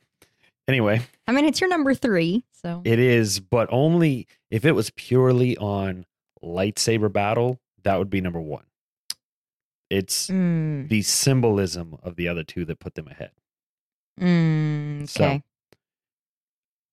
anyway, 0.67 1.03
I 1.27 1.33
mean, 1.33 1.45
it's 1.45 1.61
your 1.61 1.69
number 1.69 1.95
three, 1.95 2.45
so 2.53 2.83
it 2.85 2.99
is. 2.99 3.41
But 3.41 3.69
only 3.71 4.27
if 4.51 4.65
it 4.65 4.73
was 4.73 4.91
purely 4.91 5.57
on 5.59 6.07
lightsaber 6.43 7.13
battle, 7.13 7.61
that 7.83 7.97
would 7.99 8.11
be 8.11 8.21
number 8.21 8.41
one. 8.41 8.65
It's 9.91 10.29
Mm, 10.29 10.89
the 10.89 11.03
symbolism 11.03 11.99
of 12.03 12.17
the 12.17 12.29
other 12.29 12.45
two 12.45 12.65
that 12.67 12.79
put 12.79 12.95
them 12.95 13.09
ahead. 13.09 13.33
mm, 14.19 15.09
So, 15.09 15.25
okay. 15.25 15.43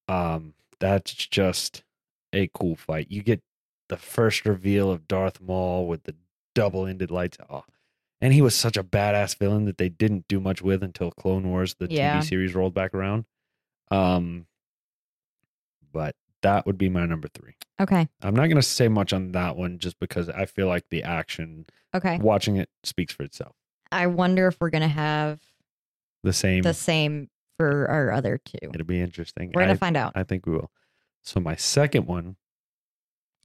Um, 0.08 0.54
that's 0.80 1.14
just 1.14 1.84
a 2.34 2.50
cool 2.54 2.76
fight. 2.76 3.08
You 3.10 3.24
get 3.24 3.42
the 3.90 3.98
first 3.98 4.46
reveal 4.46 4.92
of 4.92 5.08
Darth 5.08 5.42
Maul 5.42 5.88
with 5.88 6.04
the 6.04 6.16
double-ended 6.56 7.12
lights. 7.12 7.38
Oh, 7.50 7.64
and 8.22 8.34
he 8.34 8.42
was 8.42 8.56
such 8.56 8.78
a 8.78 8.84
badass 8.84 9.38
villain 9.38 9.66
that 9.66 9.78
they 9.78 9.90
didn't 9.90 10.28
do 10.28 10.40
much 10.40 10.62
with 10.62 10.84
until 10.84 11.12
Clone 11.12 11.50
Wars, 11.50 11.76
the 11.76 11.88
Yeah. 11.88 12.20
TV 12.20 12.24
series, 12.24 12.56
rolled 12.56 12.74
back 12.74 12.94
around. 12.94 13.26
Um, 13.92 14.48
but 15.92 16.16
that 16.44 16.66
would 16.66 16.78
be 16.78 16.90
my 16.90 17.06
number 17.06 17.28
three. 17.34 17.54
Okay. 17.80 18.08
I'm 18.22 18.36
not 18.36 18.48
gonna 18.48 18.62
say 18.62 18.88
much 18.88 19.14
on 19.14 19.32
that 19.34 19.56
one 19.56 19.80
just 19.80 20.00
because 20.00 20.30
I 20.30 20.46
feel 20.46 20.68
like 20.68 20.90
the 20.90 21.04
action, 21.04 21.66
Okay. 21.96 22.18
watching 22.20 22.58
it, 22.58 22.70
speaks 22.84 23.14
for 23.14 23.24
itself. 23.24 23.56
I 23.92 24.08
wonder 24.08 24.48
if 24.48 24.58
we're 24.60 24.70
gonna 24.70 24.88
have 24.88 25.40
The 26.24 26.34
same. 26.34 26.62
the 26.64 26.74
same 26.74 27.30
for 27.58 27.88
our 27.90 28.12
other 28.12 28.38
two. 28.44 28.58
It'll 28.62 28.86
be 28.86 29.02
interesting. 29.02 29.52
We're 29.54 29.62
gonna 29.64 29.76
find 29.78 29.98
out. 29.98 30.14
I 30.16 30.24
think 30.24 30.46
we 30.46 30.54
will. 30.54 30.72
So 31.24 31.40
my 31.40 31.56
second 31.56 32.06
one, 32.08 32.36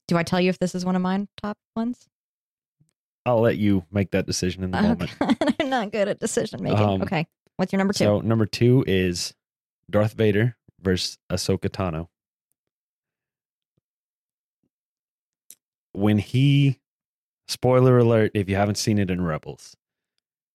Do 0.08 0.16
I 0.18 0.22
tell 0.24 0.40
you 0.40 0.50
if 0.50 0.58
this 0.58 0.74
is 0.74 0.84
one 0.84 0.96
of 0.96 1.02
mine 1.02 1.28
top 1.42 1.56
ones? 1.76 2.08
I'll 3.24 3.40
let 3.40 3.56
you 3.56 3.84
make 3.92 4.10
that 4.10 4.26
decision 4.26 4.64
in 4.64 4.72
the 4.72 4.82
moment. 4.82 5.14
Okay. 5.22 5.36
I'm 5.60 5.70
not 5.70 5.92
good 5.92 6.08
at 6.08 6.18
decision 6.18 6.62
making. 6.62 6.78
Um, 6.78 7.02
okay. 7.02 7.26
What's 7.56 7.72
your 7.72 7.78
number 7.78 7.92
two? 7.92 8.04
So 8.04 8.20
number 8.20 8.44
two 8.46 8.84
is 8.86 9.32
Darth 9.88 10.14
Vader 10.14 10.56
versus 10.80 11.18
Ahsoka 11.30 11.68
Tano. 11.70 12.08
When 15.92 16.18
he, 16.18 16.78
spoiler 17.48 17.98
alert, 17.98 18.32
if 18.34 18.48
you 18.48 18.56
haven't 18.56 18.76
seen 18.76 18.98
it 18.98 19.10
in 19.10 19.20
Rebels, 19.22 19.76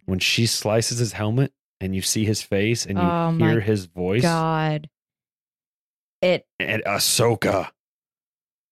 when 0.05 0.19
she 0.19 0.45
slices 0.45 0.97
his 0.99 1.11
helmet 1.13 1.53
and 1.79 1.95
you 1.95 2.01
see 2.01 2.25
his 2.25 2.41
face 2.41 2.85
and 2.85 2.97
you 2.97 3.03
Oh 3.03 3.31
hear 3.37 3.59
his 3.59 3.85
voice, 3.85 4.21
God. 4.23 4.89
It 6.21 6.47
and 6.59 6.83
Ahsoka, 6.85 7.69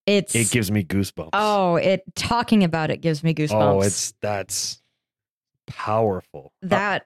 it's 0.08 0.34
it 0.34 0.50
gives 0.50 0.72
me 0.72 0.84
goosebumps. 0.84 1.30
oh 1.34 1.76
it 1.76 2.02
talking 2.16 2.64
about 2.64 2.90
it 2.90 3.02
gives 3.02 3.24
me 3.24 3.36
goosebumps. 3.36 3.52
oh, 3.76 3.82
it's 3.82 4.14
that's 4.22 4.82
powerful. 5.68 6.52
Uh, 6.64 6.68
that 6.70 7.06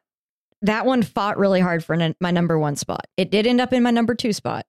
that 0.62 0.86
one 0.86 1.04
fought 1.04 1.38
really 1.38 1.60
hard 1.60 1.84
for 1.84 1.96
n- 1.96 2.16
my 2.22 2.32
number 2.32 2.58
one 2.58 2.76
spot. 2.78 3.06
It 3.18 3.32
did 3.32 3.48
end 3.48 3.60
up 3.62 3.74
in 3.74 3.84
my 3.84 3.92
number 3.92 4.16
two 4.16 4.32
spot. 4.34 4.66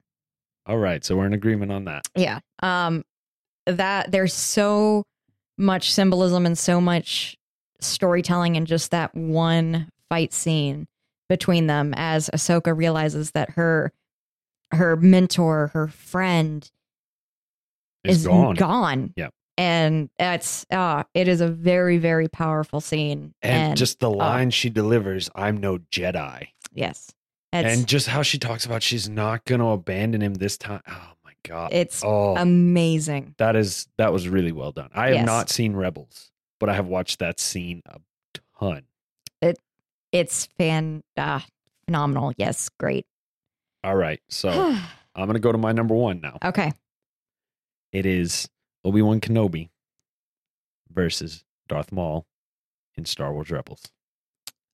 all 0.67 0.79
right, 0.79 1.05
so 1.05 1.17
we're 1.17 1.27
in 1.27 1.35
agreement 1.35 1.71
on 1.71 1.85
that. 1.85 2.03
Yeah. 2.17 2.41
Um 2.63 3.05
that 3.79 4.11
there's 4.13 4.35
so 4.35 5.05
much 5.59 5.93
symbolism 5.93 6.47
and 6.47 6.57
so 6.59 6.81
much 6.81 7.37
storytelling 7.81 8.57
in 8.57 8.67
just 8.67 8.91
that 8.91 9.15
one 9.15 9.89
fight 10.09 10.33
scene 10.33 10.87
between 11.29 11.67
them 11.67 11.95
as 11.97 12.29
Ahsoka 12.35 12.77
realizes 12.77 13.33
that 13.33 13.51
her 13.51 13.93
her 14.73 14.97
mentor, 14.97 15.71
her 15.75 15.89
friend 15.89 16.71
It's 18.05 18.19
is 18.19 18.27
gone. 18.27 18.55
gone. 18.55 19.13
Yep. 19.17 19.33
And 19.59 20.09
that's 20.19 20.65
uh 20.71 21.03
it 21.15 21.29
is 21.29 21.41
a 21.41 21.49
very, 21.49 21.99
very 21.99 22.29
powerful 22.29 22.81
scene. 22.81 23.35
and, 23.43 23.77
just 23.77 23.99
the 24.01 24.11
line 24.11 24.51
she 24.51 24.71
delivers, 24.71 25.29
"I'm 25.35 25.57
no 25.59 25.79
Jedi." 25.79 26.49
yes. 26.73 27.11
It's 27.53 27.79
and 27.79 27.87
just 27.89 28.07
how 28.07 28.23
she 28.23 28.39
talks 28.39 28.65
about 28.65 28.81
she's 28.81 29.09
not 29.09 29.45
going 29.45 29.59
to 29.61 29.67
abandon 29.67 30.21
him 30.23 30.35
this 30.35 30.57
time. 30.57 30.83
Oh 30.89 31.13
god! 31.47 31.73
it's 31.73 32.03
oh, 32.05 32.37
amazing. 32.37 33.35
that 33.39 33.57
is 33.57 33.89
that 33.99 34.13
was 34.13 34.29
really 34.29 34.53
well 34.53 34.73
done. 34.73 34.91
I 34.95 35.07
have 35.09 35.15
Yes. 35.17 35.27
not 35.27 35.49
seen 35.51 35.75
Rebels, 35.75 36.31
but 36.59 36.69
I 36.69 36.75
have 36.75 36.87
watched 36.87 37.19
that 37.21 37.41
scene 37.41 37.83
a 37.87 37.99
ton. 38.59 38.83
It 39.43 39.59
it's 40.13 40.47
fan 40.59 41.03
uh, 41.17 41.41
phenomenal. 41.87 42.33
Yes, 42.37 42.69
great. 42.69 43.07
All 43.85 43.97
right, 43.97 44.21
so 44.29 44.51
I'm 45.15 45.25
going 45.27 45.35
to 45.35 45.41
go 45.41 45.53
to 45.53 45.59
my 45.59 45.73
number 45.73 45.95
one 45.95 46.21
now. 46.21 46.39
okay. 46.45 46.73
It 47.93 48.07
is 48.07 48.49
Obi 48.85 49.03
Wan 49.03 49.21
Kenobi 49.21 49.69
versus 50.93 51.45
Darth 51.69 51.91
Maul 51.93 52.27
in 52.97 53.05
Star 53.05 53.33
Wars 53.33 53.51
Rebels. 53.51 53.83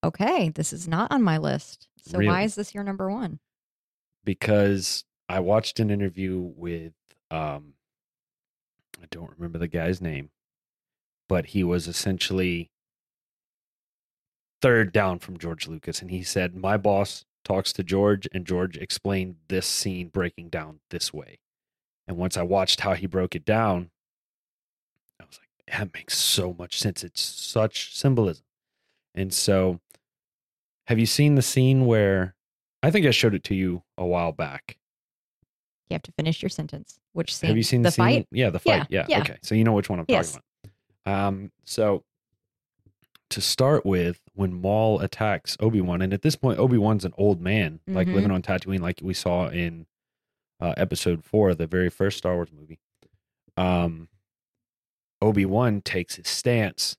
Okay. 0.04 0.50
This 0.50 0.72
is 0.72 0.86
not 0.86 1.10
on 1.10 1.22
my 1.22 1.38
list. 1.38 1.88
So 2.02 2.18
Really? 2.18 2.28
why 2.30 2.42
is 2.42 2.54
this 2.54 2.74
your 2.74 2.84
number 2.84 3.10
one? 3.10 3.38
because 4.24 5.04
I 5.28 5.40
watched 5.40 5.80
an 5.80 5.90
interview 5.90 6.38
with 6.56 6.94
um 7.30 7.74
I 9.02 9.06
don't 9.10 9.32
remember 9.36 9.58
the 9.58 9.68
guy's 9.68 10.00
name, 10.00 10.30
but 11.28 11.46
he 11.46 11.62
was 11.62 11.86
essentially 11.86 12.70
third 14.62 14.92
down 14.92 15.18
from 15.18 15.38
George 15.38 15.68
Lucas 15.68 16.00
and 16.00 16.10
he 16.10 16.22
said 16.22 16.56
my 16.56 16.76
boss 16.76 17.24
talks 17.44 17.72
to 17.74 17.84
George 17.84 18.26
and 18.32 18.46
George 18.46 18.76
explained 18.76 19.36
this 19.48 19.66
scene 19.66 20.08
breaking 20.08 20.48
down 20.48 20.80
this 20.90 21.12
way. 21.12 21.38
And 22.08 22.16
once 22.16 22.36
I 22.36 22.42
watched 22.42 22.80
how 22.80 22.94
he 22.94 23.06
broke 23.06 23.34
it 23.34 23.44
down, 23.44 23.90
I 25.20 25.24
was 25.24 25.38
like 25.38 25.78
that 25.78 25.92
makes 25.92 26.16
so 26.16 26.54
much 26.58 26.78
sense. 26.78 27.04
It's 27.04 27.20
such 27.20 27.96
symbolism. 27.96 28.44
And 29.14 29.32
so 29.34 29.80
have 30.86 30.98
you 30.98 31.06
seen 31.06 31.34
the 31.34 31.42
scene 31.42 31.86
where 31.86 32.36
I 32.82 32.90
think 32.90 33.06
I 33.06 33.10
showed 33.10 33.34
it 33.34 33.44
to 33.44 33.54
you 33.54 33.82
a 33.98 34.06
while 34.06 34.32
back. 34.32 34.78
You 35.88 35.94
have 35.94 36.02
to 36.02 36.12
finish 36.12 36.42
your 36.42 36.48
sentence. 36.48 36.98
Which 37.12 37.34
scene? 37.34 37.48
Have 37.48 37.56
you 37.56 37.62
seen 37.62 37.82
the 37.82 37.88
the, 37.88 37.92
scene? 37.92 38.04
fight? 38.04 38.28
Yeah, 38.32 38.50
the 38.50 38.58
fight. 38.58 38.86
Yeah, 38.90 39.06
yeah. 39.08 39.20
Okay. 39.20 39.36
So 39.42 39.54
you 39.54 39.64
know 39.64 39.72
which 39.72 39.88
one 39.88 39.98
I'm 40.00 40.04
Yes. 40.08 40.32
talking 40.32 40.42
about. 41.04 41.26
Um, 41.28 41.52
so 41.64 42.02
to 43.30 43.40
start 43.40 43.84
with, 43.86 44.20
when 44.34 44.52
Maul 44.52 45.00
attacks 45.00 45.56
Obi-Wan, 45.60 46.02
and 46.02 46.12
at 46.12 46.22
this 46.22 46.36
point, 46.36 46.58
Obi-Wan's 46.58 47.04
an 47.04 47.12
old 47.16 47.40
man, 47.40 47.80
like 47.86 48.06
Mhm. 48.08 48.14
living 48.14 48.30
on 48.30 48.42
Tatooine, 48.42 48.80
like 48.80 49.00
we 49.02 49.14
saw 49.14 49.48
in 49.48 49.86
uh, 50.58 50.72
episode 50.78 51.22
four, 51.22 51.54
the 51.54 51.66
very 51.66 51.90
first 51.90 52.16
Star 52.18 52.34
Wars 52.34 52.50
movie. 52.50 52.78
Um, 53.58 54.08
Obi-Wan 55.20 55.82
takes 55.82 56.16
his 56.16 56.28
stance 56.28 56.96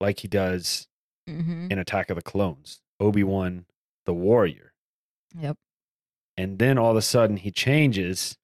like 0.00 0.20
he 0.20 0.28
does 0.28 0.86
Mm-hmm. 1.28 1.70
in 1.70 1.78
Attack 1.78 2.08
of 2.10 2.16
the 2.16 2.22
Clones. 2.22 2.80
Obi-Wan, 3.00 3.66
the 4.06 4.14
warrior. 4.14 4.72
Yep. 5.38 5.58
And 6.38 6.60
then 6.60 6.78
all 6.78 6.92
of 6.92 6.96
a 6.96 7.02
sudden 7.02 7.36
he 7.36 7.50
changes 7.50 8.38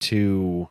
to 0.00 0.68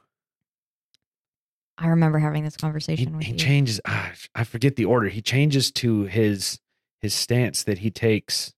I 1.75 1.87
remember 1.87 2.19
having 2.19 2.43
this 2.43 2.55
he, 2.95 3.07
conversation 3.07 3.17
with 3.17 3.25
he 3.25 3.31
you. 3.31 3.37
changes 3.39 3.81
ah, 3.87 4.11
I 4.35 4.43
forget 4.43 4.75
the 4.75 4.85
order. 4.85 5.07
He 5.07 5.23
changes 5.23 5.71
to 5.71 6.03
his 6.03 6.59
his 6.99 7.15
stance 7.15 7.63
that 7.63 7.79
he 7.79 7.89
takes 7.89 8.53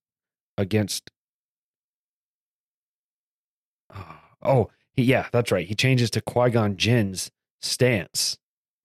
against 0.58 1.10
oh, 3.94 4.16
oh 4.42 4.70
he, 4.92 5.04
yeah, 5.04 5.28
that's 5.32 5.50
right. 5.50 5.66
He 5.66 5.74
changes 5.74 6.10
to 6.10 6.20
Qui-Gon 6.20 6.76
Jinn's 6.76 7.30
stance 7.62 8.36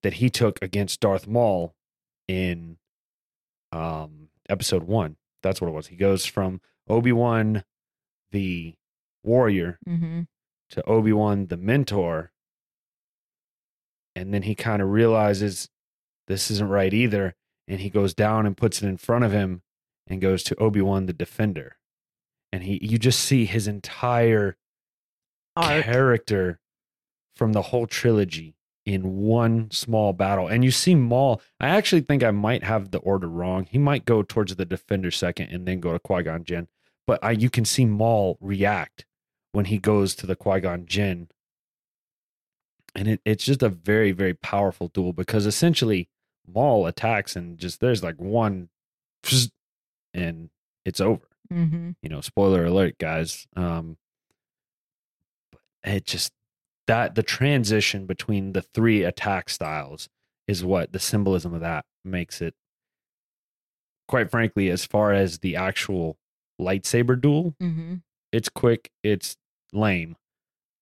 that 0.01 0.14
he 0.14 0.30
took 0.30 0.60
against 0.62 1.01
Darth 1.01 1.28
Maul 1.28 1.76
in 2.26 2.78
um 3.74 4.30
episode 4.47 4.84
1. 4.84 5.18
That's 5.43 5.60
what 5.60 5.68
it 5.68 5.74
was. 5.74 5.88
He 5.88 5.97
goes 5.97 6.26
from 6.26 6.62
Obi-Wan 6.90 7.64
the 8.32 8.76
warrior 9.24 9.80
mm-hmm. 9.88 10.22
to 10.70 10.84
Obi 10.86 11.14
Wan 11.14 11.48
the 11.48 11.58
mentor, 11.58 12.32
and 14.16 14.34
then 14.34 14.44
he 14.44 14.56
kind 14.56 14.82
of 14.82 14.90
realizes 14.90 15.70
this 16.28 16.52
isn't 16.52 16.70
right 16.70 16.94
either, 16.94 17.36
and 17.68 17.80
he 17.80 17.90
goes 17.90 18.14
down 18.14 18.46
and 18.46 18.58
puts 18.58 18.82
it 18.82 18.88
in 18.88 18.98
front 18.98 19.26
of 19.26 19.32
him, 19.32 19.62
and 20.08 20.22
goes 20.22 20.44
to 20.44 20.56
Obi 20.56 20.82
Wan 20.82 21.06
the 21.06 21.14
defender, 21.14 21.78
and 22.52 22.64
he 22.64 22.80
you 22.82 22.98
just 22.98 23.20
see 23.20 23.46
his 23.46 23.68
entire 23.68 24.58
Arc. 25.56 25.84
character 25.84 26.60
from 27.36 27.54
the 27.54 27.64
whole 27.64 27.88
trilogy 27.88 28.56
in 28.86 29.18
one 29.18 29.70
small 29.72 30.14
battle, 30.14 30.48
and 30.48 30.64
you 30.64 30.72
see 30.72 30.96
Maul. 30.96 31.42
I 31.60 31.70
actually 31.70 32.02
think 32.02 32.24
I 32.24 32.32
might 32.32 32.64
have 32.64 32.92
the 32.92 32.98
order 33.00 33.28
wrong. 33.28 33.68
He 33.70 33.78
might 33.78 34.06
go 34.06 34.24
towards 34.24 34.56
the 34.56 34.66
defender 34.66 35.12
second, 35.12 35.50
and 35.50 35.68
then 35.68 35.80
go 35.80 35.94
to 35.94 36.00
Qui 36.00 36.24
Gon 36.24 36.44
Jinn, 36.44 36.68
but 37.10 37.24
I, 37.24 37.32
you 37.32 37.49
can 37.49 37.66
see 37.66 37.86
Maul 37.86 38.38
react 38.39 39.03
when 39.51 39.66
he 39.66 39.80
goes 39.80 40.14
to 40.14 40.28
the 40.28 40.36
Qui 40.36 40.60
Gon 40.60 40.86
Jinn. 40.86 41.30
And 42.93 43.07
it, 43.07 43.22
it's 43.26 43.43
just 43.43 43.64
a 43.64 43.70
very, 43.70 44.12
very 44.12 44.36
powerful 44.36 44.89
duel 44.89 45.12
because 45.12 45.47
essentially 45.47 46.07
Maul 46.45 46.86
attacks 46.86 47.36
and 47.36 47.57
just 47.57 47.80
there's 47.80 48.03
like 48.03 48.18
one 48.18 48.70
and 50.14 50.51
it's 50.86 51.01
over. 51.01 51.26
Mm-hmm. 51.51 51.93
You 52.03 52.10
know, 52.10 52.22
spoiler 52.22 52.66
alert, 52.66 52.99
guys. 52.99 53.47
Um 53.55 53.97
it 55.84 56.05
just 56.05 56.32
that 56.86 57.16
the 57.16 57.24
transition 57.24 58.05
between 58.05 58.53
the 58.53 58.62
three 58.62 59.03
attack 59.03 59.49
styles 59.49 60.10
is 60.47 60.64
what 60.64 60.91
the 60.91 60.99
symbolism 60.99 61.55
of 61.55 61.62
that 61.62 61.86
makes 62.05 62.39
it 62.39 62.53
quite 64.07 64.30
frankly 64.30 64.70
as 64.70 64.86
far 64.86 65.12
as 65.12 65.39
the 65.39 65.55
actual 65.55 66.18
lightsaber 66.60 67.20
duel 67.20 67.55
Mm-hmm. 67.62 67.95
it's 68.32 68.49
quick 68.49 68.91
it's 69.03 69.38
lame 69.74 70.16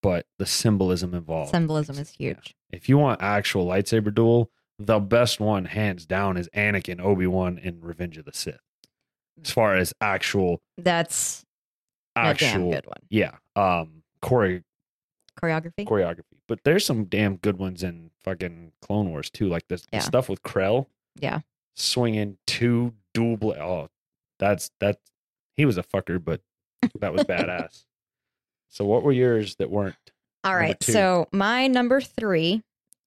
but 0.02 0.26
the 0.40 0.46
symbolism 0.46 1.14
involved 1.14 1.52
Symbolism 1.52 1.98
is 1.98 2.10
it- 2.12 2.16
yeah. 2.20 2.28
huge. 2.34 2.56
if 2.72 2.88
you 2.90 2.98
want 2.98 3.22
actual 3.22 3.66
lightsaber 3.68 4.14
duel 4.14 4.50
the 4.80 5.00
best 5.00 5.40
one 5.40 5.66
hands 5.66 6.06
down 6.06 6.38
is 6.38 6.50
anakin 6.56 7.00
obi-wan 7.02 7.58
in 7.58 7.82
revenge 7.82 8.18
of 8.18 8.26
the 8.26 8.34
sith 8.34 8.60
as 9.44 9.52
far 9.52 9.76
as 9.76 9.94
actual 10.02 10.62
That's 10.78 11.44
actual 12.16 12.72
good 12.72 12.86
one. 12.86 13.02
yeah 13.10 13.36
um 13.56 14.04
chore- 14.26 14.64
Choreography. 15.42 15.86
choreography 15.86 16.24
but 16.48 16.60
there's 16.64 16.84
some 16.86 17.06
damn 17.06 17.36
good 17.38 17.58
ones 17.60 17.84
in 17.84 18.10
fucking 18.24 18.72
clone 18.82 19.10
wars 19.10 19.30
too 19.30 19.48
like 19.48 19.68
this 19.68 19.86
Yeah. 19.92 20.00
the 20.00 20.06
stuff 20.06 20.30
with 20.30 20.42
krell 20.42 20.88
yeah. 21.20 21.42
swinging 21.76 22.38
two 22.48 22.94
dual 23.14 23.38
bla- 23.38 23.58
oh 23.60 23.90
that's 24.40 24.72
that 24.80 24.98
he 25.58 25.66
was 25.66 25.78
a 25.78 25.84
fucker 25.84 26.24
but 26.24 26.40
that 27.00 27.12
was 27.12 27.24
badass 27.24 27.84
so 28.70 28.86
what 28.86 29.04
were 29.04 29.12
yours 29.12 29.56
that 29.56 29.70
weren't 29.70 29.96
All 30.44 30.56
right. 30.56 30.82
So 30.82 31.28
my 31.34 31.68
number 31.68 32.00
three 32.00 32.62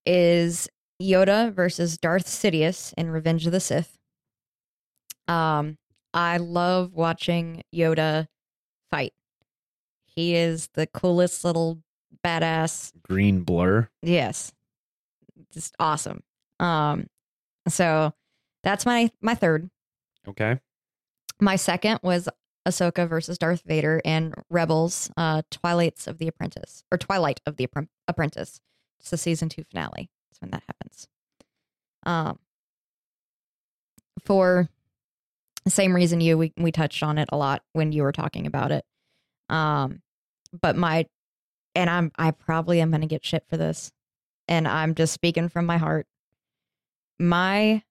is 0.05 0.69
Yoda 1.01 1.53
versus 1.53 1.97
Darth 1.97 2.27
Sidious 2.27 2.93
in 2.99 3.11
Revenge 3.11 3.47
of 3.47 3.53
the 3.53 3.61
Sith. 3.61 3.97
Um, 5.29 5.79
I 6.13 6.39
love 6.39 6.93
watching 6.93 7.63
Yoda 7.75 8.27
fight. 8.91 9.13
He 10.05 10.35
is 10.35 10.69
the 10.75 10.87
coolest 10.87 11.45
little 11.45 11.79
badass. 12.25 12.93
green 13.03 13.43
blur 13.43 13.89
Yes. 14.03 14.53
Just 15.53 15.75
awesome. 15.79 16.23
Um, 16.59 17.07
so 17.69 18.13
that's 18.63 18.85
my 18.85 19.11
my 19.21 19.35
third. 19.35 19.71
okay 20.29 20.59
My 21.41 21.57
second 21.57 22.01
was 22.03 22.29
Ahsoka 22.67 23.09
versus 23.09 23.39
Darth 23.39 23.63
Vader 23.63 24.03
and 24.05 24.35
Rebels, 24.51 25.11
uh, 25.17 25.43
Twilights 25.51 26.07
of 26.07 26.19
the 26.19 26.29
Apprentice 26.29 26.85
or 26.93 26.99
Twilight 26.99 27.41
of 27.47 27.57
the 27.57 27.67
Appren- 27.67 27.89
Apprentice. 28.07 28.61
It's 29.01 29.11
the 29.11 29.17
season 29.17 29.49
two 29.49 29.65
finale. 29.65 30.11
That's 30.31 30.41
when 30.41 30.51
that 30.51 30.63
happens. 30.67 31.09
Um, 32.05 32.39
for 34.25 34.69
the 35.65 35.71
same 35.71 35.95
reason 35.95 36.21
you 36.21 36.37
we 36.37 36.53
we 36.57 36.73
touched 36.73 37.03
on 37.03 37.19
it 37.19 37.29
a 37.33 37.37
lot 37.37 37.63
when 37.73 37.93
you 37.93 38.03
were 38.03 38.13
talking 38.13 38.47
about 38.47 38.73
it. 38.73 38.85
Um, 39.49 40.03
but 40.61 40.77
my 40.77 41.07
and 41.75 41.89
I'm 41.89 42.13
I 42.19 42.31
probably 42.33 42.81
am 42.81 42.91
gonna 42.91 43.07
get 43.07 43.25
shit 43.25 43.45
for 43.49 43.57
this, 43.57 43.91
and 44.49 44.69
I'm 44.69 44.95
just 44.95 45.15
speaking 45.15 45.49
from 45.49 45.67
my 45.67 45.79
heart. 45.79 46.07
My 47.19 47.83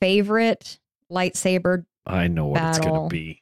favorite 0.00 0.78
lightsaber 1.10 1.86
i 2.04 2.26
know 2.26 2.46
what 2.46 2.62
it's 2.62 2.78
gonna 2.78 3.08
be 3.08 3.40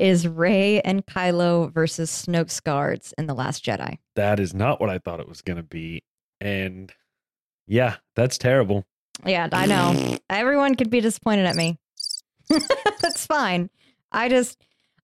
is 0.00 0.26
Rey 0.26 0.80
and 0.80 1.04
Kylo 1.06 1.72
versus 1.72 2.10
Snoke's 2.10 2.60
guards 2.60 3.12
in 3.18 3.26
The 3.26 3.34
Last 3.34 3.64
Jedi. 3.64 3.98
that 4.16 4.40
is 4.40 4.52
not 4.54 4.80
what 4.80 4.90
i 4.90 4.98
thought 4.98 5.20
it 5.20 5.28
was 5.28 5.42
gonna 5.42 5.62
be 5.62 6.02
and 6.40 6.92
yeah 7.66 7.96
that's 8.16 8.38
terrible 8.38 8.84
Yeah, 9.26 9.48
I 9.52 9.66
know. 9.66 10.18
Everyone 10.30 10.74
could 10.76 10.88
be 10.90 11.00
disappointed 11.02 11.44
at 11.44 11.54
me. 11.54 11.78
That's 12.48 13.26
fine. 13.26 13.68
I 14.10 14.28
just 14.30 14.56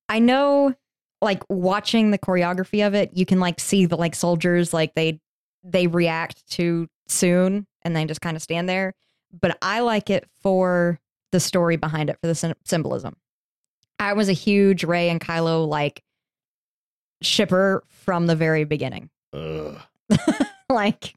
I 0.09 0.17
know 0.19 0.73
like 1.21 1.43
watching 1.49 2.09
the 2.11 2.17
choreography 2.17 2.85
of 2.85 2.93
it, 2.95 3.11
you 3.13 3.25
can 3.27 3.39
like 3.39 3.59
see 3.59 3.85
the 3.85 3.95
like 3.95 4.15
soldiers 4.15 4.73
like 4.73 4.95
they 4.95 5.19
they 5.63 5.85
react 5.87 6.49
too 6.49 6.87
soon 7.07 7.67
and 7.83 7.95
then 7.95 8.07
just 8.07 8.21
kind 8.21 8.35
of 8.35 8.41
stand 8.43 8.67
there. 8.67 8.93
But 9.39 9.57
I 9.61 9.81
like 9.81 10.09
it 10.09 10.27
for 10.41 10.99
the 11.31 11.39
story 11.39 11.75
behind 11.75 12.09
it, 12.09 12.17
for 12.19 12.27
the 12.27 12.35
sym- 12.35 12.55
symbolism. 12.65 13.15
I 13.99 14.13
was 14.13 14.29
a 14.29 14.33
huge 14.33 14.83
Rey 14.83 15.09
and 15.09 15.19
Kylo 15.19 15.67
like 15.67 16.03
shipper 17.21 17.83
from 17.87 18.27
the 18.27 18.35
very 18.35 18.63
beginning. 18.63 19.09
Ugh. 19.33 19.79
like 20.69 21.13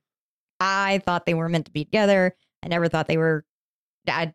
I 0.59 1.01
thought 1.05 1.27
they 1.27 1.35
were 1.35 1.49
meant 1.49 1.67
to 1.67 1.73
be 1.73 1.85
together. 1.85 2.35
I 2.63 2.69
never 2.69 2.89
thought 2.89 3.09
they 3.09 3.19
were 3.19 3.45
I 4.09 4.33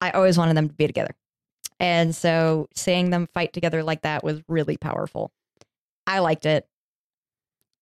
I 0.00 0.10
always 0.10 0.38
wanted 0.38 0.56
them 0.56 0.68
to 0.68 0.74
be 0.74 0.86
together. 0.86 1.14
And 1.78 2.14
so 2.14 2.68
seeing 2.74 3.10
them 3.10 3.26
fight 3.32 3.52
together 3.52 3.82
like 3.82 4.02
that 4.02 4.22
was 4.22 4.42
really 4.48 4.76
powerful. 4.76 5.32
I 6.06 6.18
liked 6.18 6.46
it. 6.46 6.66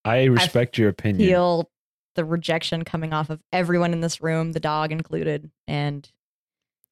i 0.04 0.24
respect 0.24 0.78
your 0.78 0.88
opinion 0.88 1.28
Feel 1.28 1.70
the 2.14 2.24
rejection 2.24 2.84
coming 2.84 3.12
off 3.12 3.30
of 3.30 3.40
everyone 3.52 3.92
in 3.92 4.00
this 4.00 4.20
room, 4.20 4.52
the 4.52 4.60
dog 4.60 4.90
included, 4.90 5.50
and 5.68 6.10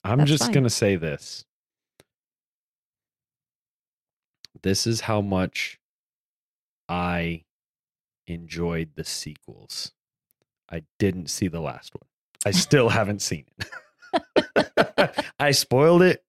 I'm 0.05 0.25
just 0.25 0.45
fine. 0.45 0.53
going 0.53 0.65
to 0.65 0.71
say 0.71 0.95
this. 0.95 1.45
This 4.63 4.87
is 4.87 5.03
how 5.03 5.21
much 5.21 5.79
I 6.89 7.45
enjoyed 8.27 8.91
the 8.95 9.05
sequels. 9.05 9.93
I 10.71 10.83
didn't 10.99 11.31
see 11.31 11.49
the 11.49 11.61
last 11.61 11.95
one. 11.95 12.09
I 12.45 12.51
still 12.51 12.89
haven't 12.89 13.23
seen 13.23 13.45
it. 13.59 15.15
I 15.39 15.51
spoiled 15.53 16.03
it. 16.03 16.25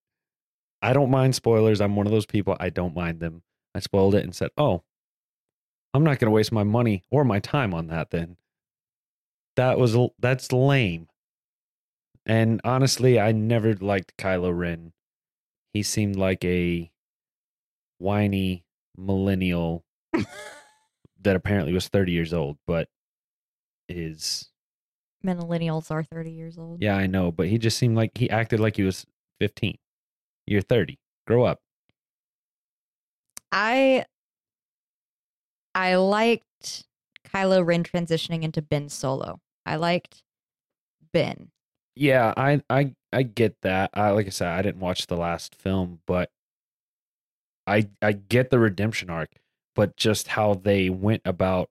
I 0.81 0.93
don't 0.93 1.11
mind 1.11 1.35
spoilers. 1.35 1.81
I'm 1.81 1.95
one 1.95 2.05
of 2.05 2.11
those 2.11 2.25
people. 2.25 2.55
I 2.59 2.69
don't 2.69 2.95
mind 2.95 3.19
them. 3.19 3.43
I 3.73 3.79
spoiled 3.79 4.15
it 4.15 4.23
and 4.23 4.35
said, 4.35 4.49
"Oh, 4.57 4.83
I'm 5.93 6.03
not 6.03 6.19
going 6.19 6.27
to 6.27 6.35
waste 6.35 6.51
my 6.51 6.63
money 6.63 7.03
or 7.09 7.23
my 7.23 7.39
time 7.39 7.73
on 7.73 7.87
that 7.87 8.11
then." 8.11 8.37
That 9.55 9.79
was 9.79 9.97
that's 10.19 10.51
lame. 10.51 11.07
And 12.25 12.61
honestly, 12.63 13.19
I 13.19 13.31
never 13.31 13.73
liked 13.75 14.17
Kylo 14.17 14.55
Ren. 14.55 14.93
He 15.73 15.81
seemed 15.81 16.15
like 16.15 16.43
a 16.43 16.91
whiny 17.97 18.63
millennial 18.97 19.83
that 21.21 21.35
apparently 21.35 21.73
was 21.73 21.87
30 21.87 22.11
years 22.11 22.33
old, 22.33 22.57
but 22.65 22.87
is 23.89 24.49
millennials 25.25 25.91
are 25.91 26.03
30 26.03 26.31
years 26.31 26.57
old. 26.57 26.81
yeah, 26.81 26.95
I 26.95 27.07
know, 27.07 27.31
but 27.31 27.47
he 27.47 27.57
just 27.57 27.77
seemed 27.77 27.95
like 27.95 28.17
he 28.17 28.29
acted 28.29 28.59
like 28.59 28.75
he 28.75 28.83
was 28.83 29.05
15. 29.39 29.77
You're 30.45 30.61
30. 30.61 30.97
Grow 31.25 31.43
up. 31.43 31.59
I 33.51 34.05
I 35.75 35.95
liked 35.95 36.85
Kylo 37.33 37.65
Ren 37.65 37.83
transitioning 37.83 38.43
into 38.43 38.61
Ben 38.61 38.89
Solo. 38.89 39.39
I 39.65 39.75
liked 39.75 40.23
Ben. 41.13 41.49
Yeah, 41.95 42.33
I 42.37 42.61
I 42.69 42.93
I 43.11 43.23
get 43.23 43.55
that. 43.61 43.91
I 43.93 44.11
like 44.11 44.27
I 44.27 44.29
said, 44.29 44.47
I 44.49 44.61
didn't 44.61 44.79
watch 44.79 45.07
the 45.07 45.17
last 45.17 45.55
film, 45.55 45.99
but 46.05 46.29
I 47.67 47.89
I 48.01 48.13
get 48.13 48.49
the 48.49 48.59
redemption 48.59 49.09
arc, 49.09 49.31
but 49.75 49.97
just 49.97 50.29
how 50.29 50.53
they 50.55 50.89
went 50.89 51.21
about 51.25 51.69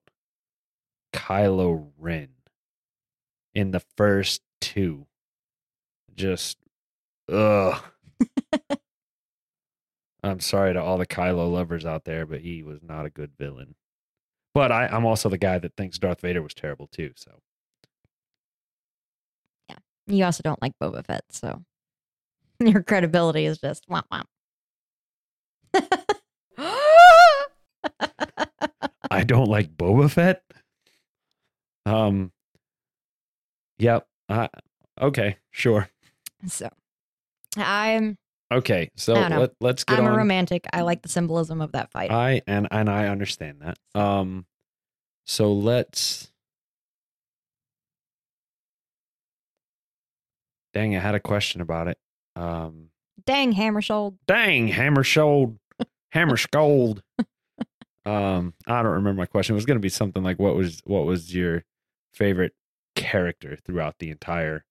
Kylo 1.13 1.89
Ren 1.97 2.29
in 3.53 3.71
the 3.71 3.81
first 3.97 4.41
two. 4.61 5.07
Just 6.15 6.57
ugh. 7.31 7.81
I'm 10.23 10.39
sorry 10.39 10.73
to 10.73 10.81
all 10.81 10.97
the 10.97 11.05
Kylo 11.07 11.51
lovers 11.51 11.85
out 11.85 12.05
there, 12.05 12.25
but 12.25 12.41
he 12.41 12.63
was 12.63 12.81
not 12.81 13.05
a 13.05 13.09
good 13.09 13.31
villain. 13.37 13.75
But 14.53 14.71
I, 14.71 14.87
I'm 14.87 15.05
also 15.05 15.29
the 15.29 15.37
guy 15.37 15.59
that 15.59 15.75
thinks 15.77 15.99
Darth 15.99 16.21
Vader 16.21 16.41
was 16.41 16.53
terrible 16.53 16.87
too. 16.87 17.11
So 17.15 17.39
yeah, 19.69 19.77
You 20.07 20.25
also 20.25 20.41
don't 20.43 20.61
like 20.61 20.73
Boba 20.81 21.05
Fett, 21.05 21.23
so 21.29 21.63
your 22.59 22.83
credibility 22.83 23.45
is 23.45 23.59
just 23.59 23.87
womp 23.89 24.03
womp. 24.11 24.25
I 29.09 29.23
don't 29.23 29.47
like 29.47 29.75
Boba 29.75 30.09
Fett. 30.11 30.43
Um. 31.85 32.31
Yep. 33.79 34.07
Uh, 34.29 34.47
okay. 35.01 35.37
Sure. 35.51 35.89
so 36.47 36.69
I'm 37.55 38.17
Okay. 38.51 38.89
So 38.95 39.15
I 39.15 39.21
don't 39.21 39.29
know. 39.31 39.39
let, 39.41 39.51
let's 39.59 39.83
get 39.83 39.99
I'm 39.99 40.05
on. 40.05 40.13
a 40.13 40.17
romantic. 40.17 40.65
I 40.71 40.81
like 40.81 41.01
the 41.01 41.09
symbolism 41.09 41.61
of 41.61 41.73
that 41.73 41.91
fight. 41.91 42.11
I 42.11 42.41
and 42.47 42.67
and 42.71 42.89
I 42.89 43.07
understand 43.07 43.61
that. 43.61 43.77
Um. 43.99 44.45
So 45.25 45.53
let's. 45.53 46.31
Dang! 50.73 50.95
I 50.95 50.99
had 50.99 51.15
a 51.15 51.19
question 51.19 51.61
about 51.61 51.87
it. 51.87 51.97
Um. 52.35 52.89
Dang, 53.25 53.53
Hammershold. 53.53 54.17
Dang! 54.27 54.67
Hammer 54.67 55.03
shouled. 55.03 55.57
Hammer 56.17 56.37
scold. 56.37 57.01
Um. 58.05 58.53
I 58.65 58.81
don't 58.83 58.93
remember 58.93 59.19
my 59.21 59.25
question. 59.25 59.53
It 59.53 59.57
was 59.57 59.65
going 59.65 59.77
to 59.77 59.81
be 59.81 59.89
something 59.89 60.23
like, 60.23 60.39
"What 60.39 60.55
was 60.55 60.81
what 60.85 61.05
was 61.05 61.35
your 61.35 61.63
favorite 62.13 62.53
character 62.95 63.57
throughout 63.63 63.99
the 63.99 64.09
entire 64.09 64.65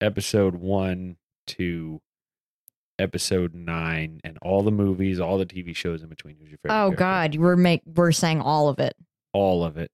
episode 0.00 0.54
one 0.54 1.16
to 1.46 2.00
episode 2.98 3.54
nine 3.54 4.20
and 4.24 4.38
all 4.42 4.62
the 4.62 4.70
movies, 4.70 5.20
all 5.20 5.38
the 5.38 5.46
TV 5.46 5.74
shows 5.74 6.02
in 6.02 6.08
between. 6.08 6.36
Who's 6.36 6.50
your 6.50 6.58
favorite? 6.58 6.74
Oh 6.74 6.86
character? 6.88 6.96
God, 6.96 7.34
you 7.34 7.40
were 7.40 7.56
make 7.56 7.82
we're 7.84 8.12
saying 8.12 8.40
all 8.40 8.68
of 8.68 8.78
it. 8.78 8.94
all 9.32 9.64
of 9.64 9.76
it. 9.76 9.90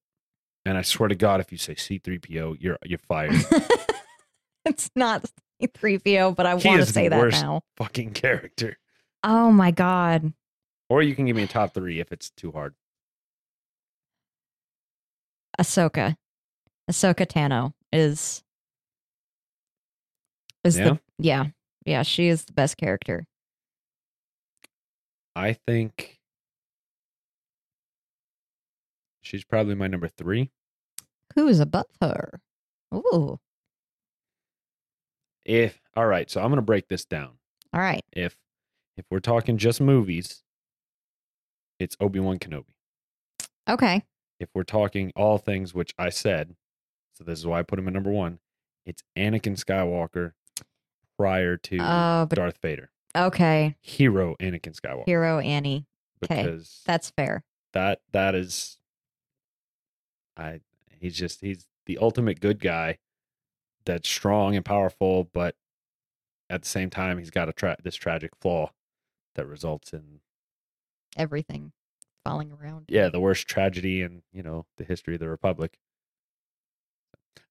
And 0.65 0.77
I 0.77 0.81
swear 0.83 1.09
to 1.09 1.15
God, 1.15 1.39
if 1.39 1.51
you 1.51 1.57
say 1.57 1.75
C3PO, 1.75 2.57
you're 2.59 2.77
you're 2.85 2.99
fired. 2.99 3.33
it's 4.65 4.91
not 4.95 5.25
C 5.61 5.67
three 5.73 5.97
PO, 5.97 6.33
but 6.33 6.45
I 6.45 6.53
want 6.55 6.63
to 6.63 6.85
say 6.85 7.07
that 7.07 7.31
now. 7.31 7.61
Fucking 7.77 8.11
character. 8.11 8.77
Oh 9.23 9.51
my 9.51 9.71
god. 9.71 10.33
Or 10.89 11.03
you 11.03 11.15
can 11.15 11.25
give 11.25 11.35
me 11.35 11.43
a 11.43 11.47
top 11.47 11.73
three 11.73 11.99
if 11.99 12.11
it's 12.11 12.31
too 12.31 12.51
hard. 12.51 12.73
Ahsoka. 15.59 16.15
Ahsoka 16.89 17.27
Tano 17.27 17.73
is 17.93 18.43
is 20.63 20.77
Yeah? 20.77 20.83
the 20.85 20.99
yeah. 21.19 21.45
Yeah, 21.85 22.03
she 22.03 22.27
is 22.27 22.45
the 22.45 22.53
best 22.53 22.77
character. 22.77 23.25
I 25.35 25.53
think 25.53 26.19
she's 29.21 29.43
probably 29.43 29.75
my 29.75 29.87
number 29.87 30.07
three. 30.07 30.51
Who's 31.35 31.59
above 31.59 31.85
her? 32.01 32.41
Ooh. 32.93 33.39
If 35.45 35.79
all 35.95 36.07
right, 36.07 36.29
so 36.29 36.41
I'm 36.41 36.49
gonna 36.49 36.61
break 36.61 36.87
this 36.87 37.05
down. 37.05 37.37
All 37.73 37.79
right. 37.79 38.03
If 38.11 38.35
if 38.97 39.05
we're 39.11 39.19
talking 39.19 39.57
just 39.57 39.79
movies, 39.79 40.43
it's 41.79 41.95
Obi 41.99 42.19
Wan 42.19 42.37
Kenobi. 42.39 42.73
Okay. 43.69 44.03
If 44.39 44.49
we're 44.53 44.63
talking 44.63 45.11
all 45.15 45.37
things 45.37 45.73
which 45.73 45.93
I 45.97 46.09
said, 46.09 46.55
so 47.15 47.23
this 47.23 47.39
is 47.39 47.45
why 47.47 47.59
I 47.59 47.63
put 47.63 47.79
him 47.79 47.87
at 47.87 47.93
number 47.93 48.11
one, 48.11 48.39
it's 48.85 49.03
Anakin 49.17 49.57
Skywalker 49.63 50.31
prior 51.17 51.57
to 51.57 51.77
Oh, 51.79 52.25
but 52.29 52.35
Darth 52.37 52.59
Vader. 52.61 52.89
okay. 53.15 53.75
Hero 53.81 54.35
Anakin 54.39 54.79
Skywalker. 54.79 55.05
Hero 55.05 55.39
Annie. 55.39 55.85
'kay. 56.25 56.43
Because 56.43 56.81
That's 56.85 57.09
fair. 57.11 57.43
that 57.73 58.01
that 58.11 58.35
is 58.35 58.77
I 60.35 60.61
he's 60.99 61.15
just 61.17 61.41
he's 61.41 61.65
the 61.85 61.97
ultimate 61.97 62.39
good 62.39 62.59
guy 62.59 62.97
that's 63.85 64.09
strong 64.09 64.55
and 64.55 64.63
powerful, 64.65 65.25
but 65.33 65.55
at 66.49 66.61
the 66.63 66.67
same 66.69 66.89
time 66.89 67.17
he's 67.19 67.29
got 67.29 67.47
a 67.49 67.53
tra- 67.53 67.77
this 67.83 67.95
tragic 67.95 68.31
flaw 68.41 68.71
that 69.35 69.45
results 69.47 69.93
in 69.93 70.19
Everything 71.19 71.73
falling 72.23 72.51
around. 72.51 72.85
yeah, 72.87 73.09
the 73.09 73.19
worst 73.19 73.47
tragedy 73.47 74.01
in, 74.01 74.23
you 74.33 74.41
know, 74.41 74.65
the 74.77 74.83
history 74.83 75.13
of 75.15 75.19
the 75.19 75.29
republic. 75.29 75.77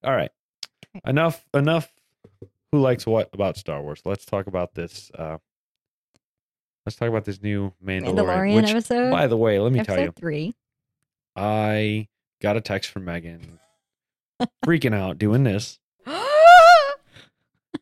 All 0.03 0.15
right. 0.15 0.31
Enough 1.07 1.45
enough 1.55 1.93
who 2.73 2.81
likes 2.81 3.07
what 3.07 3.31
about 3.33 3.57
Star 3.57 3.83
Wars. 3.83 4.01
Let's 4.05 4.25
talk 4.25 4.47
about 4.47 4.75
this 4.75 5.11
uh 5.17 5.39
let's 6.87 6.97
talk 6.97 7.09
about 7.09 7.25
this 7.25 7.43
new 7.43 7.73
Mandalorian. 7.85 8.15
Mandalorian 8.15 8.55
which, 8.55 8.71
episode. 8.71 9.11
by 9.11 9.27
the 9.27 9.37
way, 9.37 9.59
let 9.59 9.73
me 9.73 9.81
episode 9.81 9.95
tell 9.95 10.05
you, 10.07 10.13
three. 10.13 10.55
I 11.37 12.09
got 12.41 12.57
a 12.57 12.61
text 12.61 12.91
from 12.91 13.05
Megan 13.05 13.59
freaking 14.65 14.95
out 14.95 15.19
doing 15.19 15.45
this, 15.45 15.79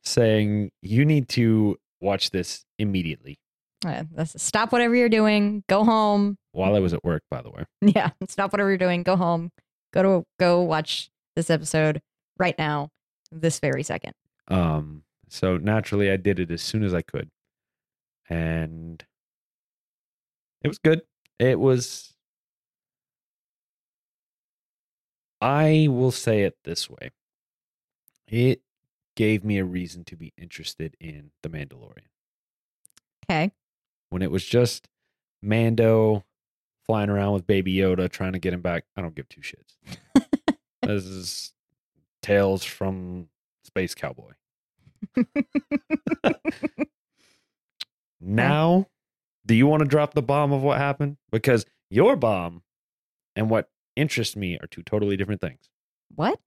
saying 0.03 0.72
you 0.82 1.05
need 1.05 1.28
to 1.30 1.78
watch 2.01 2.30
this 2.30 2.64
immediately. 2.78 3.39
Uh, 3.87 4.24
stop 4.24 4.72
whatever 4.72 4.95
you're 4.95 5.09
doing. 5.09 5.62
Go 5.68 5.84
home. 5.84 6.39
While 6.53 6.74
I 6.74 6.80
was 6.80 6.93
at 6.93 7.05
work, 7.05 7.22
by 7.30 7.43
the 7.43 7.51
way. 7.51 7.64
Yeah, 7.82 8.11
stop 8.28 8.53
whatever 8.53 8.70
you're 8.70 8.78
doing. 8.78 9.03
Go 9.03 9.16
home. 9.16 9.53
Go 9.93 10.03
to 10.03 10.24
go 10.39 10.61
watch 10.62 11.11
this 11.37 11.51
episode 11.51 12.03
right 12.39 12.57
now, 12.59 12.91
this 13.30 13.61
very 13.61 13.82
second. 13.82 14.12
Um, 14.49 15.03
so 15.28 15.57
naturally, 15.57 16.11
I 16.11 16.16
did 16.16 16.41
it 16.41 16.51
as 16.51 16.62
soon 16.62 16.82
as 16.82 16.95
I 16.95 17.03
could, 17.03 17.30
and 18.28 19.05
it 20.62 20.68
was 20.68 20.78
good. 20.78 21.03
It 21.39 21.61
was. 21.61 22.12
I 25.41 25.87
will 25.91 26.12
say 26.12 26.43
it 26.43 26.57
this 26.64 26.89
way. 26.89 27.11
It 28.26 28.62
gave 29.16 29.45
me 29.45 29.59
a 29.59 29.64
reason 29.64 30.05
to 30.05 30.16
be 30.16 30.32
interested 30.37 30.97
in 31.01 31.30
The 31.43 31.49
Mandalorian. 31.49 32.09
Okay. 33.28 33.51
When 34.11 34.22
it 34.22 34.30
was 34.30 34.44
just 34.44 34.88
Mando 35.42 36.24
flying 36.86 37.11
around 37.11 37.32
with 37.34 37.46
Baby 37.46 37.74
Yoda 37.74 38.11
trying 38.11 38.32
to 38.32 38.38
get 38.38 38.52
him 38.54 38.62
back, 38.62 38.84
I 38.96 39.02
don't 39.02 39.14
give 39.14 39.28
two 39.28 39.40
shits. 39.40 39.76
this 40.82 41.04
is 41.04 41.52
Tales 42.22 42.64
from 42.64 43.28
Space 43.64 43.94
Cowboy. 43.94 44.32
Now, 48.20 48.86
do 49.44 49.54
you 49.54 49.66
want 49.66 49.80
to 49.82 49.88
drop 49.88 50.14
the 50.14 50.22
bomb 50.22 50.52
of 50.52 50.62
what 50.62 50.78
happened? 50.78 51.16
Because 51.30 51.64
your 51.90 52.16
bomb 52.16 52.62
and 53.34 53.50
what 53.50 53.68
interests 53.94 54.36
me 54.36 54.59
are 54.59 54.66
two 54.66 54.82
totally 54.82 55.16
different 55.16 55.40
things. 55.40 55.70
What? 56.14 56.40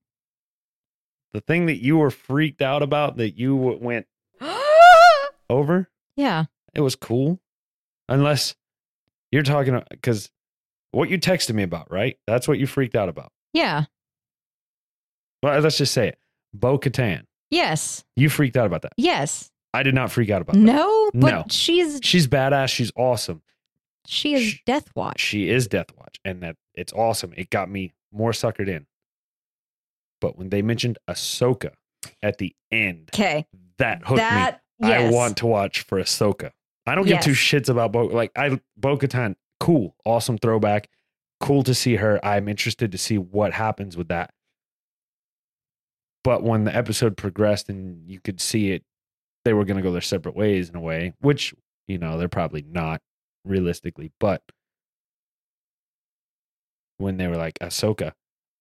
The 1.32 1.40
thing 1.40 1.66
that 1.66 1.82
you 1.82 1.96
were 1.96 2.10
freaked 2.10 2.60
out 2.60 2.82
about 2.82 3.16
that 3.18 3.38
you 3.38 3.56
went 3.56 4.06
over, 5.50 5.88
yeah. 6.16 6.46
it 6.74 6.80
was 6.80 6.96
cool. 6.96 7.40
Unless 8.10 8.54
you're 9.32 9.42
talking 9.42 9.80
because 9.90 10.30
what 10.92 11.08
you 11.08 11.18
texted 11.18 11.54
me 11.54 11.62
about, 11.62 11.90
right? 11.90 12.16
That's 12.26 12.46
what 12.48 12.58
you 12.58 12.66
freaked 12.66 12.96
out 12.96 13.08
about. 13.08 13.32
Yeah. 13.54 13.84
Well, 15.42 15.58
let's 15.60 15.78
just 15.78 15.94
say 15.94 16.08
it. 16.08 16.18
Bo 16.52 16.78
Katan. 16.78 17.22
Yes. 17.50 18.04
You 18.16 18.28
freaked 18.28 18.56
out 18.56 18.66
about 18.66 18.82
that. 18.82 18.92
Yes. 18.96 19.50
I 19.72 19.82
did 19.84 19.94
not 19.94 20.10
freak 20.10 20.30
out 20.30 20.42
about 20.42 20.54
that. 20.54 20.60
No, 20.60 21.10
but 21.14 21.30
No. 21.30 21.44
she's 21.48 22.00
She's 22.02 22.26
badass. 22.26 22.68
She's 22.70 22.90
awesome. 22.96 23.42
she 24.06 24.34
is 24.34 24.42
Sh- 24.42 24.62
Death 24.66 24.90
Watch. 24.96 25.20
She 25.20 25.48
is 25.48 25.68
Death 25.68 25.86
Watch, 25.96 26.18
and 26.24 26.42
that 26.42 26.56
it's 26.74 26.92
awesome. 26.92 27.32
It 27.36 27.50
got 27.50 27.70
me 27.70 27.92
more 28.12 28.32
suckered 28.32 28.68
in. 28.68 28.86
But 30.20 30.36
when 30.36 30.48
they 30.50 30.60
mentioned 30.62 30.98
Ahsoka 31.08 31.70
at 32.22 32.38
the 32.38 32.54
end, 32.72 33.10
Okay. 33.14 33.46
that 33.78 34.02
hooked 34.04 34.16
That 34.18 34.60
me. 34.80 34.88
yes. 34.88 35.12
I 35.12 35.14
want 35.16 35.36
to 35.38 35.46
watch 35.46 35.82
for 35.82 36.00
Ahsoka. 36.00 36.50
I 36.90 36.96
don't 36.96 37.06
give 37.06 37.20
two 37.20 37.32
shits 37.32 37.68
about 37.68 37.92
Bo. 37.92 38.06
Like 38.06 38.32
I, 38.36 38.60
Bo 38.76 38.98
Katan, 38.98 39.36
cool, 39.60 39.94
awesome 40.04 40.38
throwback, 40.38 40.88
cool 41.38 41.62
to 41.62 41.72
see 41.72 41.94
her. 41.96 42.18
I'm 42.24 42.48
interested 42.48 42.90
to 42.90 42.98
see 42.98 43.16
what 43.16 43.52
happens 43.52 43.96
with 43.96 44.08
that. 44.08 44.32
But 46.24 46.42
when 46.42 46.64
the 46.64 46.74
episode 46.74 47.16
progressed 47.16 47.68
and 47.68 48.10
you 48.10 48.18
could 48.18 48.40
see 48.40 48.72
it, 48.72 48.82
they 49.44 49.52
were 49.52 49.64
going 49.64 49.76
to 49.76 49.82
go 49.84 49.92
their 49.92 50.00
separate 50.00 50.34
ways 50.34 50.68
in 50.68 50.74
a 50.74 50.80
way, 50.80 51.14
which 51.20 51.54
you 51.86 51.96
know 51.96 52.18
they're 52.18 52.28
probably 52.28 52.64
not 52.68 53.00
realistically. 53.44 54.10
But 54.18 54.42
when 56.98 57.18
they 57.18 57.28
were 57.28 57.36
like 57.36 57.58
Ahsoka, 57.60 58.12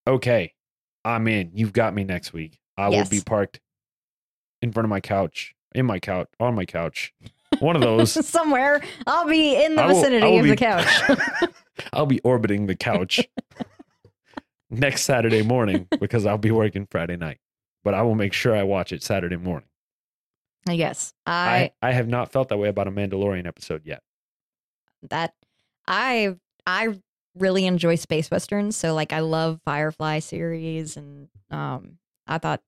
okay, 0.07 0.53
I'm 1.03 1.27
in. 1.27 1.49
You've 1.55 1.73
got 1.73 1.95
me 1.95 2.03
next 2.03 2.31
week. 2.31 2.59
I 2.77 2.89
will 2.89 3.05
be 3.09 3.21
parked 3.21 3.59
in 4.61 4.71
front 4.71 4.85
of 4.85 4.89
my 4.89 5.01
couch, 5.01 5.55
in 5.73 5.87
my 5.87 5.99
couch, 5.99 6.27
on 6.39 6.53
my 6.53 6.65
couch. 6.65 7.11
One 7.59 7.75
of 7.75 7.81
those. 7.81 8.25
Somewhere. 8.27 8.81
I'll 9.07 9.27
be 9.27 9.61
in 9.63 9.75
the 9.75 9.83
I 9.83 9.87
will- 9.87 9.95
vicinity 9.95 10.37
of 10.37 10.43
be- 10.43 10.49
the 10.51 10.55
couch. 10.55 11.49
I'll 11.93 12.05
be 12.05 12.19
orbiting 12.21 12.65
the 12.67 12.75
couch 12.75 13.21
next 14.69 15.03
Saturday 15.03 15.41
morning 15.41 15.87
because 15.99 16.25
I'll 16.25 16.37
be 16.37 16.51
working 16.51 16.87
Friday 16.89 17.15
night. 17.17 17.37
But 17.83 17.93
I 17.93 18.01
will 18.01 18.15
make 18.15 18.33
sure 18.33 18.55
I 18.55 18.63
watch 18.63 18.91
it 18.91 19.01
Saturday 19.03 19.37
morning. 19.37 19.67
yes. 20.69 21.13
I, 21.25 21.71
I, 21.81 21.89
I 21.89 21.91
have 21.93 22.07
not 22.07 22.31
felt 22.31 22.49
that 22.49 22.57
way 22.57 22.67
about 22.67 22.87
a 22.87 22.91
Mandalorian 22.91 23.47
episode 23.47 23.83
yet. 23.85 24.01
that 25.09 25.33
I 25.87 26.35
I 26.65 26.99
really 27.37 27.65
enjoy 27.65 27.95
space 27.95 28.29
westerns, 28.29 28.75
so 28.75 28.93
like 28.93 29.13
I 29.13 29.19
love 29.21 29.59
Firefly 29.65 30.19
series 30.19 30.97
and 30.97 31.29
um 31.49 31.97
I 32.27 32.37
thought 32.37 32.61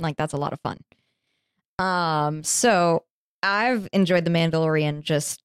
like 0.00 0.16
that's 0.16 0.32
a 0.32 0.36
lot 0.36 0.52
of 0.52 0.60
fun. 0.60 0.78
Um 1.78 2.42
so 2.42 3.04
I've 3.42 3.88
enjoyed 3.92 4.24
The 4.24 4.30
Mandalorian 4.30 5.02
just 5.02 5.42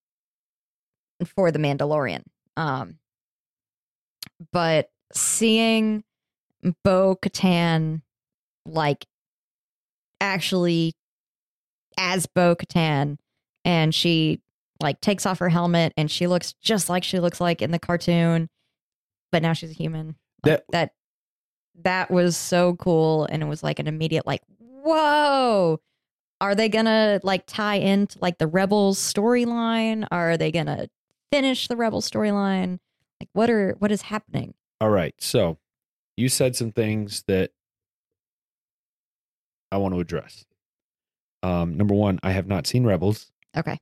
for 1.35 1.51
The 1.51 1.59
Mandalorian. 1.59 2.23
Um 2.55 2.99
but 4.51 4.89
seeing 5.13 6.03
Bo 6.83 7.15
Katan 7.21 8.01
like 8.65 9.05
actually 10.21 10.93
as 11.97 12.25
Bo 12.27 12.55
Katan 12.55 13.17
and 13.65 13.93
she 13.93 14.41
like 14.81 15.01
takes 15.01 15.25
off 15.25 15.39
her 15.39 15.49
helmet 15.49 15.93
and 15.97 16.11
she 16.11 16.27
looks 16.27 16.53
just 16.61 16.89
like 16.89 17.03
she 17.03 17.19
looks 17.19 17.41
like 17.41 17.61
in 17.61 17.71
the 17.71 17.79
cartoon, 17.79 18.47
but 19.31 19.41
now 19.41 19.53
she's 19.53 19.71
a 19.71 19.73
human. 19.73 20.15
Like, 20.45 20.57
That- 20.57 20.63
that 20.71 20.91
that 21.83 22.11
was 22.11 22.35
so 22.35 22.75
cool 22.75 23.25
and 23.25 23.41
it 23.43 23.45
was 23.45 23.61
like 23.63 23.77
an 23.79 23.87
immediate 23.87 24.25
like 24.25 24.41
whoa 24.59 25.79
are 26.39 26.55
they 26.55 26.69
gonna 26.69 27.19
like 27.23 27.45
tie 27.47 27.75
into 27.75 28.17
like 28.19 28.37
the 28.37 28.47
rebels 28.47 28.99
storyline 28.99 30.07
are 30.11 30.37
they 30.37 30.51
gonna 30.51 30.87
finish 31.31 31.67
the 31.67 31.75
rebel 31.75 32.01
storyline 32.01 32.79
like 33.19 33.29
what 33.33 33.49
are 33.49 33.75
what 33.79 33.91
is 33.91 34.03
happening 34.03 34.53
All 34.79 34.89
right. 34.89 35.15
So 35.19 35.57
you 36.15 36.29
said 36.29 36.55
some 36.55 36.71
things 36.71 37.23
that 37.27 37.51
I 39.71 39.77
want 39.77 39.93
to 39.95 39.99
address. 39.99 40.45
Um, 41.43 41.75
number 41.77 41.93
one, 41.93 42.19
I 42.23 42.31
have 42.31 42.47
not 42.47 42.65
seen 42.67 42.83
Rebels. 42.85 43.31
okay 43.55 43.77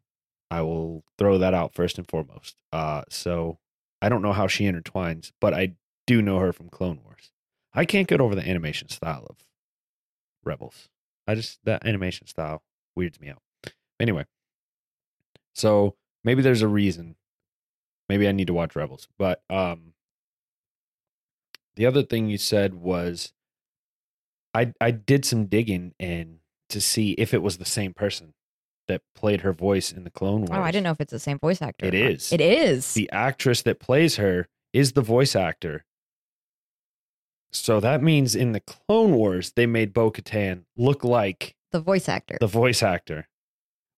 I 0.52 0.62
will 0.62 1.04
throw 1.18 1.38
that 1.40 1.54
out 1.54 1.74
first 1.74 1.98
and 1.98 2.08
foremost. 2.08 2.56
Uh, 2.72 3.04
so 3.10 3.58
I 4.02 4.10
don't 4.10 4.22
know 4.22 4.34
how 4.34 4.48
she 4.48 4.66
intertwines, 4.66 5.32
but 5.42 5.54
I 5.54 5.74
do 6.08 6.22
know 6.22 6.40
her 6.40 6.54
from 6.54 6.70
Clone 6.70 7.00
Wars. 7.04 7.32
I 7.74 7.84
can't 7.86 8.08
get 8.08 8.22
over 8.22 8.36
the 8.36 8.48
animation 8.48 8.90
style 8.90 9.26
of 9.30 9.38
Rebels. 10.44 10.88
I 11.28 11.36
just 11.36 11.60
that 11.66 11.86
animation 11.86 12.28
style 12.28 12.64
weirds 12.96 13.20
me 13.20 13.30
out. 13.30 13.42
Anyway, 14.00 14.26
so 15.54 15.96
maybe 16.24 16.42
there's 16.42 16.62
a 16.62 16.68
reason. 16.68 17.16
Maybe 18.10 18.28
I 18.28 18.32
need 18.32 18.48
to 18.48 18.54
watch 18.54 18.76
Rebels. 18.76 19.08
But 19.18 19.42
um 19.50 19.94
the 21.76 21.86
other 21.86 22.04
thing 22.04 22.30
you 22.30 22.38
said 22.38 22.76
was 22.76 23.34
I 24.54 24.74
I 24.80 24.92
did 24.92 25.26
some 25.26 25.46
digging 25.46 25.94
and 26.00 26.40
to 26.70 26.82
see 26.82 27.12
if 27.12 27.34
it 27.34 27.42
was 27.42 27.58
the 27.58 27.66
same 27.66 27.94
person 27.94 28.34
that 28.88 29.02
played 29.16 29.42
her 29.42 29.52
voice 29.54 29.92
in 29.92 30.04
the 30.04 30.12
Clone 30.12 30.46
Wars. 30.46 30.52
Oh, 30.52 30.62
I 30.62 30.72
didn't 30.72 30.84
know 30.84 30.92
if 30.92 31.02
it's 31.02 31.12
the 31.12 31.20
same 31.20 31.40
voice 31.40 31.62
actor. 31.62 31.86
It 31.86 31.94
is. 31.94 32.32
It 32.32 32.42
is. 32.42 32.94
The 32.94 33.10
actress 33.12 33.64
that 33.64 33.80
plays 33.80 34.18
her 34.18 34.48
is 34.74 34.92
the 34.92 35.02
voice 35.02 35.36
actor. 35.36 35.86
So 37.58 37.80
that 37.80 38.02
means 38.04 38.36
in 38.36 38.52
the 38.52 38.60
Clone 38.60 39.14
Wars, 39.16 39.54
they 39.56 39.66
made 39.66 39.94
Bo 39.94 40.12
Katan 40.12 40.64
look 40.78 41.04
like 41.04 41.56
the 41.72 41.80
voice 41.80 42.08
actor. 42.10 42.38
the 42.40 42.48
voice 42.48 42.84
actor, 42.84 43.28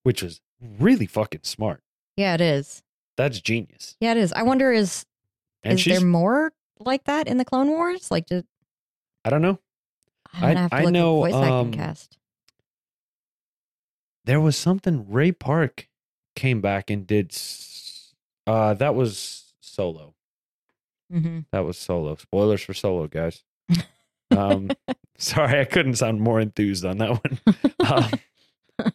which 0.03 0.21
was 0.23 0.41
really 0.79 1.05
fucking 1.07 1.41
smart. 1.43 1.81
yeah, 2.15 2.33
it 2.33 2.41
is. 2.41 2.81
That's 3.17 3.39
genius. 3.41 3.95
Yeah, 3.99 4.11
it 4.11 4.17
is. 4.17 4.31
I 4.33 4.43
wonder 4.43 4.71
is 4.71 5.05
And 5.63 5.79
is 5.79 5.85
there 5.85 6.01
more 6.01 6.53
like 6.79 7.03
that 7.05 7.27
in 7.27 7.37
the 7.37 7.45
Clone 7.45 7.69
Wars? 7.69 8.11
Like, 8.11 8.27
did 8.27 8.45
I 9.25 9.29
don't 9.31 9.41
know. 9.41 9.59
I'm 10.33 10.41
gonna 10.41 10.53
I- 10.53 10.61
have 10.61 10.69
to 10.71 10.75
I 10.77 10.83
look 10.83 10.93
know, 10.93 11.25
at 11.25 11.31
the 11.31 11.37
voice 11.37 11.43
acting 11.45 11.57
um, 11.59 11.71
cast. 11.71 12.17
There 14.25 14.41
was 14.41 14.55
something 14.57 15.09
Ray 15.09 15.31
Park 15.31 15.87
came 16.35 16.61
back 16.61 16.89
and 16.89 17.07
did. 17.07 17.35
Uh, 18.45 18.73
that 18.75 18.93
was 18.95 19.53
Solo. 19.61 20.13
Hmm 21.11 21.39
That 21.51 21.65
was 21.65 21.77
Solo. 21.77 22.15
Spoilers 22.15 22.61
for 22.61 22.73
Solo, 22.73 23.07
guys. 23.07 23.43
Um, 24.29 24.69
sorry, 25.17 25.61
I 25.61 25.63
couldn't 25.63 25.95
sound 25.95 26.19
more 26.19 26.39
enthused 26.41 26.83
on 26.83 26.97
that 26.97 27.11
one. 27.11 27.39
Um, 28.79 28.91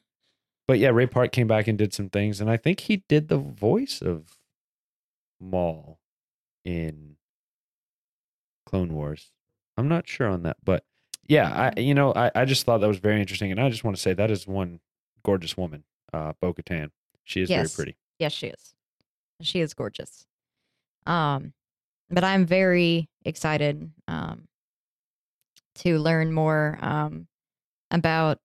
but 0.68 0.78
yeah, 0.78 0.90
Ray 0.90 1.06
Park 1.06 1.32
came 1.32 1.46
back 1.46 1.66
and 1.68 1.78
did 1.78 1.94
some 1.94 2.10
things, 2.10 2.40
and 2.40 2.50
I 2.50 2.58
think 2.58 2.80
he 2.80 3.02
did 3.08 3.28
the 3.28 3.38
voice 3.38 4.02
of 4.02 4.36
Maul 5.40 5.98
in 6.64 7.16
Clone 8.66 8.92
Wars. 8.94 9.32
I'm 9.76 9.88
not 9.88 10.06
sure 10.06 10.28
on 10.28 10.42
that, 10.44 10.58
but 10.62 10.84
yeah, 11.26 11.72
I 11.76 11.80
you 11.80 11.94
know 11.94 12.12
I, 12.14 12.30
I 12.34 12.44
just 12.44 12.64
thought 12.66 12.78
that 12.78 12.88
was 12.88 12.98
very 12.98 13.18
interesting, 13.20 13.50
and 13.50 13.58
I 13.60 13.70
just 13.70 13.84
want 13.84 13.96
to 13.96 14.02
say 14.02 14.12
that 14.12 14.30
is 14.30 14.46
one 14.46 14.80
gorgeous 15.24 15.56
woman, 15.56 15.84
uh, 16.12 16.32
Bo 16.40 16.52
Katan. 16.52 16.90
She 17.24 17.40
is 17.40 17.48
Yes. 17.50 17.74
very 17.74 17.84
pretty. 17.86 17.98
Yes, 18.18 18.32
she 18.32 18.48
is. 18.48 18.74
She 19.40 19.60
is 19.60 19.72
gorgeous. 19.74 20.26
Um, 21.06 21.54
but 22.12 22.24
I'm 22.24 22.46
very 22.46 23.08
excited 23.24 23.90
um 24.08 24.46
to 25.76 25.98
learn 25.98 26.32
more 26.32 26.78
um 26.82 27.26
about 27.90 28.38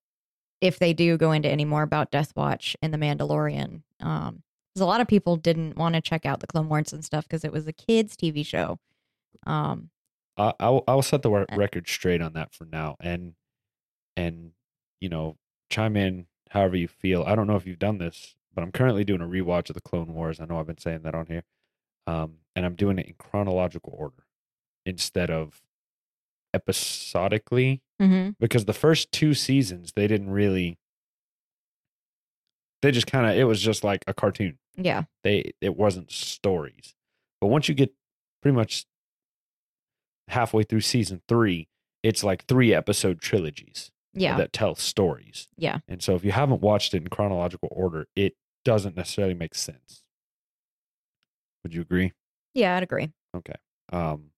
if 0.61 0.79
they 0.79 0.93
do 0.93 1.17
go 1.17 1.31
into 1.31 1.49
any 1.49 1.65
more 1.65 1.83
about 1.83 2.11
Death 2.11 2.33
Watch 2.35 2.75
and 2.81 2.93
the 2.93 2.97
Mandalorian. 2.97 3.81
Um, 4.01 4.43
because 4.73 4.81
a 4.81 4.85
lot 4.85 5.01
of 5.01 5.07
people 5.07 5.35
didn't 5.37 5.77
want 5.77 5.95
to 5.95 6.01
check 6.01 6.25
out 6.25 6.39
the 6.39 6.47
Clone 6.47 6.69
Wars 6.69 6.93
and 6.93 7.03
stuff 7.05 7.25
because 7.27 7.43
it 7.43 7.51
was 7.51 7.67
a 7.67 7.73
kids' 7.73 8.15
TV 8.15 8.45
show. 8.45 8.79
Um, 9.45 9.89
I 10.37 10.53
I'll, 10.59 10.83
I'll 10.87 11.01
set 11.01 11.21
the 11.21 11.31
Uh. 11.31 11.45
record 11.55 11.87
straight 11.87 12.21
on 12.21 12.33
that 12.33 12.53
for 12.53 12.65
now, 12.65 12.95
and 12.99 13.33
and 14.15 14.51
you 14.99 15.09
know 15.09 15.37
chime 15.69 15.95
in 15.97 16.27
however 16.51 16.75
you 16.77 16.87
feel. 16.87 17.23
I 17.23 17.35
don't 17.35 17.47
know 17.47 17.55
if 17.55 17.65
you've 17.67 17.79
done 17.79 17.97
this, 17.97 18.35
but 18.53 18.63
I'm 18.63 18.71
currently 18.71 19.03
doing 19.03 19.21
a 19.21 19.27
rewatch 19.27 19.69
of 19.69 19.75
the 19.75 19.81
Clone 19.81 20.13
Wars. 20.13 20.39
I 20.39 20.45
know 20.45 20.59
I've 20.59 20.67
been 20.67 20.77
saying 20.77 21.01
that 21.03 21.15
on 21.15 21.27
here, 21.27 21.43
um, 22.07 22.37
and 22.57 22.65
I'm 22.65 22.73
doing 22.73 22.97
it 22.97 23.05
in 23.05 23.13
chronological 23.19 23.93
order 23.95 24.25
instead 24.83 25.29
of 25.29 25.61
episodically 26.55 27.83
mhm. 28.01 28.35
because 28.39 28.65
the 28.65 28.73
first 28.73 29.11
two 29.11 29.35
seasons 29.35 29.93
they 29.95 30.07
didn't 30.07 30.31
really. 30.31 30.79
They 32.81 32.91
just 32.91 33.07
kind 33.07 33.27
of 33.27 33.37
it 33.37 33.43
was 33.43 33.61
just 33.61 33.83
like 33.83 34.03
a 34.07 34.13
cartoon 34.13 34.57
yeah, 34.75 35.03
they 35.23 35.51
it 35.61 35.77
wasn't 35.77 36.11
stories 36.11 36.95
but 37.39 37.47
once 37.47 37.69
you 37.69 37.75
get 37.75 37.93
pretty 38.41 38.55
much 38.55 38.85
halfway 40.27 40.63
through 40.63 40.81
season 40.81 41.21
three 41.27 41.67
it's 42.03 42.23
like 42.23 42.45
three 42.45 42.73
episode 42.73 43.21
trilogies 43.21 43.91
yeah, 44.13 44.37
that 44.37 44.51
tell 44.53 44.75
stories 44.75 45.47
Yeah. 45.57 45.79
and 45.87 46.01
so 46.01 46.15
if 46.15 46.23
you 46.25 46.31
haven't 46.31 46.61
watched 46.61 46.93
it 46.93 47.03
in 47.03 47.07
chronological 47.07 47.69
order 47.71 48.07
it 48.15 48.35
doesn't 48.65 48.95
necessarily 48.95 49.33
make 49.33 49.55
sense 49.55 50.03
would 51.63 51.73
you 51.73 51.81
agree 51.81 52.13
yeah. 52.57 52.75
I'd 52.75 52.83
agree. 52.83 53.11
Okay. 53.35 53.53
Um 53.91 54.31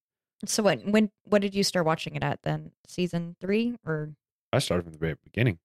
So 0.45 0.63
what? 0.63 0.85
When? 0.85 1.09
What 1.23 1.41
did 1.41 1.55
you 1.55 1.63
start 1.63 1.85
watching 1.85 2.15
it 2.15 2.23
at 2.23 2.39
then? 2.43 2.71
Season 2.87 3.35
three 3.39 3.75
or 3.85 4.11
i 4.51 4.57
started 4.57 4.81
from 4.83 4.93
the 4.93 4.97
very 4.99 5.13
beginning 5.23 5.59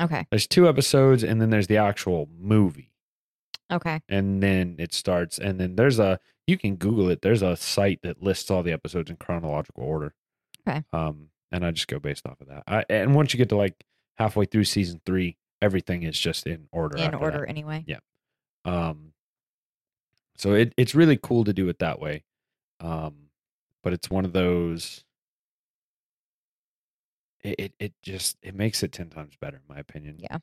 okay? 0.00 0.26
there's 0.30 0.48
two 0.48 0.68
episodes 0.68 1.22
and 1.22 1.40
then 1.40 1.48
there's 1.50 1.68
the 1.68 1.76
actual 1.76 2.28
movie 2.36 2.90
Okay. 3.72 4.00
and 4.08 4.42
then 4.42 4.74
it 4.80 4.92
starts 4.92 5.38
and 5.38 5.60
then 5.60 5.76
there's 5.76 6.00
a 6.00 6.18
you 6.48 6.58
can 6.58 6.74
google 6.74 7.08
it 7.08 7.22
there's 7.22 7.42
a 7.42 7.56
site 7.56 8.00
that 8.02 8.20
lists 8.20 8.50
all 8.50 8.64
the 8.64 8.72
episodes 8.72 9.10
in 9.10 9.16
chronological 9.16 9.84
order 9.84 10.12
Okay. 10.66 10.82
um 10.92 11.28
and 11.52 11.64
i 11.64 11.70
just 11.70 11.86
go 11.86 12.00
based 12.00 12.26
off 12.26 12.40
of 12.40 12.48
that 12.48 12.64
I, 12.66 12.84
and 12.90 13.14
once 13.14 13.32
you 13.32 13.38
get 13.38 13.48
to 13.50 13.56
like 13.56 13.84
halfway 14.16 14.44
through 14.46 14.64
season 14.64 15.00
three 15.06 15.36
everything 15.62 16.02
is 16.02 16.18
just 16.18 16.48
in 16.48 16.66
order 16.72 16.96
In 16.98 17.14
order 17.14 17.38
that. 17.42 17.48
anyway. 17.48 17.84
Yeah. 17.86 17.98
Um 18.64 19.12
so 20.36 20.52
it, 20.52 20.72
it's 20.76 20.94
really 20.94 21.16
cool 21.22 21.44
to 21.44 21.52
do 21.52 21.68
it 21.68 21.78
that 21.78 21.98
way 22.00 22.22
um 22.80 23.14
but 23.82 23.92
it's 23.92 24.10
one 24.10 24.24
of 24.24 24.32
those 24.32 25.04
it, 27.42 27.54
it 27.58 27.72
it 27.78 27.92
just 28.02 28.36
it 28.42 28.54
makes 28.54 28.82
it 28.82 28.92
10 28.92 29.08
times 29.10 29.34
better 29.40 29.56
in 29.56 29.62
my 29.74 29.78
opinion 29.80 30.16
Yeah. 30.18 30.38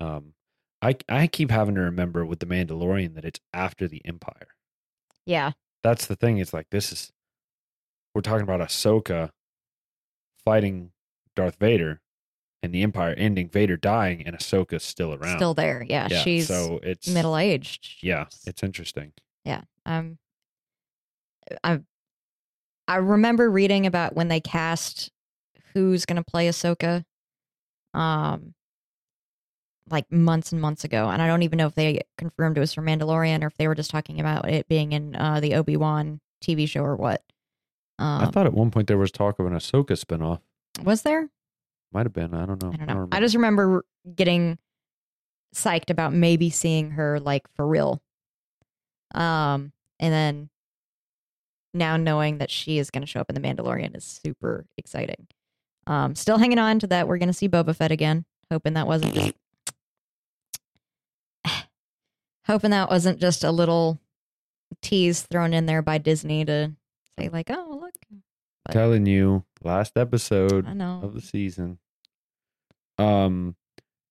um 0.00 0.34
i 0.80 0.96
i 1.08 1.26
keep 1.26 1.50
having 1.50 1.74
to 1.76 1.80
remember 1.80 2.24
with 2.26 2.40
the 2.40 2.46
mandalorian 2.46 3.14
that 3.14 3.24
it's 3.24 3.40
after 3.52 3.88
the 3.88 4.02
empire 4.04 4.48
Yeah. 5.26 5.52
that's 5.82 6.06
the 6.06 6.16
thing. 6.16 6.38
It's 6.38 6.52
like 6.52 6.68
this 6.70 6.92
is 6.92 7.12
we're 8.14 8.20
talking 8.20 8.42
about 8.42 8.60
Ahsoka 8.60 9.30
fighting 10.44 10.90
Darth 11.34 11.56
Vader 11.58 12.00
and 12.62 12.72
the 12.74 12.82
Empire 12.82 13.14
ending, 13.16 13.48
Vader 13.48 13.76
dying, 13.78 14.22
and 14.26 14.36
Ahsoka's 14.36 14.82
still 14.84 15.14
around. 15.14 15.38
Still 15.38 15.54
there. 15.54 15.84
Yeah. 15.88 16.08
yeah, 16.10 16.20
she's 16.22 16.46
so 16.46 16.78
it's 16.82 17.08
middle 17.08 17.36
aged. 17.38 18.02
Yeah, 18.02 18.26
it's 18.46 18.62
interesting. 18.62 19.12
Um, 19.84 20.18
I 21.64 21.80
I 22.86 22.96
remember 22.96 23.50
reading 23.50 23.84
about 23.86 24.14
when 24.14 24.28
they 24.28 24.40
cast 24.40 25.10
who's 25.74 26.04
going 26.06 26.22
to 26.22 26.24
play 26.30 26.46
Ahsoka, 26.48 27.04
um, 27.94 28.54
like 29.90 30.10
months 30.12 30.52
and 30.52 30.60
months 30.60 30.84
ago, 30.84 31.08
and 31.08 31.20
I 31.20 31.26
don't 31.26 31.42
even 31.42 31.56
know 31.56 31.66
if 31.66 31.74
they 31.74 32.02
confirmed 32.16 32.56
it 32.56 32.60
was 32.60 32.72
for 32.74 32.82
Mandalorian 32.82 33.42
or 33.42 33.48
if 33.48 33.56
they 33.56 33.66
were 33.66 33.74
just 33.74 33.90
talking 33.90 34.20
about 34.20 34.48
it 34.48 34.68
being 34.68 34.92
in 34.92 35.16
uh, 35.16 35.40
the 35.40 35.54
Obi 35.54 35.76
Wan 35.76 36.20
TV 36.44 36.68
show 36.68 36.82
or 36.82 36.94
what. 36.96 37.22
I 37.98 38.24
Um, 38.24 38.32
thought 38.32 38.46
at 38.46 38.54
one 38.54 38.70
point 38.70 38.86
there 38.86 38.98
was 38.98 39.10
talk 39.10 39.38
of 39.40 39.46
an 39.46 39.52
Ahsoka 39.52 39.98
spinoff. 39.98 40.40
was 40.84 41.02
there? 41.02 41.28
Might 41.92 42.06
have 42.06 42.12
been. 42.12 42.34
I 42.34 42.46
don't 42.46 42.62
know. 42.62 42.70
I 42.72 42.76
don't 42.76 42.86
know. 42.86 42.92
I 42.92 42.94
remember. 42.94 43.20
just 43.20 43.34
remember 43.34 43.84
getting 44.14 44.58
psyched 45.54 45.90
about 45.90 46.12
maybe 46.12 46.48
seeing 46.50 46.92
her 46.92 47.18
like 47.20 47.46
for 47.56 47.66
real. 47.66 48.00
Um, 49.14 49.72
and 50.00 50.12
then 50.12 50.50
now 51.74 51.96
knowing 51.96 52.38
that 52.38 52.50
she 52.50 52.78
is 52.78 52.90
going 52.90 53.02
to 53.02 53.06
show 53.06 53.20
up 53.20 53.30
in 53.30 53.34
the 53.34 53.40
Mandalorian 53.40 53.96
is 53.96 54.20
super 54.24 54.66
exciting. 54.76 55.26
Um, 55.86 56.14
still 56.14 56.38
hanging 56.38 56.58
on 56.58 56.78
to 56.80 56.86
that. 56.88 57.08
We're 57.08 57.18
going 57.18 57.28
to 57.28 57.32
see 57.32 57.48
Boba 57.48 57.74
Fett 57.74 57.92
again. 57.92 58.24
Hoping 58.50 58.74
that 58.74 58.86
wasn't 58.86 59.14
just 59.14 59.32
hoping 62.46 62.70
that 62.70 62.90
wasn't 62.90 63.18
just 63.18 63.44
a 63.44 63.50
little 63.50 63.98
tease 64.82 65.22
thrown 65.22 65.52
in 65.54 65.66
there 65.66 65.82
by 65.82 65.98
Disney 65.98 66.44
to 66.44 66.72
say 67.18 67.28
like, 67.30 67.50
oh 67.50 67.78
look, 67.80 67.94
telling 68.70 69.06
you 69.06 69.44
last 69.62 69.96
episode 69.96 70.66
I 70.66 70.74
know. 70.74 71.00
of 71.02 71.14
the 71.14 71.20
season. 71.20 71.78
Um, 72.98 73.56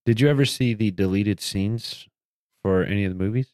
did 0.05 0.19
you 0.19 0.27
ever 0.27 0.45
see 0.45 0.73
the 0.73 0.91
deleted 0.91 1.39
scenes 1.39 2.07
for 2.63 2.83
any 2.83 3.05
of 3.05 3.15
the 3.15 3.23
movies? 3.23 3.53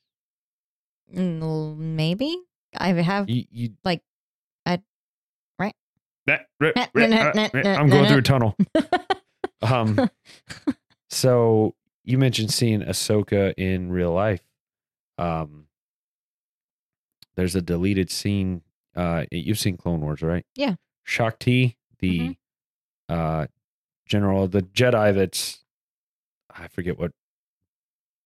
Mm, 1.15 1.77
Maybe 1.77 2.37
I 2.75 2.89
have. 2.93 3.29
You, 3.29 3.45
you 3.49 3.69
Like, 3.83 4.01
I- 4.65 4.81
right? 5.59 5.73
I'm 6.27 7.89
going 7.89 8.07
through 8.07 8.17
a 8.17 8.21
tunnel. 8.21 8.57
Um, 9.61 10.09
so 11.09 11.73
you 12.03 12.17
mentioned 12.17 12.51
seeing 12.51 12.81
Ahsoka 12.81 13.53
in 13.57 13.91
real 13.91 14.11
life. 14.13 14.41
Um, 15.17 15.67
there's 17.35 17.55
a 17.55 17.61
deleted 17.61 18.09
scene. 18.11 18.61
Uh, 18.95 19.25
you've 19.31 19.59
seen 19.59 19.77
Clone 19.77 20.01
Wars, 20.01 20.21
right? 20.21 20.45
Yeah. 20.55 20.75
Shaak 21.05 21.39
Ti, 21.39 21.77
the 21.99 22.35
uh 23.09 23.47
general, 24.05 24.47
the 24.47 24.61
Jedi 24.63 25.13
that's 25.15 25.63
I 26.53 26.67
forget 26.67 26.99
what 26.99 27.11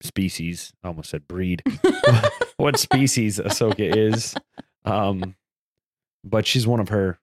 species. 0.02 0.74
I 0.84 0.88
almost 0.88 1.10
said 1.12 1.28
breed. 1.28 1.62
what 2.62 2.78
species 2.80 3.40
Ahsoka 3.40 3.96
is. 3.96 4.36
Um, 4.86 5.36
but 6.24 6.46
she's 6.48 6.66
one 6.68 6.80
of 6.80 6.90
her 6.90 7.20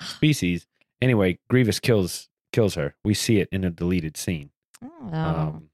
species. 0.00 0.66
Anyway, 1.00 1.38
Grievous 1.48 1.80
kills 1.80 2.28
kills 2.52 2.74
her. 2.74 2.94
We 3.04 3.14
see 3.14 3.38
it 3.40 3.48
in 3.52 3.64
a 3.64 3.70
deleted 3.70 4.16
scene 4.16 4.50
Oh. 4.82 5.12
um, 5.14 5.70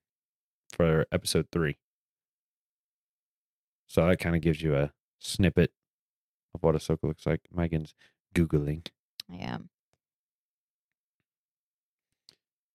for 0.72 1.06
episode 1.12 1.46
three. 1.52 1.76
So 3.86 4.06
that 4.06 4.18
kind 4.18 4.34
of 4.34 4.42
gives 4.42 4.60
you 4.60 4.74
a 4.74 4.92
snippet 5.20 5.72
of 6.54 6.62
what 6.62 6.74
Ahsoka 6.74 7.04
looks 7.04 7.26
like. 7.26 7.40
Megan's 7.54 7.94
googling. 8.34 8.86
yeah. 9.32 9.58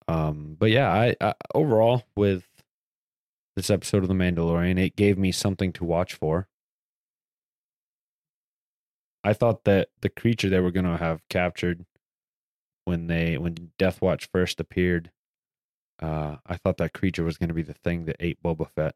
Um, 0.08 0.56
but 0.58 0.72
yeah, 0.72 0.90
I, 0.92 1.16
I 1.22 1.34
overall 1.54 2.04
with 2.16 2.49
this 3.60 3.70
episode 3.70 4.04
of 4.04 4.08
The 4.08 4.14
Mandalorian, 4.14 4.80
it 4.80 4.96
gave 4.96 5.18
me 5.18 5.34
something 5.34 5.74
to 5.74 5.84
watch 5.84 6.14
for. 6.14 6.48
I 9.22 9.34
thought 9.34 9.66
that 9.66 9.90
the 10.00 10.08
creature 10.08 10.50
they 10.50 10.62
were 10.62 10.72
going 10.72 10.86
to 10.86 10.96
have 10.96 11.20
captured 11.30 11.86
when 12.86 13.08
they 13.08 13.38
when 13.38 13.72
Death 13.78 14.02
Watch 14.02 14.30
first 14.32 14.62
appeared, 14.62 15.12
uh, 16.02 16.38
I 16.46 16.56
thought 16.56 16.78
that 16.78 16.94
creature 16.94 17.26
was 17.26 17.38
going 17.38 17.50
to 17.50 17.54
be 17.54 17.62
the 17.62 17.74
thing 17.74 18.06
that 18.06 18.16
ate 18.22 18.42
Boba 18.42 18.70
Fett. 18.70 18.96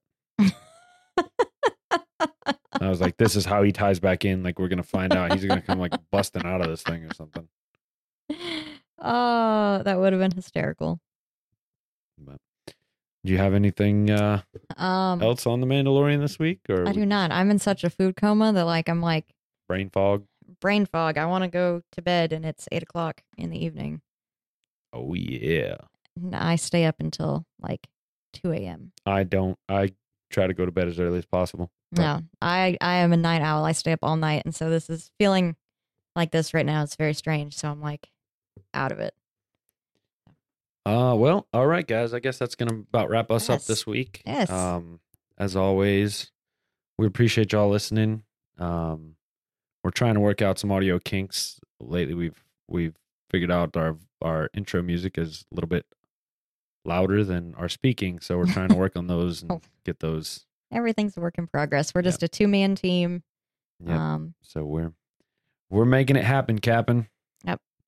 I 2.79 2.87
was 2.87 3.01
like, 3.01 3.17
this 3.17 3.35
is 3.35 3.43
how 3.43 3.63
he 3.63 3.73
ties 3.73 3.99
back 3.99 4.23
in. 4.23 4.43
Like 4.43 4.59
we're 4.59 4.69
going 4.69 4.77
to 4.77 4.83
find 4.83 5.11
out 5.13 5.33
he's 5.33 5.43
going 5.43 5.59
to 5.59 5.65
come 5.65 5.79
like 5.79 5.93
busting 6.11 6.45
out 6.45 6.61
of 6.61 6.67
this 6.67 6.83
thing 6.83 7.03
or 7.03 7.13
something. 7.13 7.49
oh, 8.97 9.83
that 9.83 9.99
would 9.99 10.13
have 10.13 10.21
been 10.21 10.31
hysterical. 10.31 11.01
But 12.17 12.37
do 13.25 13.31
you 13.31 13.37
have 13.37 13.53
anything 13.53 14.09
uh, 14.09 14.41
Um, 14.77 15.21
else 15.21 15.45
on 15.47 15.61
the 15.61 15.67
Mandalorian 15.67 16.19
this 16.19 16.39
week, 16.39 16.59
or 16.69 16.87
I 16.87 16.91
do 16.91 17.05
not. 17.05 17.31
I'm 17.31 17.49
in 17.51 17.59
such 17.59 17.83
a 17.83 17.89
food 17.89 18.15
coma 18.15 18.51
that 18.53 18.65
like 18.65 18.89
I'm 18.89 19.01
like 19.01 19.25
brain 19.67 19.89
fog? 19.89 20.25
brain 20.59 20.85
fog. 20.85 21.17
I 21.17 21.25
want 21.25 21.43
to 21.43 21.49
go 21.49 21.81
to 21.93 22.01
bed 22.01 22.31
and 22.33 22.45
it's 22.45 22.67
eight 22.71 22.83
o'clock 22.83 23.21
in 23.37 23.49
the 23.49 23.63
evening. 23.63 24.01
Oh 24.91 25.13
yeah. 25.13 25.75
And 26.15 26.35
I 26.35 26.55
stay 26.57 26.85
up 26.85 26.99
until 26.99 27.45
like 27.61 27.87
two 28.33 28.51
a.m. 28.51 28.91
I 29.05 29.23
don't. 29.23 29.57
I 29.67 29.93
try 30.29 30.47
to 30.47 30.53
go 30.53 30.65
to 30.65 30.71
bed 30.71 30.87
as 30.87 30.99
early 30.99 31.17
as 31.19 31.25
possible. 31.25 31.71
No, 31.91 32.21
I 32.41 32.77
I 32.81 32.95
am 32.97 33.13
a 33.13 33.17
night 33.17 33.41
owl. 33.41 33.65
I 33.65 33.71
stay 33.71 33.91
up 33.91 33.99
all 34.03 34.15
night, 34.17 34.43
and 34.45 34.53
so 34.55 34.69
this 34.69 34.89
is 34.89 35.11
feeling 35.19 35.55
like 36.15 36.31
this 36.31 36.53
right 36.53 36.65
now. 36.65 36.83
It's 36.83 36.95
very 36.95 37.13
strange. 37.13 37.55
So 37.55 37.69
I'm 37.69 37.81
like 37.81 38.09
out 38.73 38.91
of 38.91 38.99
it. 38.99 39.13
Uh, 40.85 41.15
well, 41.17 41.47
all 41.53 41.65
right, 41.67 41.87
guys. 41.87 42.13
I 42.13 42.19
guess 42.19 42.37
that's 42.37 42.55
gonna 42.55 42.75
about 42.75 43.09
wrap 43.09 43.31
us 43.31 43.49
up 43.49 43.63
this 43.63 43.87
week. 43.87 44.21
Yes. 44.25 44.49
Um, 44.49 44.99
as 45.37 45.55
always, 45.55 46.31
we 46.97 47.07
appreciate 47.07 47.51
y'all 47.53 47.69
listening. 47.69 48.23
Um, 48.57 49.15
we're 49.83 49.91
trying 49.91 50.13
to 50.15 50.19
work 50.19 50.41
out 50.41 50.59
some 50.59 50.71
audio 50.71 50.99
kinks. 50.99 51.59
Lately, 51.79 52.13
we've 52.13 52.43
we've 52.67 52.95
figured 53.29 53.51
out 53.51 53.77
our 53.77 53.97
our 54.21 54.49
intro 54.53 54.81
music 54.81 55.17
is 55.17 55.45
a 55.51 55.55
little 55.55 55.69
bit 55.69 55.85
louder 56.85 57.23
than 57.23 57.55
our 57.55 57.69
speaking, 57.69 58.19
so 58.19 58.37
we're 58.37 58.45
trying 58.51 58.69
to 58.69 58.75
work 58.75 58.97
on 58.97 59.07
those 59.07 59.41
and 59.43 59.51
Oh. 59.53 59.61
get 59.85 59.99
those. 60.01 60.45
Everything's 60.71 61.15
a 61.15 61.21
work 61.21 61.37
in 61.37 61.47
progress. 61.47 61.93
We're 61.95 62.01
just 62.01 62.23
a 62.23 62.27
two 62.27 62.47
man 62.47 62.75
team. 62.75 63.23
Yep. 63.85 63.95
Um, 63.97 64.33
So 64.41 64.65
we're 64.65 64.91
we're 65.69 65.85
making 65.85 66.17
it 66.17 66.25
happen, 66.25 66.59
Captain. 66.59 67.07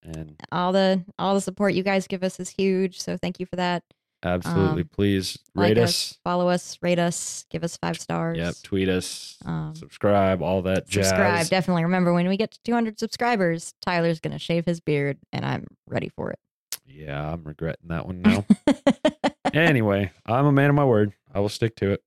And 0.05 0.35
all 0.51 0.71
the 0.71 1.03
all 1.17 1.33
the 1.35 1.41
support 1.41 1.73
you 1.73 1.83
guys 1.83 2.07
give 2.07 2.23
us 2.23 2.39
is 2.39 2.49
huge. 2.49 3.01
So 3.01 3.17
thank 3.17 3.39
you 3.39 3.45
for 3.45 3.55
that. 3.55 3.83
absolutely, 4.23 4.81
Um, 4.83 4.89
please 4.93 5.37
Like 5.55 5.69
rate 5.69 5.77
us, 5.79 5.89
us. 6.13 6.17
follow 6.23 6.47
us, 6.49 6.77
rate 6.81 6.99
us, 6.99 7.45
give 7.49 7.63
us 7.63 7.77
five 7.77 7.97
stars. 7.99 8.37
Yep, 8.37 8.55
tweet 8.63 8.89
us, 8.89 9.37
Um, 9.45 9.73
subscribe, 9.75 10.41
all 10.41 10.61
that 10.63 10.87
jazz. 10.87 11.07
subscribe. 11.09 11.47
Definitely 11.47 11.83
remember 11.83 12.13
when 12.13 12.27
we 12.27 12.37
get 12.37 12.51
to 12.51 12.59
200 12.63 12.99
subscribers, 12.99 13.73
Tyler's 13.81 14.19
gonna 14.19 14.39
shave 14.39 14.65
his 14.65 14.79
beard, 14.79 15.17
and 15.33 15.45
I'm 15.45 15.65
ready 15.87 16.09
for 16.09 16.31
it. 16.31 16.39
Yeah, 16.87 17.31
I'm 17.33 17.43
regretting 17.43 17.87
that 17.89 18.05
one 18.05 18.21
now. 18.21 18.45
anyway, 19.53 20.11
I'm 20.25 20.45
a 20.45 20.51
man 20.51 20.69
of 20.69 20.75
my 20.75 20.85
word. 20.85 21.13
I 21.33 21.39
will 21.39 21.49
stick 21.49 21.75
to 21.77 21.91
it. 21.91 22.03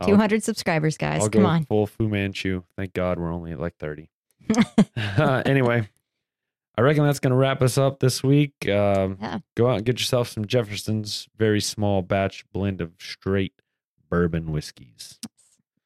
I'll- 0.00 0.08
200 0.08 0.42
subscribers, 0.42 0.96
guys. 0.96 1.22
I'll 1.22 1.30
Come 1.30 1.46
on. 1.46 1.64
full 1.64 1.86
Fu 1.86 2.08
Manchu. 2.08 2.62
Thank 2.76 2.92
God 2.92 3.18
we're 3.18 3.32
only 3.32 3.52
at 3.52 3.60
like 3.60 3.76
30. 3.78 4.10
Uh, 4.96 5.42
anyway, 5.46 5.88
I 6.78 6.80
reckon 6.80 7.02
that's 7.04 7.18
going 7.18 7.32
to 7.32 7.36
wrap 7.36 7.60
us 7.60 7.76
up 7.76 7.98
this 7.98 8.22
week. 8.22 8.52
Um, 8.68 9.18
Yeah. 9.20 9.38
Go 9.56 9.68
out 9.68 9.78
and 9.78 9.84
get 9.84 9.98
yourself 9.98 10.28
some 10.28 10.44
Jefferson's 10.44 11.26
very 11.36 11.60
small 11.60 12.02
batch 12.02 12.44
blend 12.52 12.80
of 12.80 12.92
straight 13.00 13.52
bourbon 14.08 14.52
whiskeys. 14.52 15.18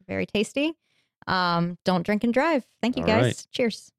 Very 0.07 0.27
tasty. 0.27 0.75
Um, 1.27 1.79
don't 1.87 2.05
drink 2.05 2.25
and 2.25 2.35
drive. 2.35 2.67
Thank 2.83 2.97
you, 2.99 3.05
All 3.05 3.07
guys. 3.09 3.23
right. 3.23 3.47
Cheers. 3.53 3.91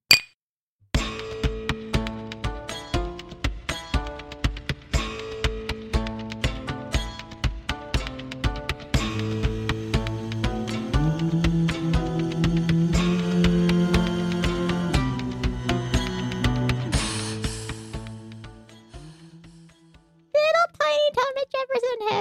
Jefferson 21.73 22.07
had 22.07 22.13